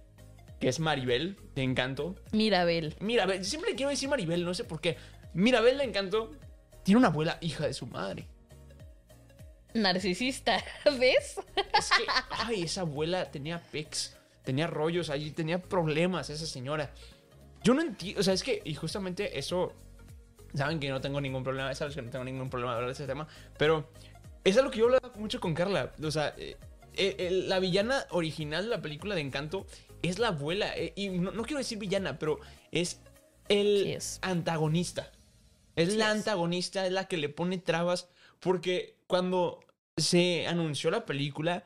que 0.59 0.69
es 0.69 0.79
Maribel, 0.79 1.37
de 1.55 1.63
Encanto? 1.63 2.15
Mirabel. 2.31 2.95
Mirabel, 2.99 3.43
siempre 3.45 3.71
le 3.71 3.75
quiero 3.75 3.89
decir 3.89 4.09
Maribel, 4.09 4.45
no 4.45 4.53
sé 4.53 4.63
por 4.63 4.81
qué. 4.81 4.97
Mirabel 5.33 5.77
le 5.77 5.83
encantó. 5.83 6.31
Tiene 6.83 6.99
una 6.99 7.09
abuela 7.09 7.37
hija 7.41 7.67
de 7.67 7.73
su 7.73 7.85
madre. 7.85 8.27
Narcisista. 9.73 10.63
¿Ves? 10.99 11.39
Es 11.77 11.89
que, 11.89 12.03
ay, 12.29 12.63
esa 12.63 12.81
abuela 12.81 13.29
tenía 13.29 13.61
pecs, 13.61 14.17
tenía 14.43 14.67
rollos 14.67 15.09
allí, 15.09 15.31
tenía 15.31 15.61
problemas 15.61 16.29
esa 16.29 16.45
señora. 16.45 16.91
Yo 17.63 17.73
no 17.73 17.81
entiendo, 17.81 18.21
o 18.21 18.23
sea, 18.23 18.33
es 18.33 18.43
que, 18.43 18.61
y 18.63 18.73
justamente 18.75 19.37
eso, 19.37 19.73
saben 20.57 20.79
que 20.79 20.89
no 20.89 20.99
tengo 21.01 21.21
ningún 21.21 21.43
problema, 21.43 21.73
sabes 21.75 21.95
que 21.95 22.01
no 22.01 22.09
tengo 22.09 22.25
ningún 22.25 22.49
problema 22.49 22.71
de 22.73 22.75
hablar 22.77 22.89
de 22.89 22.93
ese 22.93 23.07
tema, 23.07 23.27
pero 23.57 23.89
es 24.43 24.57
algo 24.57 24.71
que 24.71 24.79
yo 24.79 24.85
hablaba 24.85 25.11
mucho 25.15 25.39
con 25.39 25.53
Carla, 25.53 25.91
o 26.03 26.11
sea, 26.11 26.33
eh, 26.37 26.57
eh, 26.95 27.29
la 27.47 27.59
villana 27.59 28.05
original 28.09 28.63
de 28.65 28.69
la 28.69 28.81
película 28.81 29.13
de 29.15 29.21
Encanto 29.21 29.65
es 30.01 30.19
la 30.19 30.29
abuela, 30.29 30.75
eh, 30.75 30.93
y 30.95 31.09
no, 31.09 31.31
no 31.31 31.43
quiero 31.43 31.59
decir 31.59 31.77
villana, 31.77 32.17
pero 32.19 32.39
es 32.71 33.01
el 33.49 33.83
Sí 33.83 33.91
es. 33.93 34.19
antagonista. 34.21 35.11
Es 35.75 35.91
Sí 35.91 35.97
la 35.97 36.05
es. 36.05 36.11
antagonista, 36.17 36.85
es 36.85 36.91
la 36.91 37.05
que 37.07 37.17
le 37.17 37.29
pone 37.29 37.57
trabas, 37.59 38.09
porque 38.39 38.95
cuando 39.07 39.59
se 39.95 40.47
anunció 40.47 40.91
la 40.91 41.05
película, 41.05 41.65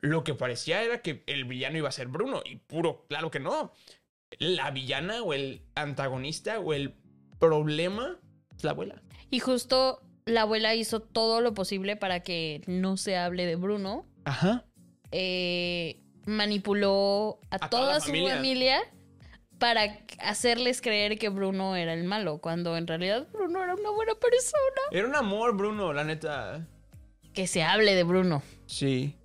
lo 0.00 0.24
que 0.24 0.34
parecía 0.34 0.82
era 0.82 1.00
que 1.02 1.22
el 1.26 1.44
villano 1.44 1.78
iba 1.78 1.88
a 1.88 1.92
ser 1.92 2.08
Bruno, 2.08 2.42
y 2.44 2.56
puro, 2.56 3.04
claro 3.08 3.30
que 3.30 3.40
no. 3.40 3.72
La 4.38 4.70
villana 4.70 5.22
o 5.22 5.32
el 5.34 5.62
antagonista 5.74 6.58
o 6.58 6.72
el 6.72 6.94
problema 7.42 8.16
es 8.56 8.62
la 8.62 8.70
abuela. 8.70 9.02
Y 9.30 9.40
justo 9.40 10.00
la 10.26 10.42
abuela 10.42 10.74
hizo 10.76 11.00
todo 11.00 11.40
lo 11.40 11.54
posible 11.54 11.96
para 11.96 12.20
que 12.20 12.62
no 12.68 12.96
se 12.96 13.16
hable 13.16 13.46
de 13.46 13.56
Bruno. 13.56 14.06
Ajá. 14.24 14.64
Eh, 15.10 16.00
manipuló 16.24 17.40
a, 17.50 17.56
A 17.64 17.68
toda 17.68 17.98
su 18.00 18.12
familia. 18.12 18.80
para 19.58 19.98
hacerles 20.20 20.80
creer 20.80 21.18
que 21.18 21.28
Bruno 21.30 21.74
era 21.74 21.92
el 21.94 22.04
malo, 22.04 22.38
cuando 22.38 22.76
en 22.76 22.86
realidad 22.86 23.26
Bruno 23.32 23.62
era 23.62 23.74
una 23.74 23.90
buena 23.90 24.14
persona. 24.14 24.80
Era 24.92 25.08
un 25.08 25.16
amor, 25.16 25.56
Bruno, 25.56 25.92
la 25.92 26.04
neta. 26.04 26.64
Que 27.34 27.48
se 27.48 27.64
hable 27.64 27.94
de 27.96 28.04
Bruno. 28.04 28.42
Sí. 28.66 29.16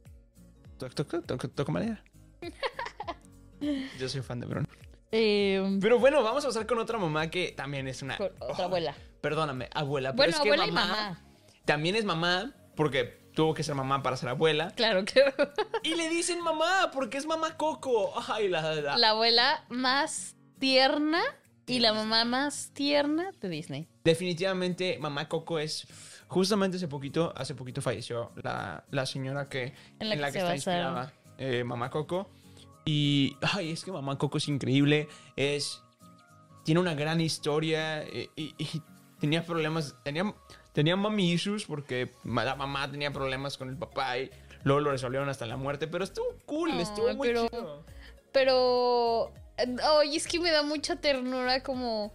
Toc, 0.79 0.93
toc, 0.95 1.07
toc, 1.09 1.25
toc, 1.25 1.53
toco 1.53 1.71
madera. 1.71 2.03
Yo 3.99 4.09
soy 4.09 4.21
fan 4.21 4.39
de 4.39 4.47
Bruno. 4.47 4.67
Eh, 5.11 5.77
Pero 5.81 5.99
bueno, 5.99 6.21
vamos 6.23 6.43
a 6.43 6.47
pasar 6.47 6.65
con 6.67 6.79
otra 6.79 6.97
mamá 6.97 7.29
que 7.29 7.53
también 7.55 7.87
es 7.87 8.01
una. 8.01 8.17
con 8.17 8.27
otra 8.39 8.55
Oh, 8.59 8.63
abuela. 8.63 8.95
Perdóname, 9.21 9.69
abuela. 9.73 10.11
Pero 10.13 10.17
Bueno, 10.17 10.31
es 10.31 10.39
que 10.41 10.49
abuela 10.49 10.67
y 10.67 10.71
mamá 10.71 10.87
mamá. 10.87 11.21
También 11.65 11.95
es 11.95 12.05
mamá 12.05 12.53
porque 12.75 13.17
tuvo 13.33 13.53
que 13.53 13.63
ser 13.63 13.75
mamá 13.75 14.03
para 14.03 14.17
ser 14.17 14.29
abuela. 14.29 14.71
Claro 14.75 15.05
que 15.05 15.21
Y 15.83 15.95
le 15.95 16.09
dicen 16.09 16.41
mamá 16.41 16.91
porque 16.93 17.17
es 17.17 17.25
mamá 17.25 17.55
Coco. 17.57 18.13
Ay, 18.27 18.47
la, 18.49 18.75
la- 18.75 18.97
la 18.97 19.09
abuela 19.09 19.63
más 19.69 20.35
tierna 20.59 21.21
y 21.65 21.79
la 21.79 21.93
mamá 21.93 22.25
más 22.25 22.71
tierna 22.73 23.31
de 23.41 23.49
Disney. 23.49 23.87
Definitivamente 24.03 24.97
mamá 24.99 25.27
Coco 25.29 25.59
es... 25.59 25.87
Justamente 26.29 26.75
hace 26.75 26.89
poquito, 26.89 27.31
hace 27.37 27.55
poquito 27.55 27.81
falleció 27.81 28.31
la, 28.43 28.83
la 28.91 29.05
señora 29.05 29.47
que, 29.47 29.73
En 29.99 30.09
la 30.09 30.27
que 30.27 30.33
se 30.33 30.39
está 30.39 30.55
inspirada 30.55 31.13
eh, 31.37 31.63
mamá 31.63 31.89
Coco. 31.89 32.29
Y, 32.87 33.35
ay, 33.41 33.71
es 33.71 33.83
que 33.83 33.91
mamá 33.91 34.17
Coco 34.17 34.37
es 34.37 34.47
increíble. 34.47 35.07
Es... 35.35 35.83
Tiene 36.63 36.81
una 36.81 36.95
gran 36.95 37.21
historia 37.21 38.01
eh, 38.03 38.29
y, 38.35 38.53
y 38.57 38.81
tenía 39.19 39.45
problemas, 39.45 39.95
tenía, 40.03 40.33
tenía 40.73 40.95
mami 40.97 41.31
issues 41.31 41.63
porque 41.65 42.11
la 42.25 42.55
mamá 42.55 42.89
tenía 42.91 43.11
problemas 43.11 43.57
con 43.57 43.69
el 43.69 43.77
papá 43.77 44.17
y 44.17 44.29
luego 44.63 44.81
lo 44.81 44.91
resolvieron 44.91 45.29
hasta 45.29 45.45
la 45.45 45.55
muerte, 45.55 45.87
pero 45.87 46.03
estuvo 46.03 46.25
cool, 46.45 46.71
Ay, 46.73 46.81
estuvo 46.81 47.13
muy 47.13 47.27
pero- 47.27 47.47
chido. 47.47 47.85
Pero, 48.33 49.31
ay, 49.57 50.15
es 50.17 50.27
que 50.27 50.39
me 50.39 50.51
da 50.51 50.61
mucha 50.63 50.97
ternura 50.97 51.63
como... 51.63 52.13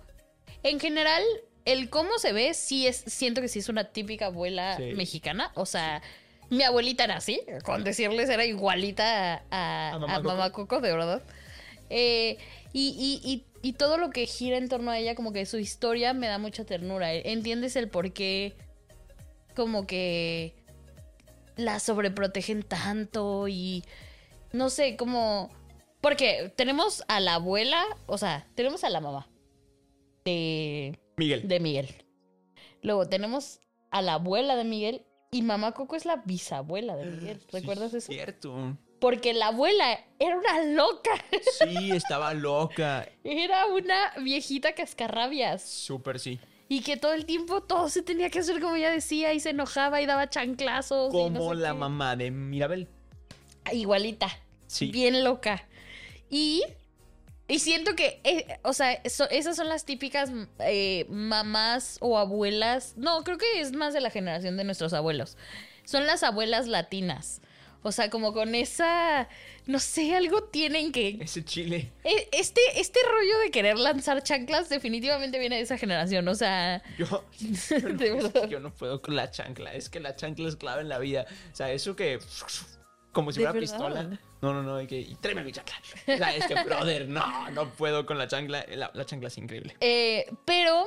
En 0.62 0.78
general, 0.78 1.22
el 1.64 1.88
cómo 1.90 2.18
se 2.18 2.32
ve, 2.32 2.54
sí 2.54 2.86
es, 2.86 2.98
siento 3.06 3.40
que 3.40 3.48
sí 3.48 3.58
es 3.58 3.68
una 3.68 3.84
típica 3.84 4.26
abuela 4.26 4.76
Sí. 4.76 4.92
mexicana. 4.94 5.50
O 5.54 5.66
sea, 5.66 6.02
mi 6.52 6.62
abuelita 6.64 7.04
era 7.04 7.16
así, 7.16 7.40
con 7.64 7.82
decirles 7.84 8.28
era 8.28 8.44
igualita 8.44 9.42
a, 9.50 9.90
A 9.90 9.94
a 9.94 10.20
Mamá. 10.20 10.52
Coco, 10.52 10.80
de 10.80 10.92
verdad. 10.92 11.22
Eh, 11.90 12.38
y, 12.72 13.20
y- 13.24 13.28
y- 13.30 13.44
y 13.62 13.72
todo 13.74 13.96
lo 13.96 14.10
que 14.10 14.26
gira 14.26 14.56
en 14.56 14.68
torno 14.68 14.90
a 14.90 14.98
ella, 14.98 15.14
como 15.14 15.32
que 15.32 15.46
su 15.46 15.58
historia 15.58 16.14
me 16.14 16.26
da 16.26 16.38
mucha 16.38 16.64
ternura. 16.64 17.12
Entiendes 17.12 17.76
el 17.76 17.88
por 17.88 18.12
qué, 18.12 18.54
como 19.54 19.86
que 19.86 20.54
la 21.56 21.78
sobreprotegen 21.80 22.62
tanto 22.62 23.46
y 23.48 23.84
no 24.52 24.68
sé, 24.70 24.96
como... 24.96 25.50
Porque 26.00 26.52
tenemos 26.56 27.04
a 27.08 27.20
la 27.20 27.34
abuela, 27.34 27.84
o 28.06 28.18
sea, 28.18 28.46
tenemos 28.56 28.82
a 28.84 28.90
la 28.90 29.00
mamá 29.00 29.28
de, 30.24 30.98
Miguel. 31.16 31.46
de 31.46 31.60
Miguel. 31.60 31.88
Luego 32.82 33.06
tenemos 33.08 33.60
a 33.92 34.02
la 34.02 34.14
abuela 34.14 34.56
de 34.56 34.64
Miguel 34.64 35.04
y 35.34 35.40
mamá 35.42 35.72
Coco 35.72 35.96
es 35.96 36.04
la 36.04 36.16
bisabuela 36.16 36.94
de 36.94 37.06
Miguel. 37.06 37.40
¿Recuerdas 37.50 37.90
Sí, 37.92 37.96
eso? 37.96 38.12
Cierto. 38.12 38.76
Porque 39.00 39.32
la 39.32 39.46
abuela 39.48 39.98
era 40.18 40.36
una 40.36 40.62
loca. 40.64 41.10
Sí, 41.58 41.90
estaba 41.90 42.34
loca. 42.34 43.08
Era 43.24 43.64
una 43.66 44.12
viejita 44.22 44.74
cascarrabias. 44.74 45.62
Súper 45.62 46.20
sí. 46.20 46.38
Y 46.68 46.82
que 46.82 46.98
todo 46.98 47.14
el 47.14 47.24
tiempo 47.24 47.62
todo 47.62 47.88
se 47.88 48.02
tenía 48.02 48.28
que 48.28 48.40
hacer 48.40 48.60
como 48.60 48.76
ella 48.76 48.90
decía 48.90 49.32
y 49.32 49.40
se 49.40 49.50
enojaba 49.50 50.02
y 50.02 50.06
daba 50.06 50.28
chanclazos. 50.28 51.12
no 51.12 51.18
Como 51.18 51.54
sé 51.54 51.60
la 51.60 51.72
qué. 51.72 51.78
mamá 51.78 52.14
de 52.14 52.30
Mirabel. 52.30 52.88
Igualita. 53.72 54.28
Sí. 54.66 54.90
Bien 54.90 55.24
loca. 55.24 55.66
Y, 56.28 56.62
y 57.54 57.58
siento 57.58 57.94
que, 57.94 58.20
eh, 58.24 58.58
o 58.62 58.72
sea, 58.72 58.92
eso- 59.04 59.28
esas 59.30 59.56
son 59.56 59.68
las 59.68 59.84
típicas 59.84 60.30
eh, 60.60 61.06
mamás 61.08 61.98
o 62.00 62.18
abuelas. 62.18 62.94
No, 62.96 63.22
creo 63.24 63.38
que 63.38 63.60
es 63.60 63.72
más 63.72 63.94
de 63.94 64.00
la 64.00 64.10
generación 64.10 64.56
de 64.56 64.64
nuestros 64.64 64.92
abuelos. 64.92 65.36
Son 65.84 66.06
las 66.06 66.22
abuelas 66.22 66.66
latinas. 66.68 67.40
O 67.84 67.90
sea, 67.90 68.10
como 68.10 68.32
con 68.32 68.54
esa, 68.54 69.28
no 69.66 69.80
sé, 69.80 70.14
algo 70.14 70.44
tienen 70.44 70.92
que... 70.92 71.18
Ese 71.20 71.44
chile. 71.44 71.90
eh, 72.04 72.28
Este, 72.30 72.60
este 72.76 73.00
rollo 73.10 73.36
de 73.40 73.50
querer 73.50 73.76
lanzar 73.76 74.22
chanclas 74.22 74.68
definitivamente 74.68 75.40
viene 75.40 75.56
de 75.56 75.62
esa 75.62 75.76
generación. 75.76 76.28
O 76.28 76.34
sea, 76.36 76.80
Yo, 76.96 77.24
no, 78.34 78.46
yo 78.46 78.60
no 78.60 78.72
puedo 78.72 79.02
con 79.02 79.16
la 79.16 79.32
chancla. 79.32 79.74
Es 79.74 79.88
que 79.88 79.98
la 79.98 80.14
chancla 80.14 80.48
es 80.48 80.54
clave 80.54 80.82
en 80.82 80.88
la 80.88 81.00
vida. 81.00 81.26
O 81.52 81.56
sea, 81.56 81.72
eso 81.72 81.96
que. 81.96 82.20
Como 83.12 83.30
si 83.32 83.40
¿De 83.40 83.46
fuera 83.46 83.60
verdad? 83.60 83.76
pistola. 83.78 84.18
No, 84.40 84.54
no, 84.54 84.62
no. 84.62 84.76
hay 84.76 84.86
que, 84.86 84.98
y 84.98 85.14
tráeme 85.16 85.44
mi 85.44 85.52
chancla. 85.52 85.74
Sea, 86.06 86.34
es 86.34 86.46
que, 86.46 86.54
brother, 86.64 87.08
no, 87.08 87.50
no 87.50 87.68
puedo 87.74 88.06
con 88.06 88.16
la 88.18 88.26
chancla. 88.26 88.64
La, 88.70 88.90
la 88.94 89.04
chancla 89.04 89.28
es 89.28 89.36
increíble. 89.38 89.76
Eh, 89.80 90.26
pero, 90.46 90.86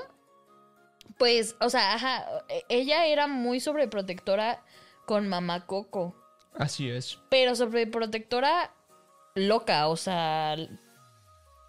pues, 1.18 1.56
o 1.62 1.70
sea, 1.70 1.94
ajá, 1.94 2.26
e- 2.50 2.66
ella 2.70 3.06
era 3.06 3.28
muy 3.28 3.60
sobreprotectora 3.60 4.64
con 5.06 5.28
mamá 5.28 5.66
Coco, 5.68 6.16
Así 6.58 6.90
es. 6.90 7.20
pero 7.30 7.56
sobreprotectora 7.56 8.74
loca, 9.36 9.88
o 9.88 9.96
sea, 9.98 10.56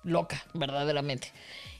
loca, 0.05 0.43
verdaderamente. 0.55 1.33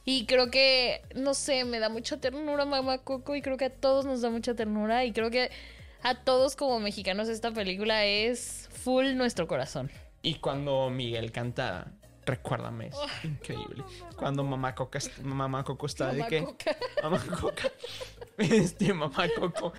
Y 0.05 0.27
creo 0.27 0.51
que, 0.51 1.03
no 1.15 1.35
sé, 1.35 1.65
me 1.65 1.79
da 1.81 1.89
mucha 1.89 2.21
ternura 2.21 2.65
mamá 2.65 2.99
Coco 2.99 3.35
y 3.35 3.43
creo 3.43 3.57
que 3.57 3.65
a 3.65 3.75
todos 3.75 4.05
nos 4.05 4.21
da 4.21 4.31
mucha 4.31 4.55
ternura 4.55 5.05
y 5.05 5.13
creo 5.13 5.31
que 5.31 5.51
a 6.07 6.15
todos 6.15 6.55
como 6.55 6.79
mexicanos 6.79 7.29
esta 7.29 7.51
película 7.51 8.05
es 8.05 8.69
full 8.71 9.17
nuestro 9.17 9.49
corazón. 9.49 9.91
Y 10.23 10.37
cuando 10.37 10.89
Miguel 10.89 11.33
canta. 11.33 11.93
Recuérdame, 12.25 12.89
es 12.89 13.25
increíble. 13.25 13.85
Cuando 14.17 14.43
mamá 14.45 14.75
Coca, 14.75 15.01
mamá 15.23 15.65
Coco 15.65 15.87
está 15.87 16.13
de 16.13 16.27
que. 16.27 16.45
Coca. 16.45 16.77
Mamá 17.03 17.25
Coca. 17.41 17.71
Este, 18.39 18.93
mamá 18.93 19.27
Coco. 19.37 19.73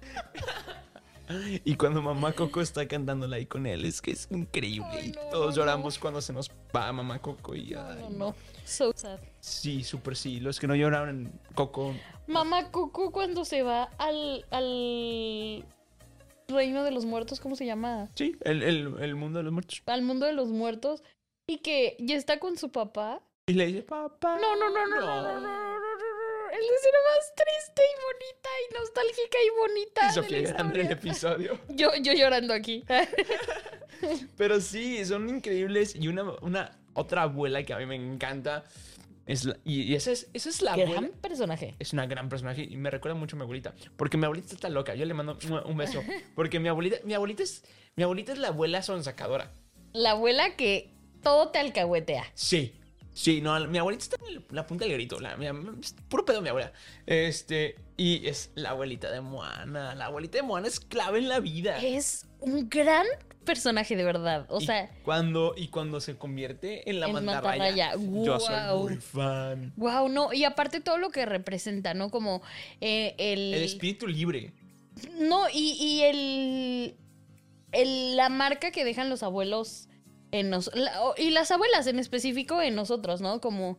Y 1.63 1.75
cuando 1.75 2.01
mamá 2.01 2.31
Coco 2.33 2.59
está 2.61 2.87
cantándola 2.87 3.35
ahí 3.35 3.45
con 3.45 3.65
él, 3.65 3.85
es 3.85 4.01
que 4.01 4.11
es 4.11 4.27
increíble. 4.31 4.87
Ay, 4.91 5.11
no, 5.11 5.21
todos 5.29 5.55
no, 5.55 5.61
lloramos 5.61 5.99
cuando 5.99 6.21
se 6.21 6.33
nos 6.33 6.49
va 6.75 6.91
mamá 6.91 7.19
Coco. 7.19 7.55
Y, 7.55 7.73
ay, 7.73 7.99
No, 8.01 8.09
no, 8.09 8.35
so 8.65 8.91
sad. 8.95 9.19
Sí, 9.39 9.83
súper 9.83 10.15
sí. 10.15 10.39
Los 10.39 10.59
que 10.59 10.67
no 10.67 10.75
lloraron 10.75 11.09
en 11.09 11.39
Coco. 11.53 11.93
Mamá 12.27 12.71
Coco 12.71 13.11
cuando 13.11 13.45
se 13.45 13.61
va 13.61 13.83
al, 13.97 14.45
al 14.51 15.65
reino 16.47 16.83
de 16.83 16.91
los 16.91 17.05
muertos, 17.05 17.39
¿cómo 17.39 17.55
se 17.55 17.65
llama? 17.65 18.09
Sí, 18.15 18.37
el, 18.41 18.63
el, 18.63 18.95
el 18.99 19.15
mundo 19.15 19.39
de 19.39 19.43
los 19.43 19.53
muertos. 19.53 19.81
Al 19.85 20.01
mundo 20.01 20.25
de 20.25 20.33
los 20.33 20.49
muertos 20.49 21.03
y 21.47 21.59
que 21.59 21.95
ya 21.99 22.15
está 22.15 22.39
con 22.39 22.57
su 22.57 22.71
papá. 22.71 23.21
Y 23.47 23.53
le 23.53 23.67
dice, 23.67 23.83
papá. 23.83 24.37
No, 24.39 24.55
no, 24.55 24.69
no, 24.69 24.87
no, 24.87 24.99
no, 24.99 24.99
no, 24.99 25.05
no, 25.05 25.21
no, 25.21 25.39
no, 25.39 25.39
no, 25.39 25.71
no. 25.71 26.51
Es 26.51 26.59
la 26.59 26.75
escena 26.75 26.97
más 27.13 27.35
triste 27.35 27.81
y 27.83 27.95
bonita 28.07 28.49
y 28.63 28.73
nostálgica 28.73 29.37
y 29.45 29.49
bonita. 29.59 30.07
Y 30.07 30.13
Sofía 30.13 30.41
llorando 30.41 30.79
el 30.79 30.91
episodio. 30.91 31.59
Yo, 31.69 31.89
yo 32.01 32.13
llorando 32.13 32.53
aquí. 32.53 32.83
Pero 34.37 34.59
sí, 34.61 35.03
son 35.05 35.29
increíbles. 35.29 35.95
Y 35.95 36.07
una, 36.07 36.23
una 36.41 36.79
otra 36.93 37.23
abuela 37.23 37.63
que 37.63 37.73
a 37.73 37.77
mí 37.77 37.85
me 37.85 37.95
encanta. 37.95 38.63
Es 39.27 39.43
la- 39.45 39.57
y, 39.65 39.81
y 39.83 39.93
esa 39.95 40.11
es, 40.11 40.29
esa 40.33 40.49
es 40.49 40.61
la 40.61 40.75
Gran 40.75 40.89
abuela. 40.89 41.09
personaje. 41.21 41.75
Es 41.79 41.93
una 41.93 42.05
gran 42.07 42.29
personaje 42.29 42.63
y 42.63 42.77
me 42.77 42.89
recuerda 42.89 43.15
mucho 43.17 43.35
a 43.35 43.39
mi 43.39 43.43
abuelita. 43.43 43.75
Porque 43.97 44.17
mi 44.17 44.23
abuelita 44.25 44.55
está 44.55 44.69
loca. 44.69 44.95
Yo 44.95 45.05
le 45.05 45.13
mando 45.13 45.37
un 45.65 45.77
beso. 45.77 46.01
Porque 46.35 46.59
mi 46.59 46.69
abuelita, 46.69 46.97
mi 47.03 47.13
abuelita 47.13 47.43
es. 47.43 47.63
Mi 47.95 48.03
abuelita 48.03 48.31
es 48.31 48.39
la 48.39 48.47
abuela 48.49 48.81
sonsacadora. 48.81 49.51
La 49.93 50.11
abuela 50.11 50.55
que 50.55 50.91
todo 51.21 51.49
te 51.49 51.59
alcahuetea. 51.59 52.25
Sí. 52.35 52.73
Sí, 53.17 53.41
no, 53.41 53.59
mi 53.67 53.79
abuelita 53.79 54.03
está 54.03 54.17
en 54.29 54.45
la 54.51 54.67
punta 54.67 54.85
del 54.85 54.93
grito. 54.93 55.19
La, 55.19 55.35
mi- 55.37 55.47
puro 56.07 56.23
pedo 56.23 56.39
mi 56.39 56.49
abuela. 56.49 56.71
Este, 57.07 57.75
y 57.97 58.27
es 58.27 58.51
la 58.53 58.69
abuelita 58.69 59.09
de 59.09 59.21
Moana. 59.21 59.95
La 59.95 60.05
abuelita 60.05 60.37
de 60.37 60.43
Moana 60.43 60.67
es 60.67 60.79
clave 60.79 61.17
en 61.17 61.27
la 61.27 61.39
vida. 61.39 61.77
Es 61.83 62.27
un 62.41 62.69
gran 62.69 63.07
personaje 63.43 63.95
de 63.95 64.03
verdad. 64.03 64.45
O 64.49 64.61
Y 64.61 64.67
sea, 64.67 64.91
cuando, 65.03 65.55
y 65.57 65.69
cuando 65.69 65.99
se 65.99 66.15
convierte 66.15 66.87
en 66.89 66.99
la 66.99 67.07
En 67.07 67.13
mantarraya, 67.13 67.95
mantarraya, 67.95 68.23
yo 68.23 68.39
soy 68.39 68.79
muy 68.83 68.97
fan. 68.97 69.73
wow, 69.77 70.09
no. 70.09 70.31
Y 70.31 70.43
aparte 70.43 70.79
todo 70.79 70.99
lo 70.99 71.09
que 71.09 71.25
representa, 71.25 71.95
¿no? 71.95 72.11
Como 72.11 72.43
eh, 72.81 73.15
el... 73.17 73.51
El 73.55 73.63
espíritu 73.63 74.05
libre. 74.05 74.53
No, 75.19 75.49
y, 75.51 75.71
y 75.79 76.01
el, 76.03 76.95
el- 77.71 78.15
La 78.15 78.29
marca 78.29 78.69
que 78.69 78.85
dejan 78.85 79.09
los 79.09 79.23
abuelos 79.23 79.89
en 80.31 80.49
nosotros. 80.49 80.83
Y 81.17 81.31
las 81.31 81.51
abuelas 81.51 81.87
en 81.87 81.99
específico 81.99 82.61
en 82.61 82.75
nosotros, 82.75 83.21
¿no? 83.21 83.41
Como, 83.41 83.77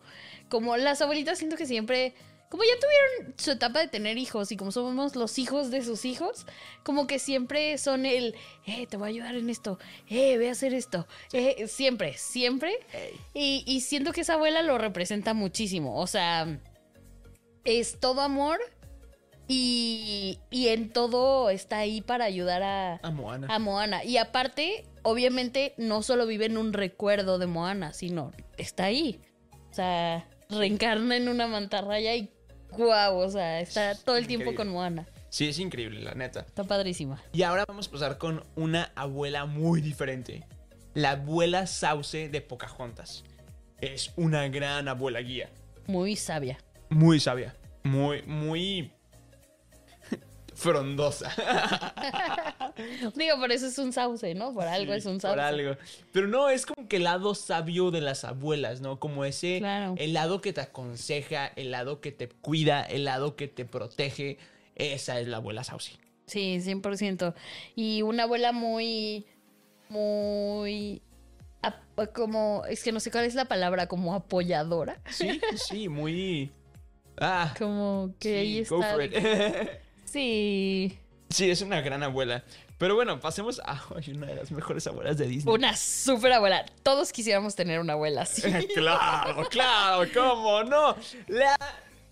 como 0.48 0.76
las 0.76 1.02
abuelitas 1.02 1.38
siento 1.38 1.56
que 1.56 1.66
siempre. 1.66 2.14
Como 2.50 2.62
ya 2.62 2.80
tuvieron 2.80 3.34
su 3.38 3.50
etapa 3.50 3.80
de 3.80 3.88
tener 3.88 4.16
hijos 4.16 4.50
y 4.52 4.56
como 4.56 4.72
somos 4.72 5.16
los 5.16 5.38
hijos 5.38 5.70
de 5.70 5.84
sus 5.84 6.06
hijos, 6.06 6.46
como 6.82 7.06
que 7.06 7.18
siempre 7.18 7.76
son 7.76 8.06
el, 8.06 8.34
eh, 8.64 8.86
te 8.86 8.96
voy 8.96 9.04
a 9.04 9.10
ayudar 9.10 9.34
en 9.34 9.50
esto, 9.50 9.78
eh, 10.08 10.38
ve 10.38 10.48
a 10.48 10.52
hacer 10.52 10.72
esto, 10.72 11.06
eh, 11.34 11.68
siempre, 11.68 12.14
siempre. 12.16 12.78
Y, 13.34 13.64
y 13.66 13.82
siento 13.82 14.12
que 14.12 14.22
esa 14.22 14.32
abuela 14.32 14.62
lo 14.62 14.78
representa 14.78 15.34
muchísimo, 15.34 16.00
o 16.00 16.06
sea, 16.06 16.58
es 17.64 18.00
todo 18.00 18.22
amor 18.22 18.58
y, 19.46 20.38
y 20.50 20.68
en 20.68 20.90
todo 20.90 21.50
está 21.50 21.78
ahí 21.78 22.00
para 22.02 22.24
ayudar 22.24 22.62
a, 22.62 22.96
A 23.02 23.10
Moana. 23.10 23.46
a 23.50 23.58
Moana. 23.58 24.04
Y 24.04 24.18
aparte, 24.18 24.86
obviamente, 25.08 25.74
no 25.78 26.02
solo 26.02 26.26
vive 26.26 26.46
en 26.46 26.58
un 26.58 26.72
recuerdo 26.72 27.38
de 27.38 27.46
Moana, 27.46 27.92
sino 27.92 28.32
está 28.56 28.84
ahí. 28.84 29.20
O 29.70 29.74
sea, 29.74 30.28
reencarna 30.50 31.16
en 31.16 31.28
una 31.28 31.46
mantarraya 31.46 32.14
y 32.14 32.30
guau, 32.76 33.18
o 33.18 33.30
sea, 33.30 33.60
está 33.60 33.94
todo 33.94 34.16
el 34.16 34.26
tiempo 34.26 34.54
con 34.54 34.68
Moana. 34.68 35.06
Sí, 35.30 35.48
es 35.48 35.58
increíble, 35.58 36.00
la 36.00 36.14
neta. 36.14 36.40
Está 36.40 36.64
padrísima. 36.64 37.22
Y 37.32 37.42
ahora 37.42 37.64
vamos 37.68 37.88
a 37.88 37.90
pasar 37.90 38.18
con 38.18 38.42
una 38.56 38.92
abuela 38.94 39.44
muy 39.44 39.80
diferente. 39.80 40.46
La 40.94 41.12
abuela 41.12 41.66
Sauce 41.66 42.28
de 42.28 42.40
Pocahontas. 42.40 43.24
Es 43.80 44.12
una 44.16 44.48
gran 44.48 44.88
abuela 44.88 45.20
guía. 45.20 45.50
Muy 45.86 46.16
sabia. 46.16 46.58
Muy 46.88 47.20
sabia. 47.20 47.54
Muy, 47.84 48.22
muy... 48.22 48.90
frondosa. 50.58 51.30
Digo, 53.14 53.38
por 53.38 53.52
eso 53.52 53.66
es 53.66 53.78
un 53.78 53.92
sauce, 53.92 54.34
¿no? 54.34 54.52
Por 54.52 54.64
algo 54.64 54.92
Sí, 54.92 54.98
es 54.98 55.06
un 55.06 55.20
sauce. 55.20 55.36
Por 55.36 55.40
algo. 55.40 55.76
Pero 56.12 56.26
no, 56.26 56.50
es 56.50 56.66
como 56.66 56.88
que 56.88 56.96
el 56.96 57.04
lado 57.04 57.36
sabio 57.36 57.92
de 57.92 58.00
las 58.00 58.24
abuelas, 58.24 58.80
¿no? 58.80 58.98
Como 58.98 59.24
ese... 59.24 59.58
Claro. 59.58 59.94
El 59.98 60.12
lado 60.12 60.40
que 60.40 60.52
te 60.52 60.60
aconseja, 60.60 61.46
el 61.46 61.70
lado 61.70 62.00
que 62.00 62.10
te 62.10 62.28
cuida, 62.28 62.82
el 62.82 63.04
lado 63.04 63.36
que 63.36 63.46
te 63.46 63.64
protege. 63.64 64.38
Esa 64.74 65.20
es 65.20 65.28
la 65.28 65.36
abuela 65.36 65.62
Sauce. 65.62 65.92
Sí, 66.26 66.58
100%. 66.60 67.34
Y 67.76 68.02
una 68.02 68.24
abuela 68.24 68.50
muy, 68.50 69.26
muy, 69.88 71.02
como, 72.12 72.64
es 72.68 72.82
que 72.82 72.90
no 72.90 72.98
sé 72.98 73.12
cuál 73.12 73.24
es 73.24 73.34
la 73.34 73.46
palabra, 73.46 73.86
como 73.86 74.14
apoyadora. 74.14 75.00
Sí, 75.08 75.40
sí, 75.54 75.88
muy... 75.88 76.50
Ah, 77.20 77.52
Como 77.58 78.14
que 78.20 78.38
ahí 78.38 78.64
sí, 78.64 78.70
go 78.72 78.80
está. 78.80 79.68
Sí. 80.10 80.98
Sí, 81.30 81.50
es 81.50 81.60
una 81.62 81.80
gran 81.80 82.02
abuela. 82.02 82.44
Pero 82.78 82.94
bueno, 82.94 83.20
pasemos 83.20 83.60
a 83.64 83.82
ay, 83.96 84.12
una 84.12 84.28
de 84.28 84.36
las 84.36 84.50
mejores 84.50 84.86
abuelas 84.86 85.18
de 85.18 85.26
Disney. 85.26 85.54
Una 85.54 85.76
súper 85.76 86.32
abuela. 86.32 86.64
Todos 86.82 87.12
quisiéramos 87.12 87.54
tener 87.54 87.80
una 87.80 87.94
abuela 87.94 88.22
así. 88.22 88.42
claro, 88.74 89.46
claro, 89.50 90.08
¿cómo 90.14 90.62
no? 90.64 90.96
La 91.26 91.56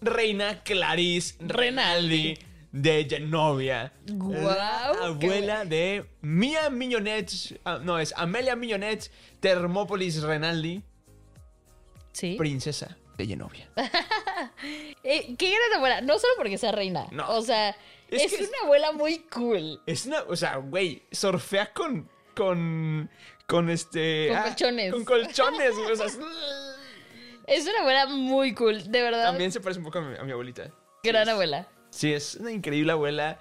reina 0.00 0.62
Clarice 0.62 1.36
Renaldi 1.40 2.38
de 2.72 3.06
Genovia. 3.08 3.92
Guau, 4.06 4.42
la 4.42 5.18
qué 5.18 5.26
abuela 5.26 5.64
de 5.64 6.04
Mia 6.20 6.68
Mignonette. 6.68 7.58
ah, 7.64 7.78
no, 7.82 7.98
es 7.98 8.12
Amelia 8.16 8.54
Mignonette 8.56 9.10
Termópolis 9.40 10.20
Renaldi, 10.22 10.82
Sí. 12.12 12.34
princesa 12.36 12.96
de 13.16 13.26
Genovia. 13.26 13.68
Eh, 15.02 15.34
qué 15.38 15.50
gran 15.50 15.74
abuela. 15.76 16.00
No 16.00 16.18
solo 16.18 16.32
porque 16.36 16.58
sea 16.58 16.72
reina. 16.72 17.06
No. 17.12 17.28
O 17.30 17.42
sea, 17.42 17.70
Es 18.10 18.24
es, 18.24 18.32
que 18.34 18.42
es- 18.44 18.48
una 18.48 18.58
abuela 18.64 18.92
muy 18.92 19.20
cool. 19.30 19.80
Es 19.86 20.06
una, 20.06 20.22
o 20.22 20.34
sea, 20.36 20.56
güey, 20.56 21.02
surfea 21.12 21.72
con, 21.72 22.08
con, 22.34 23.08
con 23.46 23.70
este... 23.70 24.28
Con 24.32 24.42
colchones. 24.42 24.92
Con 24.92 25.04
colchones, 25.04 25.72
o 25.74 25.96
sea, 25.96 26.06
es- 26.06 26.18
Es 27.46 27.64
una 27.68 27.80
abuela 27.80 28.06
muy 28.06 28.54
cool. 28.54 28.90
De 28.90 29.02
verdad. 29.02 29.24
También 29.26 29.52
se 29.52 29.60
parece 29.60 29.78
un 29.78 29.84
poco 29.86 29.98
a 29.98 30.02
mi, 30.02 30.16
a 30.18 30.22
mi 30.24 30.32
abuelita. 30.32 30.70
gran 31.04 31.24
Sí, 31.26 31.30
abuela. 31.30 31.68
Sí, 31.90 32.12
es 32.12 32.34
una 32.36 32.50
increíble 32.50 32.92
abuela. 32.92 33.38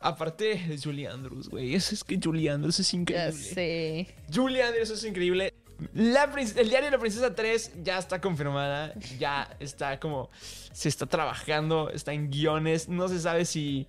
Aparte 0.00 0.44
de 0.68 0.78
Julie 0.82 1.08
Andrews, 1.08 1.48
güey. 1.48 1.74
Es, 1.74 1.92
es 1.92 2.04
que 2.04 2.18
Julie 2.22 2.50
Andrews 2.50 2.78
es 2.80 2.90
Ya 2.92 2.98
increíble. 2.98 3.32
sé. 3.32 4.14
Julie 4.34 4.62
Andrews 4.62 4.90
es 4.90 5.04
increíble. 5.04 5.54
La 5.92 6.24
el 6.24 6.68
diario 6.68 6.86
de 6.86 6.90
la 6.92 6.98
Princesa 6.98 7.34
3 7.34 7.82
ya 7.82 7.98
está 7.98 8.20
confirmada. 8.20 8.94
Ya 9.18 9.54
está 9.60 9.98
como. 10.00 10.30
Se 10.72 10.88
está 10.88 11.06
trabajando. 11.06 11.90
Está 11.90 12.12
en 12.12 12.30
guiones. 12.30 12.88
No 12.88 13.08
se 13.08 13.20
sabe 13.20 13.44
si. 13.44 13.86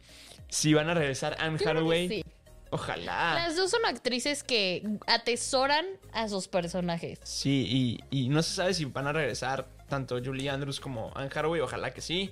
Si 0.50 0.74
van 0.74 0.90
a 0.90 0.94
regresar 0.94 1.36
Anne 1.40 1.58
Hathaway. 1.64 2.08
sí. 2.08 2.26
Ojalá. 2.72 3.36
Las 3.36 3.56
dos 3.56 3.72
son 3.72 3.86
actrices 3.86 4.44
que 4.44 4.98
atesoran 5.08 5.86
a 6.12 6.28
sus 6.28 6.48
personajes. 6.48 7.20
Sí, 7.24 8.00
y, 8.12 8.26
y 8.26 8.28
no 8.30 8.42
se 8.44 8.54
sabe 8.54 8.74
si 8.74 8.86
van 8.86 9.08
a 9.08 9.14
regresar 9.14 9.68
tanto 9.88 10.20
Julie 10.22 10.50
Andrews 10.50 10.80
como 10.80 11.12
Anne 11.16 11.30
Hathaway. 11.34 11.62
Ojalá 11.62 11.94
que 11.94 12.02
sí. 12.02 12.32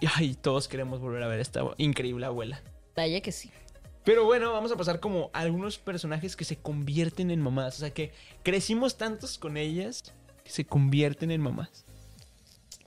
Y 0.00 0.06
ay, 0.14 0.34
todos 0.34 0.68
queremos 0.68 1.00
volver 1.00 1.22
a 1.22 1.28
ver 1.28 1.40
esta 1.40 1.62
increíble 1.78 2.26
abuela. 2.26 2.62
Vaya 2.94 3.20
que 3.20 3.32
sí. 3.32 3.50
Pero 4.08 4.24
bueno, 4.24 4.50
vamos 4.54 4.72
a 4.72 4.76
pasar 4.78 5.00
como 5.00 5.28
a 5.34 5.40
algunos 5.40 5.76
personajes 5.76 6.34
que 6.34 6.46
se 6.46 6.56
convierten 6.56 7.30
en 7.30 7.42
mamás. 7.42 7.76
O 7.76 7.80
sea 7.80 7.92
que 7.92 8.10
crecimos 8.42 8.96
tantos 8.96 9.36
con 9.36 9.58
ellas 9.58 10.14
que 10.42 10.50
se 10.50 10.64
convierten 10.64 11.30
en 11.30 11.42
mamás. 11.42 11.84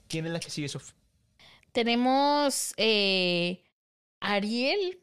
¿Quién 0.08 0.26
es 0.26 0.32
la 0.32 0.40
que 0.40 0.50
sigue, 0.50 0.68
Sof? 0.68 0.94
Tenemos 1.70 2.74
eh, 2.76 3.62
Ariel 4.18 4.98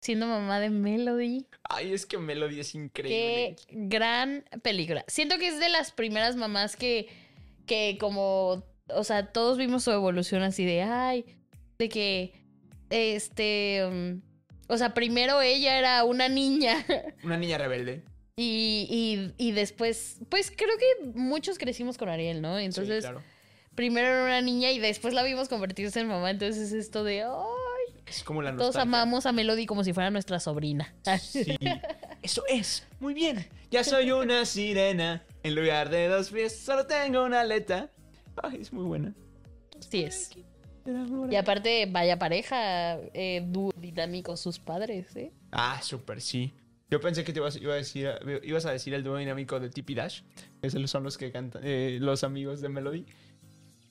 siendo 0.00 0.28
mamá 0.28 0.60
de 0.60 0.70
Melody. 0.70 1.48
Ay, 1.68 1.92
es 1.92 2.06
que 2.06 2.18
Melody 2.18 2.60
es 2.60 2.76
increíble. 2.76 3.56
Qué 3.66 3.66
gran 3.72 4.44
película. 4.62 5.04
Siento 5.08 5.38
que 5.38 5.48
es 5.48 5.58
de 5.58 5.70
las 5.70 5.90
primeras 5.90 6.36
mamás 6.36 6.76
que, 6.76 7.08
que 7.66 7.98
como, 7.98 8.62
o 8.90 9.02
sea, 9.02 9.32
todos 9.32 9.58
vimos 9.58 9.82
su 9.82 9.90
evolución 9.90 10.42
así 10.42 10.64
de, 10.64 10.82
ay, 10.82 11.24
de 11.78 11.88
que, 11.88 12.32
este, 12.90 13.84
um, 13.90 14.20
o 14.68 14.76
sea, 14.78 14.94
primero 14.94 15.40
ella 15.42 15.78
era 15.78 16.04
una 16.04 16.28
niña 16.28 16.84
Una 17.24 17.36
niña 17.36 17.58
rebelde. 17.58 18.02
y, 18.36 18.86
y, 19.38 19.48
y 19.48 19.52
después, 19.52 20.18
pues 20.28 20.50
creo 20.56 20.76
que 20.78 21.06
muchos 21.14 21.58
crecimos 21.58 21.98
con 21.98 22.08
Ariel, 22.08 22.40
¿no? 22.42 22.58
Sí, 22.58 22.64
Entonces, 22.64 23.04
claro. 23.04 23.22
primero 23.74 24.06
era 24.08 24.24
una 24.24 24.40
niña 24.42 24.70
y 24.72 24.78
después 24.78 25.14
la 25.14 25.22
vimos 25.22 25.48
convertirse 25.48 26.00
en 26.00 26.08
mamá. 26.08 26.30
Entonces 26.30 26.72
es 26.72 26.72
esto 26.72 27.04
de, 27.04 27.22
ay, 27.22 28.02
Es 28.06 28.22
como 28.24 28.42
la 28.42 28.50
todos 28.52 28.74
nostalgia. 28.74 28.82
amamos 28.82 29.26
a 29.26 29.32
Melody 29.32 29.66
como 29.66 29.84
si 29.84 29.92
fuera 29.92 30.10
nuestra 30.10 30.40
sobrina. 30.40 30.94
Sí. 31.20 31.56
Eso 32.22 32.42
es. 32.48 32.86
Muy 33.00 33.12
bien. 33.14 33.46
Ya 33.70 33.84
soy 33.84 34.10
una 34.12 34.44
sirena. 34.46 35.24
En 35.42 35.54
lugar 35.54 35.90
de 35.90 36.08
dos 36.08 36.30
pies, 36.30 36.56
solo 36.58 36.86
tengo 36.86 37.22
una 37.24 37.40
aleta. 37.42 37.90
Ay, 38.42 38.58
es 38.62 38.72
muy 38.72 38.84
buena. 38.84 39.12
Así 39.78 40.02
es. 40.04 40.30
Y 41.30 41.36
aparte, 41.36 41.86
vaya 41.90 42.18
pareja, 42.18 42.98
eh, 43.14 43.42
dúo 43.46 43.72
dinámico 43.76 44.36
sus 44.36 44.58
padres, 44.58 45.14
¿eh? 45.16 45.32
Ah, 45.50 45.80
súper, 45.82 46.20
sí. 46.20 46.52
Yo 46.90 47.00
pensé 47.00 47.24
que 47.24 47.32
te 47.32 47.38
ibas, 47.40 47.56
iba 47.56 47.72
a 47.72 47.76
decir, 47.76 48.10
ibas 48.42 48.66
a 48.66 48.70
decir 48.72 48.92
el 48.94 49.02
dúo 49.02 49.16
dinámico 49.16 49.58
de 49.58 49.70
Tippy 49.70 49.94
Dash. 49.94 50.20
Esos 50.62 50.90
son 50.90 51.02
los 51.02 51.16
que 51.16 51.32
cantan, 51.32 51.62
eh, 51.64 51.98
los 52.00 52.22
amigos 52.22 52.60
de 52.60 52.68
Melody. 52.68 53.06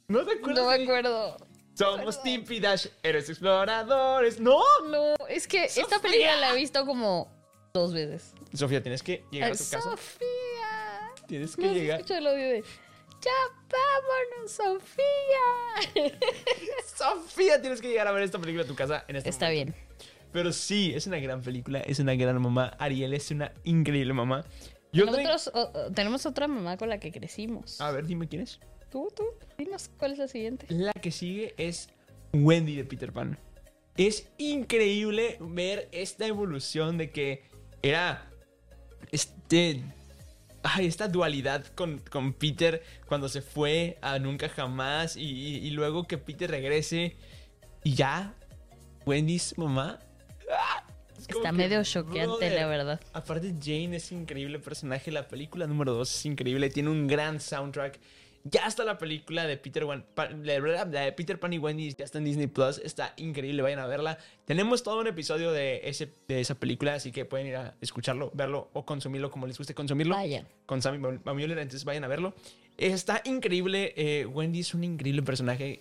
¿No 0.07 0.23
te 0.25 0.33
acuerdas? 0.33 0.63
No 0.63 0.69
me 0.69 0.83
acuerdo. 0.83 1.37
Somos 1.73 2.21
Tippy 2.21 2.59
Dash, 2.59 2.85
eres 3.01 3.27
exploradores. 3.29 4.39
¡No! 4.39 4.61
No, 4.89 5.15
es 5.27 5.47
que 5.47 5.63
esta 5.65 5.99
película 5.99 6.35
la 6.37 6.53
he 6.53 6.55
visto 6.55 6.85
como 6.85 7.27
dos 7.73 7.93
veces. 7.93 8.33
Sofía, 8.53 8.83
tienes 8.83 9.01
que 9.01 9.25
llegar 9.31 9.49
a 9.51 9.53
tu 9.53 9.63
casa. 9.63 9.81
Sofía. 9.81 10.27
Tienes 11.27 11.55
que 11.55 11.65
No 11.65 11.73
llegar. 11.73 11.99
escucha 12.01 12.19
el 12.19 12.27
audio 12.27 12.47
de 12.49 12.63
Ya 13.24 13.32
vámonos, 13.69 14.51
Sofía. 14.51 16.11
Sofía, 16.97 17.61
tienes 17.61 17.82
que 17.82 17.89
llegar 17.89 18.07
a 18.07 18.11
ver 18.11 18.24
esta 18.24 18.39
película 18.39 18.63
a 18.63 18.67
tu 18.67 18.76
casa 18.76 19.05
en 19.07 19.15
este 19.15 19.30
Está 19.30 19.45
momento. 19.47 19.74
bien. 19.74 19.86
Pero 20.32 20.51
sí, 20.51 20.91
es 20.95 21.05
una 21.07 21.19
gran 21.19 21.41
película, 21.41 21.80
es 21.80 21.99
una 21.99 22.15
gran 22.15 22.41
mamá. 22.41 22.76
Ariel 22.80 23.13
es 23.13 23.30
una 23.32 23.53
increíble 23.63 24.13
mamá. 24.13 24.43
Yo 24.91 25.05
Nosotros 25.05 25.51
o- 25.53 25.71
o- 25.74 25.91
tenemos 25.91 26.26
otra 26.26 26.47
mamá 26.47 26.78
con 26.78 26.89
la 26.89 26.99
que 26.99 27.11
crecimos. 27.11 27.80
A 27.82 27.91
ver, 27.91 28.05
dime 28.05 28.28
quién 28.28 28.41
es. 28.41 28.59
Tú, 28.91 29.09
tú, 29.15 29.24
dinos 29.57 29.89
cuál 29.97 30.13
es 30.13 30.17
la 30.19 30.28
siguiente. 30.28 30.65
La 30.69 30.91
que 30.93 31.11
sigue 31.11 31.53
es 31.57 31.89
Wendy 32.34 32.76
de 32.76 32.84
Peter 32.84 33.11
Pan. 33.11 33.38
Es 33.95 34.28
increíble 34.38 35.38
ver 35.39 35.88
esta 35.91 36.26
evolución 36.26 36.97
de 36.97 37.11
que 37.11 37.43
era 37.84 38.30
este 39.11 39.84
Ay, 40.64 40.88
esta 40.88 41.07
dualidad 41.09 41.66
con, 41.76 41.99
con 42.09 42.34
Peter 42.34 42.82
cuando 43.07 43.28
se 43.28 43.41
fue 43.41 43.97
a 44.01 44.18
Nunca 44.18 44.47
Jamás 44.49 45.18
y, 45.18 45.22
y- 45.24 45.57
y 45.68 45.72
luego 45.72 46.05
que 46.05 46.18
Peter 46.18 46.49
regrese 46.49 47.16
y 47.84 47.93
ya, 47.95 48.34
Wendy 49.05 49.36
es 49.36 49.57
mamá. 49.57 49.99
¡Ah! 50.49 50.84
Es 51.18 51.30
Está 51.30 51.51
que, 51.51 51.57
medio 51.57 51.84
choqueante, 51.84 52.49
la 52.49 52.66
verdad. 52.68 52.99
Aparte, 53.14 53.53
Jane 53.61 53.95
es 53.97 54.11
increíble 54.11 54.59
personaje. 54.59 55.09
La 55.11 55.28
película 55.28 55.68
número 55.68 55.93
2 55.93 56.09
es 56.16 56.26
increíble. 56.26 56.70
Tiene 56.70 56.89
un 56.89 57.07
gran 57.07 57.39
soundtrack. 57.39 57.99
Ya 58.45 58.67
está 58.67 58.83
la 58.83 58.97
película 58.97 59.45
de 59.47 59.55
Peter, 59.55 59.85
Wan- 59.85 60.05
la 60.43 60.85
de 60.85 61.11
Peter 61.13 61.39
Pan 61.39 61.53
y 61.53 61.59
Wendy. 61.59 61.93
Ya 61.97 62.03
está 62.03 62.17
en 62.17 62.25
Disney 62.25 62.47
Plus. 62.47 62.77
Está 62.79 63.13
increíble. 63.15 63.61
Vayan 63.61 63.79
a 63.79 63.87
verla. 63.87 64.17
Tenemos 64.45 64.83
todo 64.83 64.99
un 64.99 65.07
episodio 65.07 65.51
de, 65.53 65.81
ese, 65.85 66.13
de 66.27 66.41
esa 66.41 66.55
película. 66.55 66.93
Así 66.95 67.11
que 67.13 67.23
pueden 67.23 67.47
ir 67.47 67.55
a 67.55 67.75
escucharlo, 67.79 68.31
verlo 68.33 68.69
o 68.73 68.85
consumirlo 68.85 69.31
como 69.31 69.47
les 69.47 69.57
guste 69.57 69.73
consumirlo. 69.73 70.15
Con 70.65 70.81
Sammy 70.81 70.97
Mamioler. 71.23 71.57
Entonces 71.57 71.85
vayan 71.85 72.03
a 72.03 72.07
verlo. 72.09 72.33
Está 72.77 73.21
increíble. 73.23 73.93
eh, 73.95 74.25
Wendy 74.25 74.59
es 74.59 74.73
un 74.73 74.83
increíble 74.83 75.21
personaje. 75.23 75.79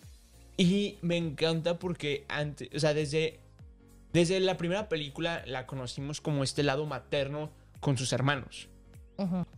Y 0.56 0.98
me 1.02 1.16
encanta 1.16 1.78
porque 1.80 2.24
antes, 2.28 2.68
o 2.74 2.78
sea, 2.78 2.94
desde, 2.94 3.40
desde 4.12 4.38
la 4.38 4.56
primera 4.56 4.88
película 4.88 5.42
la 5.46 5.66
conocimos 5.66 6.20
como 6.20 6.44
este 6.44 6.62
lado 6.62 6.86
materno 6.86 7.50
con 7.80 7.98
sus 7.98 8.12
hermanos. 8.12 8.68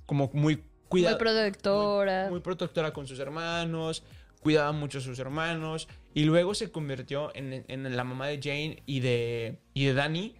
Como 0.06 0.30
muy 0.32 0.62
Muy 1.02 1.14
protectora. 1.18 2.28
Muy 2.30 2.40
protectora 2.40 2.92
con 2.92 3.06
sus 3.06 3.18
hermanos. 3.18 4.02
Cuidaba 4.40 4.72
mucho 4.72 4.98
a 4.98 5.00
sus 5.00 5.18
hermanos. 5.18 5.88
Y 6.12 6.24
luego 6.24 6.54
se 6.54 6.70
convirtió 6.70 7.34
en, 7.34 7.64
en 7.68 7.96
la 7.96 8.04
mamá 8.04 8.26
de 8.28 8.38
Jane 8.42 8.82
y 8.86 9.00
de, 9.00 9.58
y 9.72 9.84
de 9.86 9.94
Danny. 9.94 10.34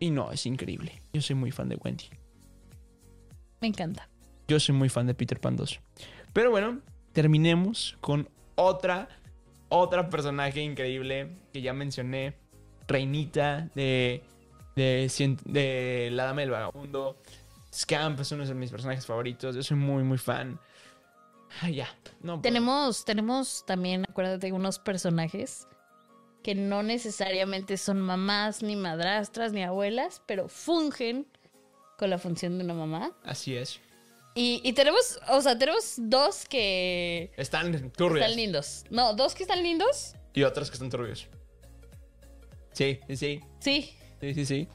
Y 0.00 0.10
no, 0.10 0.32
es 0.32 0.44
increíble. 0.46 1.00
Yo 1.12 1.22
soy 1.22 1.36
muy 1.36 1.50
fan 1.50 1.68
de 1.68 1.76
Wendy. 1.76 2.04
Me 3.60 3.68
encanta. 3.68 4.08
Yo 4.48 4.60
soy 4.60 4.74
muy 4.74 4.88
fan 4.88 5.06
de 5.06 5.14
Peter 5.14 5.40
Pan 5.40 5.56
2. 5.56 5.80
Pero 6.32 6.50
bueno, 6.50 6.80
terminemos 7.12 7.96
con 8.00 8.28
otra, 8.56 9.08
otra 9.68 10.10
personaje 10.10 10.60
increíble 10.60 11.30
que 11.52 11.62
ya 11.62 11.72
mencioné. 11.72 12.34
Reinita 12.86 13.70
de, 13.74 14.22
de, 14.76 15.06
cien- 15.08 15.40
de 15.44 16.10
La 16.12 16.24
Dama 16.24 16.42
del 16.42 16.50
Vagabundo. 16.50 17.16
Scamp 17.74 18.20
es 18.20 18.30
uno 18.32 18.46
de 18.46 18.54
mis 18.54 18.70
personajes 18.70 19.04
favoritos. 19.06 19.56
Yo 19.56 19.62
soy 19.62 19.76
muy, 19.76 20.02
muy 20.04 20.18
fan. 20.18 20.60
Ah, 21.60 21.70
ya. 21.70 21.88
No, 22.20 22.34
puedo. 22.34 22.42
Tenemos, 22.42 23.04
tenemos 23.04 23.64
también, 23.66 24.04
acuérdate, 24.08 24.52
unos 24.52 24.78
personajes 24.78 25.66
que 26.42 26.54
no 26.54 26.82
necesariamente 26.82 27.76
son 27.76 28.00
mamás, 28.00 28.62
ni 28.62 28.76
madrastras, 28.76 29.52
ni 29.52 29.62
abuelas, 29.62 30.22
pero 30.26 30.48
fungen 30.48 31.26
con 31.98 32.10
la 32.10 32.18
función 32.18 32.58
de 32.58 32.64
una 32.64 32.74
mamá. 32.74 33.12
Así 33.24 33.56
es. 33.56 33.80
Y, 34.34 34.60
y 34.64 34.72
tenemos, 34.72 35.20
o 35.28 35.40
sea, 35.40 35.56
tenemos 35.56 35.94
dos 35.96 36.44
que 36.46 37.32
Están 37.36 37.72
turbios. 37.92 38.24
están 38.24 38.36
lindos. 38.36 38.84
No, 38.90 39.14
dos 39.14 39.34
que 39.34 39.44
están 39.44 39.62
lindos. 39.62 40.14
Y 40.34 40.42
otros 40.42 40.70
que 40.70 40.74
están 40.74 40.90
turbios. 40.90 41.28
Sí, 42.72 42.98
sí, 43.06 43.16
sí. 43.16 43.40
Sí. 43.60 43.94
Sí, 44.20 44.34
sí, 44.34 44.44
sí. 44.46 44.68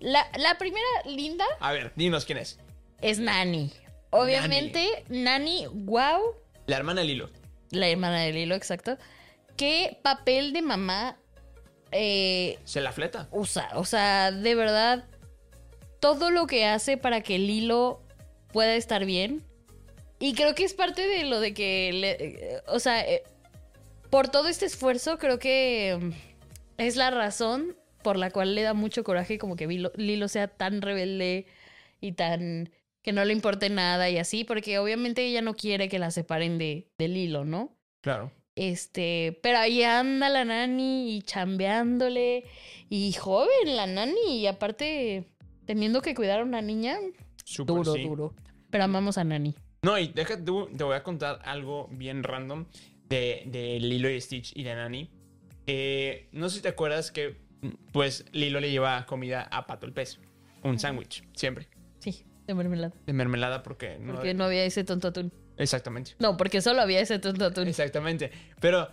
La, 0.00 0.26
la 0.38 0.58
primera 0.58 0.86
linda 1.06 1.44
A 1.60 1.72
ver, 1.72 1.92
dinos 1.96 2.24
quién 2.24 2.38
es. 2.38 2.58
es 3.00 3.18
Nani. 3.18 3.72
Obviamente, 4.10 5.04
Nani, 5.08 5.66
wow, 5.72 6.34
La 6.66 6.76
hermana 6.76 7.00
de 7.02 7.06
Lilo. 7.08 7.30
la 7.70 7.88
hermana 7.88 8.20
de 8.20 8.32
Lilo, 8.32 8.54
exacto. 8.54 8.96
¿Qué 9.56 9.98
papel 10.02 10.52
de 10.52 10.62
mamá 10.62 11.16
eh, 11.92 12.58
Se 12.64 12.80
la 12.80 12.92
fleta. 12.92 13.28
usa? 13.32 13.70
O 13.74 13.84
sea, 13.84 14.30
de 14.32 14.54
verdad, 14.54 15.04
todo 16.00 16.30
lo 16.30 16.46
que 16.46 16.66
hace 16.66 16.96
para 16.96 17.20
que 17.22 17.38
Lilo 17.38 18.02
pueda 18.52 18.74
estar 18.74 19.04
bien. 19.04 19.44
Y 20.18 20.34
creo 20.34 20.54
que 20.54 20.64
es 20.64 20.72
parte 20.74 21.06
de 21.06 21.24
lo 21.24 21.40
de 21.40 21.52
que, 21.52 21.90
le- 21.92 22.16
eh, 22.56 22.62
o 22.68 22.78
sea, 22.78 23.00
eh, 23.06 23.22
por 24.10 24.28
todo 24.28 24.48
este 24.48 24.64
esfuerzo, 24.66 25.18
creo 25.18 25.38
que 25.38 25.98
mm, 26.00 26.10
es 26.78 26.96
la 26.96 27.10
razón 27.10 27.76
por 28.06 28.18
la 28.18 28.30
cual 28.30 28.54
le 28.54 28.62
da 28.62 28.72
mucho 28.72 29.02
coraje 29.02 29.36
como 29.36 29.56
que 29.56 29.66
Lilo, 29.66 29.90
Lilo 29.96 30.28
sea 30.28 30.46
tan 30.46 30.80
rebelde 30.80 31.44
y 32.00 32.12
tan 32.12 32.70
que 33.02 33.10
no 33.10 33.24
le 33.24 33.32
importe 33.32 33.68
nada 33.68 34.08
y 34.08 34.16
así, 34.16 34.44
porque 34.44 34.78
obviamente 34.78 35.26
ella 35.26 35.42
no 35.42 35.54
quiere 35.54 35.88
que 35.88 35.98
la 35.98 36.12
separen 36.12 36.56
de, 36.56 36.86
de 36.98 37.08
Lilo, 37.08 37.44
¿no? 37.44 37.76
Claro. 38.02 38.30
Este, 38.54 39.40
pero 39.42 39.58
ahí 39.58 39.82
anda 39.82 40.28
la 40.28 40.44
nani 40.44 41.16
y 41.16 41.22
chambeándole. 41.22 42.44
Y 42.88 43.12
joven 43.14 43.74
la 43.74 43.88
nani, 43.88 44.38
y 44.38 44.46
aparte 44.46 45.24
teniendo 45.64 46.00
que 46.00 46.14
cuidar 46.14 46.38
a 46.38 46.44
una 46.44 46.62
niña, 46.62 46.98
Súper, 47.42 47.74
duro, 47.74 47.92
sí. 47.92 48.04
duro. 48.04 48.34
Pero 48.70 48.84
amamos 48.84 49.18
a 49.18 49.24
Nani. 49.24 49.52
No, 49.82 49.98
y 49.98 50.06
deja 50.06 50.44
tú, 50.44 50.68
te 50.76 50.84
voy 50.84 50.94
a 50.94 51.02
contar 51.02 51.40
algo 51.44 51.88
bien 51.90 52.22
random 52.22 52.66
de, 53.08 53.42
de 53.46 53.80
Lilo 53.80 54.08
y 54.08 54.20
Stitch 54.20 54.52
y 54.54 54.62
de 54.62 54.76
Nani. 54.76 55.10
Eh, 55.66 56.28
no 56.30 56.48
sé 56.48 56.58
si 56.58 56.62
te 56.62 56.68
acuerdas 56.68 57.10
que, 57.10 57.44
pues, 57.92 58.24
Lilo 58.32 58.60
le 58.60 58.70
lleva 58.70 59.06
comida 59.06 59.42
a 59.42 59.66
Pato 59.66 59.86
el 59.86 59.92
pez. 59.92 60.18
Un 60.62 60.78
sándwich, 60.78 61.24
siempre. 61.34 61.68
Sí, 61.98 62.24
de 62.46 62.54
mermelada. 62.54 62.94
De 63.06 63.12
mermelada 63.12 63.62
porque 63.62 63.98
no... 63.98 64.14
Porque 64.14 64.34
no 64.34 64.44
había 64.44 64.64
ese 64.64 64.84
tonto 64.84 65.08
atún. 65.08 65.32
Exactamente. 65.56 66.14
No, 66.18 66.36
porque 66.36 66.60
solo 66.60 66.82
había 66.82 67.00
ese 67.00 67.18
tonto 67.18 67.46
atún. 67.46 67.68
Exactamente. 67.68 68.30
Pero 68.60 68.88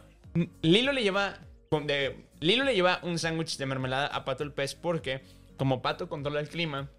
Lilo 0.61 0.91
le 0.91 1.03
lleva... 1.03 1.39
De, 1.85 2.27
Lilo 2.39 2.63
le 2.63 2.75
lleva 2.75 2.99
un 3.03 3.17
sándwich 3.17 3.57
de 3.57 3.65
mermelada 3.65 4.07
a 4.07 4.25
Pato 4.25 4.43
el 4.43 4.51
pez 4.51 4.75
porque, 4.75 5.21
como 5.57 5.81
Pato 5.81 6.07
controla 6.07 6.39
el 6.39 6.47
clima, 6.47 6.89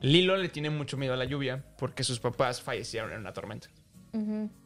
Lilo 0.00 0.36
le 0.38 0.48
tiene 0.48 0.70
mucho 0.70 0.96
miedo 0.96 1.12
a 1.12 1.16
la 1.16 1.26
lluvia 1.26 1.64
porque 1.76 2.02
sus 2.02 2.18
papás 2.18 2.62
fallecieron 2.62 3.12
en 3.12 3.18
una 3.18 3.34
tormenta. 3.34 3.68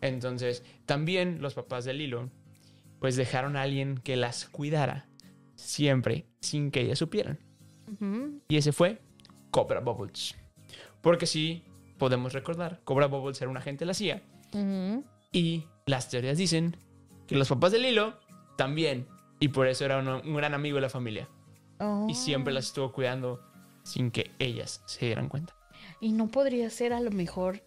Entonces, 0.01 0.63
también 0.87 1.41
los 1.41 1.55
papás 1.55 1.85
de 1.85 1.95
Lilo, 1.95 2.31
pues 3.01 3.17
dejaron 3.17 3.57
a 3.57 3.63
alguien 3.63 3.99
que 3.99 4.17
las 4.17 4.45
cuidara 4.45 5.08
siempre 5.59 6.25
sin 6.41 6.71
que 6.71 6.81
ellas 6.81 6.99
supieran. 6.99 7.39
Y 8.49 8.57
ese 8.57 8.73
fue 8.73 9.01
Cobra 9.51 9.81
Bubbles. 9.81 10.37
Porque 11.01 11.27
sí, 11.27 11.65
podemos 11.99 12.33
recordar, 12.33 12.81
Cobra 12.85 13.07
Bubbles 13.07 13.41
era 13.41 13.51
un 13.51 13.57
agente 13.57 13.81
de 13.81 13.87
la 13.87 13.95
CIA. 13.95 14.23
Y 15.33 15.65
las 15.87 16.09
teorías 16.09 16.39
dicen 16.39 16.77
que 17.27 17.37
los 17.37 17.49
papás 17.49 17.73
de 17.73 17.79
Lilo 17.79 18.19
también. 18.57 19.07
Y 19.41 19.49
por 19.49 19.67
eso 19.67 19.85
era 19.85 19.99
un 19.99 20.35
gran 20.35 20.55
amigo 20.55 20.77
de 20.77 20.83
la 20.83 20.89
familia. 20.89 21.29
Oh. 21.81 22.07
Y 22.09 22.15
siempre 22.15 22.53
las 22.53 22.67
estuvo 22.67 22.93
cuidando 22.93 23.41
sin 23.85 24.11
que 24.11 24.31
ellas 24.39 24.83
se 24.87 25.07
dieran 25.07 25.29
cuenta. 25.29 25.55
Y 26.01 26.13
no 26.13 26.29
podría 26.29 26.71
ser 26.71 26.93
a 26.93 27.01
lo 27.01 27.11
mejor 27.11 27.63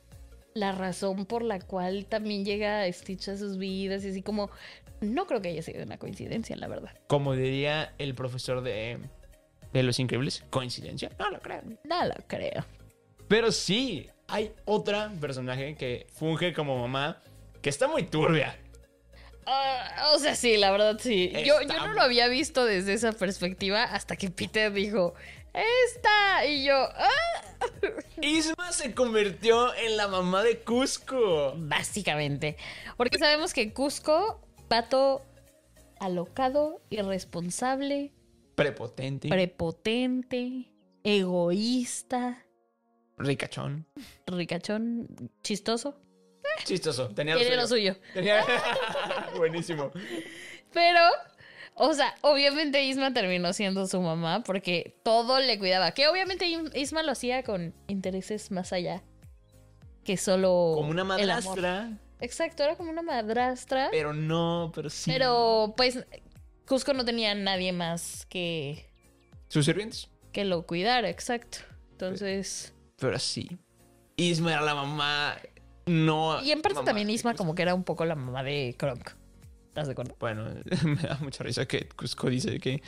la 0.53 0.71
razón 0.73 1.25
por 1.25 1.43
la 1.43 1.59
cual 1.59 2.05
también 2.05 2.43
llega 2.43 2.91
Stitch 2.91 3.29
a 3.29 3.37
sus 3.37 3.57
vidas 3.57 4.03
y 4.05 4.09
así 4.09 4.21
como... 4.21 4.49
No 5.01 5.27
creo 5.27 5.41
que 5.41 5.49
haya 5.49 5.61
sido 5.61 5.83
una 5.83 5.97
coincidencia, 5.97 6.55
la 6.55 6.67
verdad. 6.67 6.91
Como 7.07 7.35
diría 7.35 7.93
el 7.97 8.15
profesor 8.15 8.61
de, 8.61 8.99
de 9.73 9.83
Los 9.83 9.99
Increíbles, 9.99 10.43
¿coincidencia? 10.49 11.11
No 11.19 11.29
lo 11.29 11.39
creo. 11.39 11.61
No 11.83 12.05
lo 12.05 12.15
creo. 12.27 12.65
Pero 13.27 13.51
sí, 13.51 14.09
hay 14.27 14.53
otra 14.65 15.11
personaje 15.19 15.75
que 15.75 16.07
funge 16.13 16.53
como 16.53 16.79
mamá 16.79 17.21
que 17.61 17.69
está 17.69 17.87
muy 17.87 18.03
turbia. 18.03 18.57
Ah, 19.45 20.11
o 20.13 20.19
sea, 20.19 20.35
sí, 20.35 20.57
la 20.57 20.71
verdad 20.71 20.97
sí. 20.99 21.31
Yo, 21.45 21.61
yo 21.61 21.85
no 21.85 21.93
lo 21.93 22.01
había 22.01 22.27
visto 22.27 22.63
desde 22.63 22.93
esa 22.93 23.11
perspectiva 23.11 23.83
hasta 23.83 24.15
que 24.15 24.29
Peter 24.29 24.71
dijo, 24.71 25.15
esta. 25.53 26.45
Y 26.45 26.65
yo, 26.65 26.75
ah, 26.75 27.41
Isma 28.21 28.71
se 28.71 28.93
convirtió 28.93 29.73
en 29.75 29.97
la 29.97 30.07
mamá 30.07 30.43
de 30.43 30.59
Cusco. 30.59 31.53
básicamente. 31.57 32.57
Porque 32.97 33.17
sabemos 33.17 33.53
que 33.53 33.73
Cusco, 33.73 34.41
pato 34.71 35.21
alocado, 35.99 36.81
irresponsable, 36.89 38.13
Prepotente, 38.55 39.27
prepotente, 39.27 40.71
egoísta, 41.03 42.45
ricachón, 43.17 43.85
ricachón, 44.27 45.09
chistoso. 45.43 45.99
chistoso. 46.63 47.09
Tenía 47.09 47.35
Tiene 47.35 47.57
lo 47.57 47.63
lo 47.63 47.67
suyo. 47.67 47.95
suyo. 47.95 48.05
Tenía... 48.13 48.45
Buenísimo. 49.35 49.91
Pero, 50.71 51.01
o 51.75 51.93
sea, 51.93 52.15
obviamente 52.21 52.81
Isma 52.85 53.13
terminó 53.13 53.51
siendo 53.51 53.87
su 53.87 53.99
mamá 53.99 54.41
porque 54.45 54.95
todo 55.03 55.41
le 55.41 55.59
cuidaba. 55.59 55.91
Que 55.91 56.07
obviamente 56.07 56.45
Isma 56.75 57.03
lo 57.03 57.11
hacía 57.11 57.43
con 57.43 57.73
intereses 57.89 58.51
más 58.51 58.71
allá 58.71 59.03
que 60.05 60.15
solo. 60.15 60.71
Como 60.75 60.91
una 60.91 61.17
el 61.17 61.29
amor. 61.29 61.59
Exacto, 62.21 62.63
era 62.63 62.75
como 62.75 62.91
una 62.91 63.01
madrastra. 63.01 63.89
pero 63.91 64.13
no, 64.13 64.71
pero 64.73 64.89
sí. 64.89 65.11
Pero, 65.11 65.73
pues, 65.75 66.05
Cusco 66.67 66.93
no 66.93 67.03
tenía 67.03 67.35
nadie 67.35 67.73
más 67.73 68.25
que, 68.27 68.89
Sus 69.47 69.65
sirvientes. 69.65 70.09
que 70.31 70.45
lo 70.45 70.65
cuidara, 70.65 71.09
exacto. 71.09 71.59
Entonces. 71.91 72.73
Pero 72.97 73.19
sí. 73.19 73.57
Isma 74.15 74.53
era 74.53 74.61
la 74.61 74.75
mamá. 74.75 75.37
No. 75.87 76.41
Y 76.41 76.51
en 76.51 76.61
parte 76.61 76.75
mamá 76.75 76.85
también 76.85 77.09
Isma 77.09 77.33
como 77.33 77.55
que 77.55 77.63
era 77.63 77.73
un 77.73 77.83
poco 77.83 78.05
la 78.05 78.15
mamá 78.15 78.43
de 78.43 78.75
Kronk. 78.77 79.11
¿Estás 79.71 79.87
de 79.87 79.93
acuerdo? 79.93 80.17
Bueno, 80.19 80.43
me 80.83 80.95
da 81.01 81.17
mucha 81.21 81.45
risa 81.45 81.65
que 81.65 81.87
Cusco 81.87 82.29
dice 82.29 82.59
que 82.59 82.83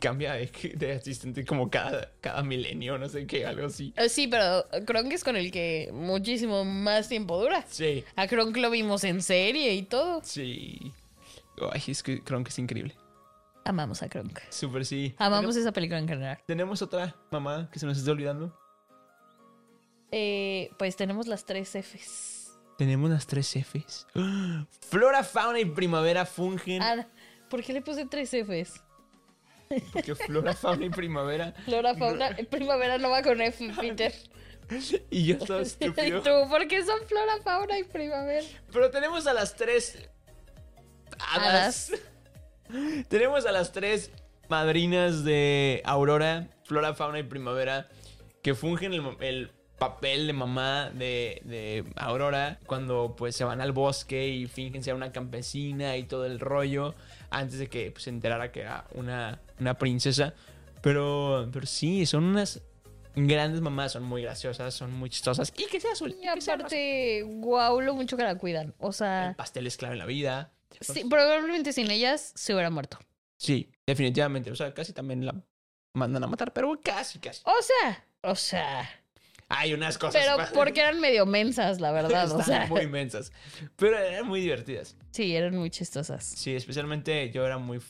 cambia 0.00 0.34
de, 0.34 0.48
de 0.76 0.92
asistente 0.92 1.44
como 1.44 1.68
cada, 1.68 2.12
cada 2.20 2.44
milenio, 2.44 2.96
no 2.98 3.08
sé 3.08 3.26
qué, 3.26 3.44
algo 3.44 3.66
así. 3.66 3.92
Eh, 3.96 4.08
Sí, 4.08 4.28
pero 4.28 4.64
Kronk 4.86 5.12
es 5.12 5.24
con 5.24 5.34
el 5.34 5.50
que 5.50 5.90
muchísimo 5.92 6.64
más 6.64 7.08
tiempo 7.08 7.36
dura. 7.36 7.64
Sí, 7.68 8.04
A 8.14 8.28
Kronk 8.28 8.56
lo 8.58 8.70
vimos 8.70 9.02
en 9.02 9.22
serie 9.22 9.74
y 9.74 9.82
todo. 9.82 10.20
sí. 10.22 10.92
Ay, 11.72 11.82
es 11.88 12.02
que 12.04 12.22
que 12.22 12.34
es 12.46 12.58
increíble. 12.60 12.94
Amamos 13.64 14.00
a 14.02 14.08
Kronk. 14.08 14.38
Súper 14.50 14.86
sí. 14.86 15.12
Amamos 15.18 15.56
esa 15.56 15.72
película 15.72 15.98
en 15.98 16.08
general. 16.08 16.38
Tenemos 16.46 16.80
otra 16.80 17.16
mamá 17.32 17.68
que 17.72 17.78
se 17.80 17.86
nos 17.86 17.98
está 17.98 18.12
olvidando. 18.12 18.56
Eh, 20.12 20.70
pues 20.78 20.94
tenemos 20.96 21.26
las 21.26 21.44
tres 21.44 21.70
Fs. 21.74 22.39
Tenemos 22.80 23.10
las 23.10 23.26
tres 23.26 23.54
Fs. 23.54 24.06
¡Ah! 24.14 24.64
Flora, 24.88 25.22
fauna 25.22 25.60
y 25.60 25.66
primavera 25.66 26.24
fungen. 26.24 26.80
Ah, 26.80 27.06
¿por 27.50 27.62
qué 27.62 27.74
le 27.74 27.82
puse 27.82 28.06
tres 28.06 28.30
Fs? 28.30 28.82
Porque 29.92 30.14
flora, 30.14 30.54
fauna 30.54 30.86
y 30.86 30.88
primavera. 30.88 31.52
Flora, 31.66 31.94
fauna, 31.94 32.34
primavera 32.50 32.96
no 32.96 33.10
va 33.10 33.20
con 33.22 33.38
F, 33.42 33.70
Peter. 33.78 34.14
Y 35.10 35.26
yo 35.26 35.36
¿Y 35.58 35.60
estúpido. 35.60 36.22
tú? 36.22 36.48
¿Por 36.48 36.66
qué 36.68 36.82
son 36.82 37.00
flora, 37.06 37.34
fauna 37.44 37.78
y 37.78 37.84
primavera? 37.84 38.46
Pero 38.72 38.90
tenemos 38.90 39.26
a 39.26 39.34
las 39.34 39.54
tres 39.56 40.08
hadas. 41.34 41.92
tenemos 43.08 43.44
a 43.44 43.52
las 43.52 43.72
tres 43.72 44.10
madrinas 44.48 45.22
de 45.22 45.82
Aurora, 45.84 46.48
Flora, 46.64 46.94
Fauna 46.94 47.18
y 47.18 47.24
Primavera, 47.24 47.90
que 48.42 48.54
fungen 48.54 48.94
el, 48.94 49.16
el 49.20 49.52
papel 49.80 50.26
de 50.26 50.34
mamá 50.34 50.90
de, 50.94 51.40
de 51.44 51.84
Aurora 51.96 52.60
cuando 52.66 53.16
pues 53.16 53.34
se 53.34 53.44
van 53.44 53.62
al 53.62 53.72
bosque 53.72 54.28
y 54.28 54.46
fingen 54.46 54.84
ser 54.84 54.94
una 54.94 55.10
campesina 55.10 55.96
y 55.96 56.04
todo 56.04 56.26
el 56.26 56.38
rollo 56.38 56.94
antes 57.30 57.58
de 57.58 57.68
que 57.68 57.90
pues, 57.90 58.04
se 58.04 58.10
enterara 58.10 58.52
que 58.52 58.60
era 58.60 58.84
una, 58.94 59.40
una 59.58 59.78
princesa. 59.78 60.34
Pero, 60.82 61.48
pero 61.50 61.66
sí, 61.66 62.04
son 62.04 62.24
unas 62.24 62.60
grandes 63.16 63.62
mamás, 63.62 63.92
son 63.92 64.02
muy 64.02 64.22
graciosas, 64.22 64.74
son 64.74 64.92
muy 64.92 65.08
chistosas. 65.08 65.50
Y 65.56 65.64
que 65.66 65.80
sea 65.80 65.92
azul. 65.92 66.14
Y 66.22 66.26
aparte, 66.28 67.22
guau, 67.22 67.80
lo 67.80 67.94
mucho 67.94 68.18
que 68.18 68.22
la 68.22 68.36
cuidan. 68.36 68.74
O 68.78 68.88
El 68.88 68.94
sea, 68.94 69.34
pastel 69.36 69.66
es 69.66 69.78
clave 69.78 69.94
en 69.94 69.98
la 70.00 70.06
vida. 70.06 70.52
sí, 70.80 71.04
probablemente 71.08 71.72
sin 71.72 71.90
ellas 71.90 72.32
se 72.34 72.52
hubiera 72.52 72.68
muerto. 72.70 72.98
Sí, 73.38 73.70
definitivamente. 73.86 74.50
O 74.50 74.56
sea, 74.56 74.74
casi 74.74 74.92
también 74.92 75.24
la 75.24 75.34
mandan 75.94 76.22
a 76.24 76.26
matar, 76.26 76.52
pero 76.52 76.78
casi, 76.82 77.18
casi. 77.18 77.42
O 77.46 77.62
sea, 77.62 78.04
o 78.22 78.36
sea. 78.36 78.88
Hay 79.52 79.74
unas 79.74 79.98
cosas. 79.98 80.22
Pero 80.22 80.36
porque 80.54 80.80
eran 80.80 81.00
medio 81.00 81.26
mensas, 81.26 81.80
la 81.80 81.90
verdad. 81.90 82.30
O 82.30 82.38
Estaban 82.40 82.44
sea, 82.46 82.66
muy 82.68 82.82
inmensas. 82.82 83.32
Pero 83.76 83.98
eran 83.98 84.26
muy 84.26 84.40
divertidas. 84.40 84.96
sí, 85.10 85.34
eran 85.34 85.56
muy 85.56 85.70
chistosas. 85.70 86.24
Sí, 86.24 86.54
especialmente 86.54 87.30
yo 87.32 87.44
era 87.44 87.58
muy 87.58 87.80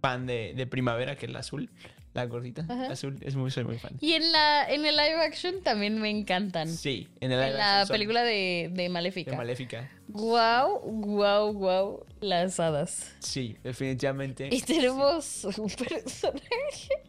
fan 0.00 0.26
de, 0.26 0.54
de 0.56 0.66
Primavera, 0.66 1.14
que 1.16 1.26
es 1.26 1.32
la 1.32 1.40
azul. 1.40 1.70
La 2.14 2.26
gordita. 2.26 2.64
Ajá. 2.68 2.92
Azul. 2.92 3.18
Es 3.22 3.36
muy, 3.36 3.50
soy 3.50 3.64
muy 3.64 3.78
fan. 3.78 3.92
Y 4.00 4.12
en 4.12 4.32
la 4.32 4.66
en 4.70 4.84
el 4.84 4.96
live 4.96 5.22
action 5.22 5.62
también 5.62 5.98
me 6.00 6.10
encantan. 6.10 6.68
Sí, 6.68 7.08
en, 7.20 7.32
el 7.32 7.38
en 7.40 7.46
live 7.46 7.58
la 7.58 7.72
action 7.72 7.86
son 7.88 7.94
película 7.94 8.22
de, 8.22 8.68
de 8.70 8.82
de 8.82 8.88
Maléfica. 8.88 9.36
Maléfica. 9.36 9.90
Guau, 10.08 10.80
guau, 10.80 11.52
guau, 11.52 12.06
las 12.20 12.58
hadas. 12.58 13.14
Sí, 13.18 13.56
definitivamente. 13.62 14.48
Y 14.50 14.60
tenemos 14.62 15.44
un 15.44 15.70
personaje 15.70 17.02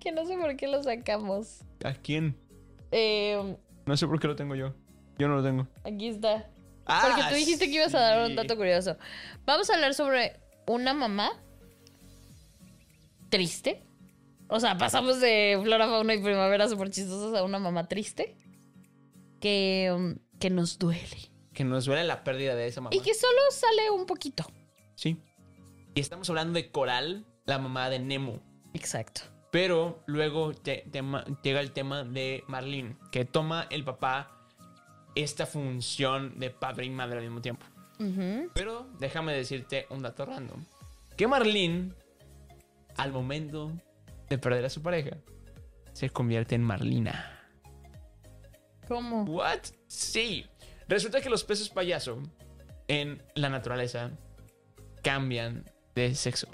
que 0.00 0.12
no 0.12 0.26
sé 0.26 0.36
por 0.36 0.56
qué 0.56 0.68
lo 0.68 0.82
sacamos. 0.82 1.60
¿A 1.84 1.94
quién? 1.94 2.36
Eh, 2.92 3.56
No 3.86 3.96
sé 3.96 4.06
por 4.06 4.20
qué 4.20 4.28
lo 4.28 4.36
tengo 4.36 4.54
yo. 4.54 4.74
Yo 5.18 5.26
no 5.28 5.36
lo 5.36 5.42
tengo. 5.42 5.66
aquí 5.84 6.08
está. 6.08 6.48
Ah, 6.86 7.08
Porque 7.08 7.28
tú 7.28 7.34
dijiste 7.34 7.66
que 7.66 7.76
ibas 7.76 7.94
a 7.94 8.00
dar 8.00 8.26
un 8.28 8.34
dato 8.36 8.56
curioso. 8.56 8.96
Vamos 9.44 9.70
a 9.70 9.74
hablar 9.74 9.94
sobre 9.94 10.40
una 10.66 10.94
mamá 10.94 11.30
triste. 13.28 13.82
O 14.48 14.60
sea, 14.60 14.76
pasamos 14.76 15.20
de 15.20 15.58
flora, 15.62 15.86
fauna 15.86 16.14
y 16.14 16.22
primavera 16.22 16.68
súper 16.68 16.90
chistosas 16.90 17.34
a 17.38 17.44
una 17.44 17.58
mamá 17.58 17.88
triste. 17.88 18.36
Que, 19.40 19.90
um, 19.94 20.16
que 20.38 20.50
nos 20.50 20.78
duele. 20.78 21.30
Que 21.54 21.64
nos 21.64 21.84
duele 21.86 22.04
la 22.04 22.22
pérdida 22.24 22.54
de 22.54 22.66
esa 22.66 22.80
mamá. 22.80 22.94
Y 22.94 23.00
que 23.00 23.14
solo 23.14 23.40
sale 23.50 23.90
un 23.90 24.06
poquito. 24.06 24.44
Sí. 24.94 25.18
Y 25.94 26.00
estamos 26.00 26.28
hablando 26.30 26.54
de 26.54 26.70
Coral, 26.70 27.26
la 27.44 27.58
mamá 27.58 27.90
de 27.90 27.98
Nemo. 27.98 28.40
Exacto. 28.74 29.22
Pero 29.52 30.02
luego 30.06 30.52
te- 30.54 30.84
llega 31.42 31.60
el 31.60 31.70
tema 31.72 32.02
de 32.04 32.42
Marlene, 32.48 32.96
que 33.12 33.24
toma 33.26 33.66
el 33.70 33.84
papá 33.84 34.48
esta 35.14 35.44
función 35.46 36.38
de 36.40 36.48
padre 36.50 36.86
y 36.86 36.90
madre 36.90 37.18
al 37.18 37.24
mismo 37.24 37.40
tiempo. 37.42 37.64
Pero 38.54 38.88
déjame 38.98 39.32
decirte 39.34 39.86
un 39.90 40.02
dato 40.02 40.24
random. 40.24 40.64
Que 41.16 41.28
Marlene, 41.28 41.92
al 42.96 43.12
momento 43.12 43.70
de 44.28 44.38
perder 44.38 44.64
a 44.64 44.70
su 44.70 44.82
pareja, 44.82 45.18
se 45.92 46.08
convierte 46.10 46.54
en 46.54 46.62
Marlina. 46.62 47.38
¿Cómo? 48.88 49.24
¿What? 49.24 49.60
Sí. 49.86 50.46
Resulta 50.88 51.20
que 51.20 51.28
los 51.30 51.44
peces 51.44 51.68
payaso 51.68 52.20
en 52.88 53.22
la 53.34 53.50
naturaleza 53.50 54.10
cambian 55.02 55.64
de 55.94 56.14
sexo. 56.14 56.48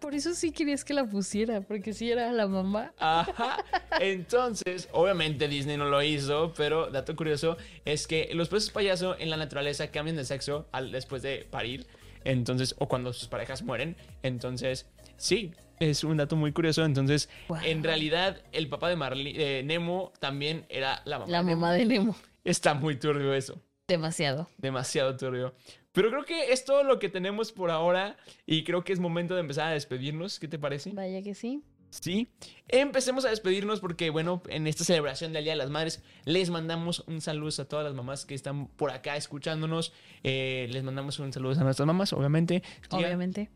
Por 0.00 0.14
eso 0.14 0.34
sí 0.34 0.50
querías 0.50 0.84
que 0.84 0.94
la 0.94 1.04
pusiera, 1.04 1.60
porque 1.60 1.92
sí 1.92 2.10
era 2.10 2.32
la 2.32 2.46
mamá. 2.46 2.92
Ajá. 2.98 3.62
Entonces, 4.00 4.88
obviamente 4.92 5.46
Disney 5.46 5.76
no 5.76 5.84
lo 5.84 6.02
hizo, 6.02 6.52
pero 6.56 6.90
dato 6.90 7.14
curioso 7.14 7.56
es 7.84 8.06
que 8.06 8.30
los 8.32 8.48
peces 8.48 8.70
payaso 8.70 9.16
en 9.18 9.30
la 9.30 9.36
naturaleza 9.36 9.90
cambian 9.90 10.16
de 10.16 10.24
sexo 10.24 10.66
al, 10.72 10.90
después 10.90 11.22
de 11.22 11.46
parir. 11.50 11.86
Entonces, 12.24 12.74
o 12.78 12.88
cuando 12.88 13.12
sus 13.12 13.28
parejas 13.28 13.62
mueren. 13.62 13.96
Entonces, 14.22 14.86
sí, 15.16 15.52
es 15.78 16.02
un 16.04 16.16
dato 16.16 16.34
muy 16.36 16.52
curioso. 16.52 16.84
Entonces, 16.84 17.28
Wow. 17.48 17.58
en 17.64 17.82
realidad, 17.84 18.42
el 18.52 18.68
papá 18.68 18.88
de, 18.88 18.96
Marli- 18.96 19.34
de 19.36 19.62
Nemo 19.62 20.12
también 20.18 20.66
era 20.68 21.02
la 21.04 21.18
mamá. 21.18 21.30
La 21.30 21.38
de 21.42 21.44
mamá 21.56 21.72
de 21.72 21.84
Nemo. 21.86 22.16
Está 22.44 22.74
muy 22.74 22.96
turbio 22.96 23.34
eso. 23.34 23.60
Demasiado. 23.90 24.48
Demasiado 24.58 25.16
turbio. 25.16 25.52
Pero 25.92 26.10
creo 26.10 26.24
que 26.24 26.52
es 26.52 26.64
todo 26.64 26.84
lo 26.84 26.98
que 27.00 27.08
tenemos 27.08 27.50
por 27.50 27.70
ahora. 27.70 28.16
Y 28.46 28.62
creo 28.62 28.84
que 28.84 28.92
es 28.92 29.00
momento 29.00 29.34
de 29.34 29.40
empezar 29.40 29.68
a 29.68 29.72
despedirnos. 29.72 30.38
¿Qué 30.38 30.46
te 30.46 30.58
parece? 30.58 30.92
Vaya 30.92 31.22
que 31.22 31.34
sí. 31.34 31.62
Sí. 31.90 32.28
Empecemos 32.68 33.24
a 33.24 33.30
despedirnos 33.30 33.80
porque, 33.80 34.10
bueno, 34.10 34.42
en 34.48 34.68
esta 34.68 34.84
celebración 34.84 35.32
del 35.32 35.42
Día 35.42 35.54
de 35.54 35.58
las 35.58 35.70
Madres 35.70 36.02
les 36.24 36.50
mandamos 36.50 37.02
un 37.08 37.20
saludo 37.20 37.62
a 37.62 37.64
todas 37.64 37.84
las 37.84 37.94
mamás 37.94 38.26
que 38.26 38.34
están 38.34 38.68
por 38.68 38.92
acá 38.92 39.16
escuchándonos. 39.16 39.92
Eh, 40.22 40.68
les 40.70 40.84
mandamos 40.84 41.18
un 41.18 41.32
saludo 41.32 41.60
a 41.60 41.64
nuestras 41.64 41.86
mamás, 41.86 42.12
obviamente. 42.12 42.62
Obviamente. 42.90 43.50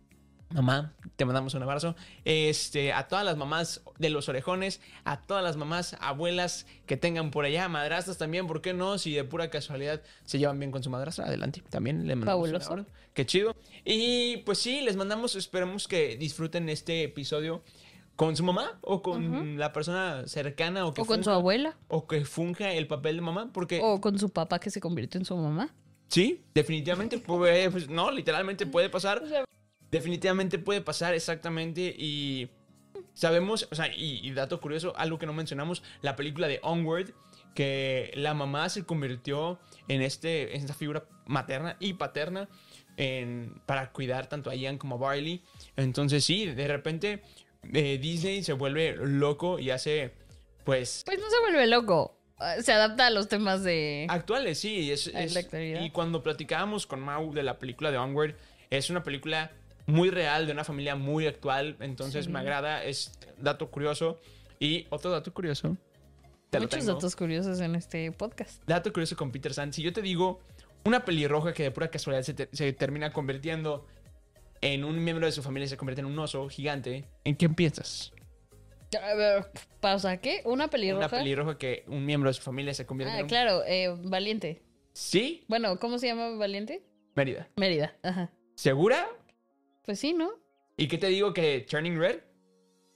Mamá, 0.54 0.92
te 1.16 1.24
mandamos 1.24 1.52
un 1.54 1.64
abrazo. 1.64 1.96
Este, 2.24 2.92
a 2.92 3.08
todas 3.08 3.24
las 3.24 3.36
mamás 3.36 3.82
de 3.98 4.08
los 4.08 4.28
orejones, 4.28 4.80
a 5.04 5.20
todas 5.20 5.42
las 5.42 5.56
mamás, 5.56 5.96
abuelas 5.98 6.64
que 6.86 6.96
tengan 6.96 7.32
por 7.32 7.44
allá, 7.44 7.68
madrastras 7.68 8.18
también, 8.18 8.46
¿por 8.46 8.62
qué 8.62 8.72
no? 8.72 8.96
Si 8.98 9.12
de 9.12 9.24
pura 9.24 9.50
casualidad 9.50 10.00
se 10.24 10.38
llevan 10.38 10.60
bien 10.60 10.70
con 10.70 10.80
su 10.84 10.90
madrastra, 10.90 11.26
adelante. 11.26 11.60
También 11.70 12.06
le 12.06 12.14
mandamos 12.14 12.46
Fabuloso. 12.48 12.72
un 12.72 12.78
abrazo. 12.80 12.96
Qué 13.14 13.26
chido. 13.26 13.56
Y 13.84 14.36
pues 14.46 14.58
sí, 14.58 14.80
les 14.82 14.94
mandamos, 14.94 15.34
esperemos 15.34 15.88
que 15.88 16.16
disfruten 16.16 16.68
este 16.68 17.02
episodio 17.02 17.64
con 18.14 18.36
su 18.36 18.44
mamá 18.44 18.78
o 18.82 19.02
con 19.02 19.58
la 19.58 19.72
persona 19.72 20.22
cercana 20.28 20.86
o 20.86 20.94
que 20.94 21.02
O 21.02 21.04
con 21.04 21.24
su 21.24 21.30
abuela. 21.30 21.76
o 21.88 22.06
que 22.06 22.24
funja 22.24 22.70
el 22.74 22.86
papel 22.86 23.16
de 23.16 23.22
mamá, 23.22 23.50
porque 23.52 23.80
O 23.82 24.00
con 24.00 24.20
su 24.20 24.28
papá 24.30 24.60
que 24.60 24.70
se 24.70 24.80
convirtió 24.80 25.18
en 25.18 25.24
su 25.24 25.36
mamá. 25.36 25.74
sí, 26.06 26.44
definitivamente 26.54 27.18
pues, 27.18 27.88
no, 27.88 28.12
literalmente 28.12 28.66
puede 28.66 28.88
pasar. 28.88 29.20
O 29.20 29.26
sea- 29.26 29.44
Definitivamente 29.94 30.58
puede 30.58 30.80
pasar 30.80 31.14
exactamente 31.14 31.94
y 31.96 32.48
sabemos, 33.12 33.68
o 33.70 33.74
sea, 33.76 33.86
y, 33.94 34.18
y 34.26 34.32
dato 34.32 34.60
curioso, 34.60 34.92
algo 34.96 35.18
que 35.20 35.26
no 35.26 35.32
mencionamos, 35.32 35.84
la 36.02 36.16
película 36.16 36.48
de 36.48 36.58
Onward, 36.64 37.12
que 37.54 38.10
la 38.16 38.34
mamá 38.34 38.68
se 38.70 38.84
convirtió 38.84 39.60
en, 39.86 40.02
este, 40.02 40.56
en 40.56 40.62
esta 40.62 40.74
figura 40.74 41.04
materna 41.26 41.76
y 41.78 41.92
paterna 41.92 42.48
en- 42.96 43.54
para 43.66 43.92
cuidar 43.92 44.26
tanto 44.26 44.50
a 44.50 44.56
Ian 44.56 44.78
como 44.78 44.96
a 44.96 44.98
Barley. 44.98 45.42
Entonces 45.76 46.24
sí, 46.24 46.46
de 46.46 46.66
repente 46.66 47.22
eh, 47.72 47.98
Disney 48.02 48.42
se 48.42 48.52
vuelve 48.52 48.96
loco 48.96 49.60
y 49.60 49.70
hace, 49.70 50.12
pues, 50.64 51.02
Pues 51.06 51.20
no 51.20 51.30
se 51.30 51.38
vuelve 51.38 51.68
loco. 51.68 52.18
Ah, 52.38 52.56
Se 52.60 52.72
adapta 52.72 53.06
a 53.06 53.10
los 53.10 53.28
temas 53.28 53.62
de. 53.62 54.06
Actuales, 54.10 54.58
sí. 54.58 54.90
Es, 54.90 55.08
y 55.08 55.90
cuando 55.90 56.20
platicábamos 56.24 56.84
con 56.88 56.98
Mau 57.00 57.32
de 57.32 57.44
la 57.44 57.60
película 57.60 57.92
de 57.92 57.98
Onward, 57.98 58.34
es 58.70 58.90
una 58.90 59.04
película 59.04 59.52
muy 59.86 60.10
real, 60.10 60.46
de 60.46 60.52
una 60.52 60.64
familia 60.64 60.94
muy 60.96 61.26
actual. 61.26 61.76
Entonces 61.80 62.26
Sí. 62.26 62.30
me 62.32 62.38
agrada, 62.40 62.84
es 62.84 63.12
dato 63.38 63.70
curioso. 63.70 64.20
Y 64.58 64.86
otro 64.90 65.10
dato 65.10 65.32
curioso. 65.34 65.76
te 66.50 66.60
Muchos 66.60 66.86
datos 66.86 67.16
curiosos 67.16 67.60
en 67.60 67.74
este 67.74 68.12
podcast. 68.12 68.62
Dato 68.66 68.92
curioso 68.92 69.16
con 69.16 69.32
Peter 69.32 69.52
San. 69.52 69.72
Si 69.72 69.82
yo 69.82 69.92
te 69.92 70.00
digo 70.02 70.38
una 70.84 71.04
pelirroja 71.04 71.52
que 71.52 71.64
de 71.64 71.70
pura 71.72 71.88
casualidad 71.90 72.22
se, 72.22 72.32
te- 72.34 72.48
se 72.52 72.72
termina 72.72 73.12
convirtiendo 73.12 73.86
en 74.60 74.84
un 74.84 75.02
miembro 75.02 75.26
de 75.26 75.32
su 75.32 75.42
familia 75.42 75.64
y 75.66 75.68
se 75.68 75.76
convierte 75.76 76.00
en 76.00 76.06
un 76.06 76.18
oso 76.18 76.48
gigante, 76.48 77.04
¿en 77.24 77.34
qué 77.36 77.48
piensas? 77.48 78.12
Pausa. 79.80 80.18
¿Qué? 80.18 80.42
¿Una 80.44 80.68
pelirroja? 80.68 81.06
Una 81.08 81.18
pelirroja 81.18 81.58
que 81.58 81.84
un 81.88 82.04
miembro 82.06 82.30
de 82.30 82.34
su 82.34 82.42
familia 82.42 82.72
se 82.74 82.86
convierte 82.86 83.14
Ah, 83.14 83.18
en 83.18 83.22
un... 83.24 83.28
claro, 83.28 83.62
eh, 83.66 83.94
Valiente. 84.04 84.62
¿Sí? 84.92 85.44
Bueno, 85.48 85.78
¿cómo 85.80 85.98
se 85.98 86.06
llama 86.06 86.30
Valiente? 86.36 86.84
Mérida. 87.16 87.48
Mérida. 87.56 87.96
Ajá. 88.02 88.30
¿Segura? 88.54 89.08
Pues 89.84 90.00
sí, 90.00 90.12
¿no? 90.12 90.30
¿Y 90.76 90.88
qué 90.88 90.98
te 90.98 91.08
digo 91.08 91.32
que 91.32 91.60
Turning 91.68 91.98
Red? 91.98 92.20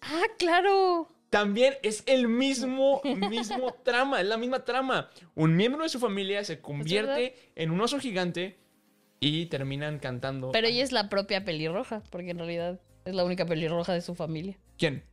Ah, 0.00 0.24
claro. 0.38 1.08
También 1.30 1.74
es 1.82 2.02
el 2.06 2.26
mismo, 2.28 3.02
mismo 3.04 3.72
trama, 3.84 4.20
es 4.20 4.26
la 4.26 4.38
misma 4.38 4.64
trama. 4.64 5.10
Un 5.34 5.54
miembro 5.56 5.82
de 5.82 5.88
su 5.90 5.98
familia 6.00 6.42
se 6.44 6.60
convierte 6.60 7.34
en 7.54 7.70
un 7.70 7.80
oso 7.80 7.98
gigante 7.98 8.58
y 9.20 9.46
terminan 9.46 9.98
cantando. 9.98 10.52
Pero 10.52 10.66
ella 10.66 10.82
es 10.82 10.92
la 10.92 11.08
propia 11.10 11.44
pelirroja, 11.44 12.02
porque 12.10 12.30
en 12.30 12.38
realidad 12.38 12.80
es 13.04 13.14
la 13.14 13.24
única 13.24 13.44
pelirroja 13.44 13.92
de 13.92 14.00
su 14.00 14.14
familia. 14.14 14.56
¿Quién? 14.78 15.04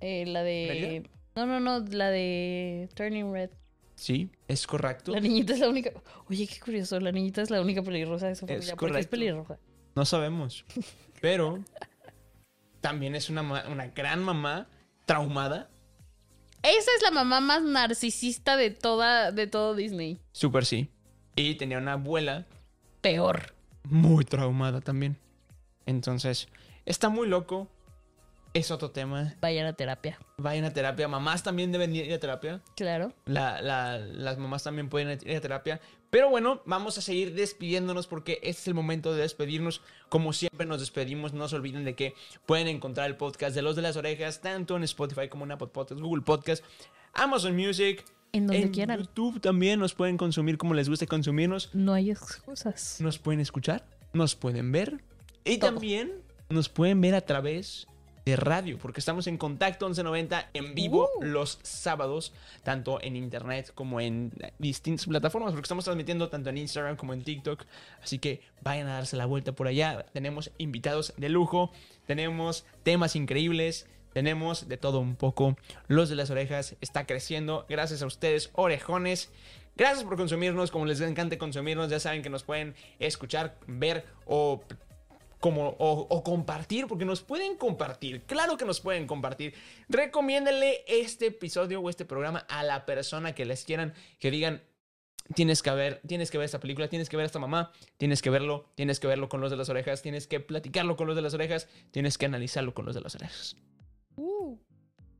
Eh, 0.00 0.24
la 0.26 0.42
de... 0.42 1.08
No, 1.36 1.44
no, 1.44 1.60
no, 1.60 1.80
la 1.80 2.08
de 2.10 2.88
Turning 2.94 3.32
Red. 3.32 3.50
Sí, 3.94 4.30
es 4.46 4.66
correcto. 4.66 5.12
La 5.12 5.20
niñita 5.20 5.52
es 5.52 5.58
la 5.60 5.68
única... 5.68 5.90
Oye, 6.30 6.46
qué 6.46 6.60
curioso, 6.60 6.98
la 7.00 7.12
niñita 7.12 7.42
es 7.42 7.50
la 7.50 7.60
única 7.60 7.82
pelirroja 7.82 8.28
de 8.28 8.36
su 8.36 8.46
Es 8.46 8.50
familia. 8.52 8.76
porque 8.76 8.86
es 8.86 8.92
correcto. 8.92 9.10
pelirroja. 9.10 9.58
No 9.94 10.04
sabemos. 10.04 10.64
Pero 11.20 11.62
también 12.80 13.14
es 13.14 13.28
una, 13.30 13.42
una 13.42 13.86
gran 13.88 14.22
mamá 14.22 14.68
traumada. 15.04 15.68
Esa 16.62 16.90
es 16.96 17.02
la 17.02 17.10
mamá 17.10 17.40
más 17.40 17.62
narcisista 17.62 18.56
de 18.56 18.70
toda, 18.70 19.30
de 19.32 19.46
todo 19.46 19.74
Disney. 19.74 20.20
Súper 20.32 20.64
sí. 20.64 20.90
Y 21.36 21.54
tenía 21.54 21.78
una 21.78 21.92
abuela 21.92 22.46
Peor. 23.00 23.54
muy 23.84 24.24
traumada 24.24 24.80
también. 24.80 25.16
Entonces, 25.86 26.48
está 26.84 27.08
muy 27.08 27.28
loco. 27.28 27.68
Es 28.54 28.70
otro 28.70 28.90
tema. 28.90 29.34
Vayan 29.40 29.66
a 29.66 29.74
terapia. 29.74 30.18
Vayan 30.38 30.64
a 30.64 30.72
terapia. 30.72 31.06
Mamás 31.06 31.42
también 31.42 31.70
deben 31.70 31.94
ir 31.94 32.12
a 32.12 32.18
terapia. 32.18 32.60
Claro. 32.76 33.12
La- 33.26 33.60
la- 33.62 33.98
las 33.98 34.38
mamás 34.38 34.64
también 34.64 34.88
pueden 34.88 35.18
ir 35.24 35.36
a 35.36 35.40
terapia. 35.40 35.80
Pero 36.10 36.30
bueno, 36.30 36.62
vamos 36.64 36.96
a 36.96 37.02
seguir 37.02 37.34
despidiéndonos 37.34 38.06
porque 38.06 38.34
este 38.42 38.62
es 38.62 38.68
el 38.68 38.74
momento 38.74 39.12
de 39.12 39.22
despedirnos. 39.22 39.82
Como 40.08 40.32
siempre 40.32 40.66
nos 40.66 40.80
despedimos, 40.80 41.34
no 41.34 41.48
se 41.48 41.56
olviden 41.56 41.84
de 41.84 41.94
que 41.94 42.14
pueden 42.46 42.66
encontrar 42.68 43.08
el 43.08 43.16
podcast 43.16 43.54
de 43.54 43.62
Los 43.62 43.76
de 43.76 43.82
las 43.82 43.96
Orejas 43.96 44.40
tanto 44.40 44.76
en 44.76 44.84
Spotify 44.84 45.28
como 45.28 45.44
en 45.44 45.52
Apple 45.52 45.68
Podcast, 45.68 46.00
Google 46.00 46.22
Podcast, 46.22 46.64
Amazon 47.12 47.54
Music. 47.54 48.04
En 48.32 48.46
donde 48.46 48.62
en 48.62 48.70
quieran. 48.70 48.98
YouTube 49.00 49.40
también 49.40 49.80
nos 49.80 49.94
pueden 49.94 50.16
consumir 50.16 50.56
como 50.58 50.74
les 50.74 50.88
guste 50.88 51.06
consumirnos. 51.06 51.74
No 51.74 51.92
hay 51.92 52.10
excusas. 52.10 53.00
Nos 53.00 53.18
pueden 53.18 53.40
escuchar, 53.40 53.86
nos 54.12 54.34
pueden 54.34 54.72
ver 54.72 55.02
y 55.44 55.58
Todo. 55.58 55.72
también 55.72 56.12
nos 56.48 56.68
pueden 56.68 57.00
ver 57.00 57.14
a 57.14 57.20
través 57.20 57.86
de 58.28 58.36
radio, 58.36 58.76
porque 58.78 59.00
estamos 59.00 59.26
en 59.26 59.38
Contacto 59.38 59.86
1190 59.86 60.50
en 60.52 60.74
vivo 60.74 61.08
Uh. 61.16 61.24
los 61.24 61.58
sábados, 61.62 62.34
tanto 62.62 63.00
en 63.02 63.16
internet 63.16 63.72
como 63.74 64.02
en 64.02 64.32
distintas 64.58 65.06
plataformas, 65.06 65.52
porque 65.52 65.64
estamos 65.64 65.84
transmitiendo 65.84 66.28
tanto 66.28 66.50
en 66.50 66.58
Instagram 66.58 66.96
como 66.96 67.14
en 67.14 67.22
TikTok. 67.22 67.64
Así 68.02 68.18
que 68.18 68.42
vayan 68.60 68.86
a 68.88 68.94
darse 68.94 69.16
la 69.16 69.24
vuelta 69.24 69.52
por 69.52 69.66
allá. 69.66 70.04
Tenemos 70.12 70.50
invitados 70.58 71.14
de 71.16 71.30
lujo, 71.30 71.72
tenemos 72.06 72.66
temas 72.82 73.16
increíbles. 73.16 73.86
Tenemos 74.12 74.68
de 74.68 74.78
todo 74.78 75.00
un 75.00 75.16
poco. 75.16 75.56
Los 75.86 76.08
de 76.08 76.16
las 76.16 76.30
orejas 76.30 76.76
está 76.80 77.06
creciendo. 77.06 77.66
Gracias 77.68 78.02
a 78.02 78.06
ustedes, 78.06 78.50
orejones. 78.54 79.30
Gracias 79.76 80.02
por 80.02 80.16
consumirnos. 80.16 80.70
Como 80.70 80.86
les 80.86 81.00
encanta 81.02 81.38
consumirnos, 81.38 81.88
ya 81.88 82.00
saben 82.00 82.22
que 82.22 82.30
nos 82.30 82.42
pueden 82.42 82.74
escuchar, 82.98 83.56
ver 83.66 84.06
o 84.26 84.62
como 85.40 85.68
o, 85.78 86.06
o 86.08 86.22
compartir, 86.22 86.86
porque 86.86 87.04
nos 87.04 87.22
pueden 87.22 87.56
compartir. 87.56 88.22
Claro 88.22 88.56
que 88.56 88.64
nos 88.64 88.80
pueden 88.80 89.06
compartir. 89.06 89.54
Recomiéndenle 89.88 90.84
este 90.86 91.26
episodio 91.26 91.80
o 91.80 91.90
este 91.90 92.04
programa 92.04 92.40
a 92.48 92.62
la 92.62 92.86
persona 92.86 93.34
que 93.34 93.44
les 93.44 93.64
quieran, 93.64 93.94
que 94.18 94.30
digan. 94.30 94.62
Tienes 95.34 95.62
que 95.62 95.70
ver, 95.70 96.00
tienes 96.06 96.30
que 96.30 96.38
ver 96.38 96.46
esta 96.46 96.58
película, 96.58 96.88
tienes 96.88 97.10
que 97.10 97.16
ver 97.18 97.24
a 97.24 97.26
esta 97.26 97.38
mamá, 97.38 97.70
tienes 97.98 98.22
que 98.22 98.30
verlo, 98.30 98.70
tienes 98.74 98.98
que 98.98 99.06
verlo 99.06 99.28
con 99.28 99.42
los 99.42 99.50
de 99.50 99.58
las 99.58 99.68
orejas, 99.68 100.00
tienes 100.00 100.26
que 100.26 100.40
platicarlo 100.40 100.96
con 100.96 101.06
los 101.06 101.16
de 101.16 101.20
las 101.20 101.34
orejas, 101.34 101.68
tienes 101.90 102.16
que 102.16 102.24
analizarlo 102.24 102.72
con 102.72 102.86
los 102.86 102.94
de 102.94 103.02
las 103.02 103.14
orejas. 103.14 103.56
Uh. 104.16 104.56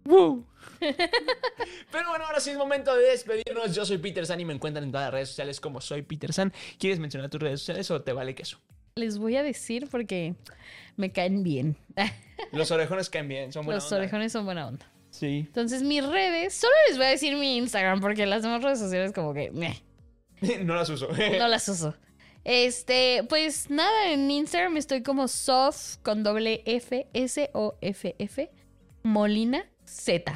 Pero 0.80 2.08
bueno, 2.08 2.24
ahora 2.24 2.40
sí 2.40 2.50
es 2.50 2.56
momento 2.56 2.96
de 2.96 3.10
despedirnos. 3.10 3.74
Yo 3.74 3.84
soy 3.84 3.98
Peter 3.98 4.24
San 4.24 4.40
y 4.40 4.46
me 4.46 4.54
encuentran 4.54 4.84
en 4.84 4.90
todas 4.90 5.06
las 5.06 5.12
redes 5.12 5.28
sociales 5.28 5.60
como 5.60 5.82
soy 5.82 6.00
Peter 6.00 6.32
San. 6.32 6.52
¿Quieres 6.78 6.98
mencionar 6.98 7.28
tus 7.28 7.40
redes 7.40 7.60
sociales 7.60 7.90
o 7.90 8.00
te 8.00 8.14
vale 8.14 8.34
queso? 8.34 8.58
Les 8.98 9.18
voy 9.18 9.36
a 9.36 9.42
decir 9.42 9.88
porque 9.90 10.34
me 10.96 11.12
caen 11.12 11.42
bien. 11.42 11.76
Los 12.52 12.70
orejones 12.70 13.10
caen 13.10 13.28
bien, 13.28 13.52
son 13.52 13.64
buenos. 13.64 13.84
Los 13.84 13.92
orejones 13.92 14.32
son 14.32 14.44
buena 14.44 14.66
onda. 14.68 14.90
Sí. 15.10 15.44
Entonces, 15.46 15.82
mis 15.82 16.04
redes, 16.04 16.54
solo 16.54 16.74
les 16.88 16.98
voy 16.98 17.06
a 17.06 17.10
decir 17.10 17.36
mi 17.36 17.56
Instagram 17.56 18.00
porque 18.00 18.26
las 18.26 18.42
demás 18.42 18.62
redes 18.62 18.78
sociales 18.78 19.12
como 19.12 19.32
que 19.34 19.50
meh, 19.50 19.82
no 20.64 20.74
las 20.74 20.88
uso. 20.90 21.08
no 21.08 21.48
las 21.48 21.68
uso. 21.68 21.94
Este, 22.44 23.24
pues 23.28 23.68
nada, 23.70 24.12
en 24.12 24.30
Instagram 24.30 24.76
estoy 24.76 25.02
como 25.02 25.28
soft 25.28 25.96
con 26.02 26.22
doble 26.22 26.62
F, 26.66 27.08
S 27.12 27.50
O 27.52 27.76
F 27.80 28.14
F, 28.18 28.50
Molina 29.02 29.64
Z. 29.84 30.32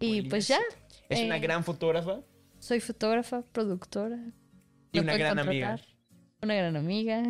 Y 0.00 0.06
Molina 0.06 0.28
pues 0.30 0.48
ya. 0.48 0.60
Es 1.08 1.20
una 1.20 1.36
eh, 1.36 1.40
gran 1.40 1.62
fotógrafa 1.64 2.20
soy 2.66 2.80
fotógrafa, 2.80 3.42
productora. 3.52 4.18
y 4.90 4.98
una 4.98 5.16
gran 5.16 5.38
amiga. 5.38 5.78
Una 6.42 6.54
gran 6.54 6.76
amiga. 6.76 7.22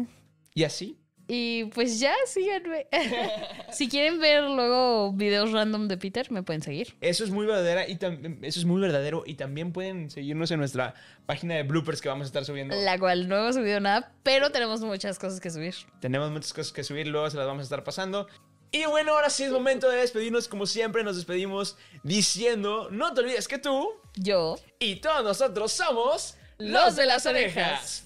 Y 0.54 0.64
así. 0.64 0.98
Y 1.28 1.64
pues 1.66 1.98
ya, 1.98 2.14
síganme. 2.26 2.86
si 3.72 3.88
quieren 3.88 4.20
ver 4.20 4.44
luego 4.44 5.12
videos 5.12 5.50
random 5.50 5.88
de 5.88 5.96
Peter, 5.96 6.30
me 6.30 6.42
pueden 6.42 6.62
seguir. 6.62 6.94
Eso 7.00 7.24
es 7.24 7.30
muy 7.30 7.46
verdadera 7.46 7.88
y 7.88 7.98
eso 8.42 8.60
es 8.60 8.64
muy 8.64 8.80
verdadero 8.80 9.24
y 9.26 9.34
también 9.34 9.72
pueden 9.72 10.08
seguirnos 10.08 10.50
en 10.52 10.60
nuestra 10.60 10.94
página 11.26 11.56
de 11.56 11.64
bloopers 11.64 12.00
que 12.00 12.08
vamos 12.08 12.26
a 12.26 12.28
estar 12.28 12.44
subiendo. 12.44 12.76
La 12.76 12.98
cual 12.98 13.28
no 13.28 13.36
hemos 13.36 13.56
subido 13.56 13.80
nada, 13.80 14.12
pero 14.22 14.50
tenemos 14.50 14.82
muchas 14.82 15.18
cosas 15.18 15.40
que 15.40 15.50
subir. 15.50 15.74
Tenemos 16.00 16.30
muchas 16.30 16.52
cosas 16.52 16.72
que 16.72 16.84
subir, 16.84 17.08
luego 17.08 17.28
se 17.28 17.36
las 17.36 17.46
vamos 17.46 17.62
a 17.62 17.64
estar 17.64 17.82
pasando. 17.82 18.28
Y 18.70 18.84
bueno, 18.86 19.12
ahora 19.12 19.30
sí 19.30 19.42
es 19.44 19.50
momento 19.50 19.88
de 19.88 19.98
despedirnos. 19.98 20.48
Como 20.48 20.66
siempre, 20.66 21.02
nos 21.02 21.16
despedimos 21.16 21.76
diciendo: 22.04 22.88
No 22.90 23.14
te 23.14 23.22
olvides 23.22 23.48
que 23.48 23.58
tú 23.58 23.88
Yo. 24.14 24.56
y 24.78 24.96
todos 24.96 25.24
nosotros 25.24 25.72
somos 25.72 26.36
los 26.58 26.94
de 26.94 27.06
las 27.06 27.26
orejas. 27.26 28.05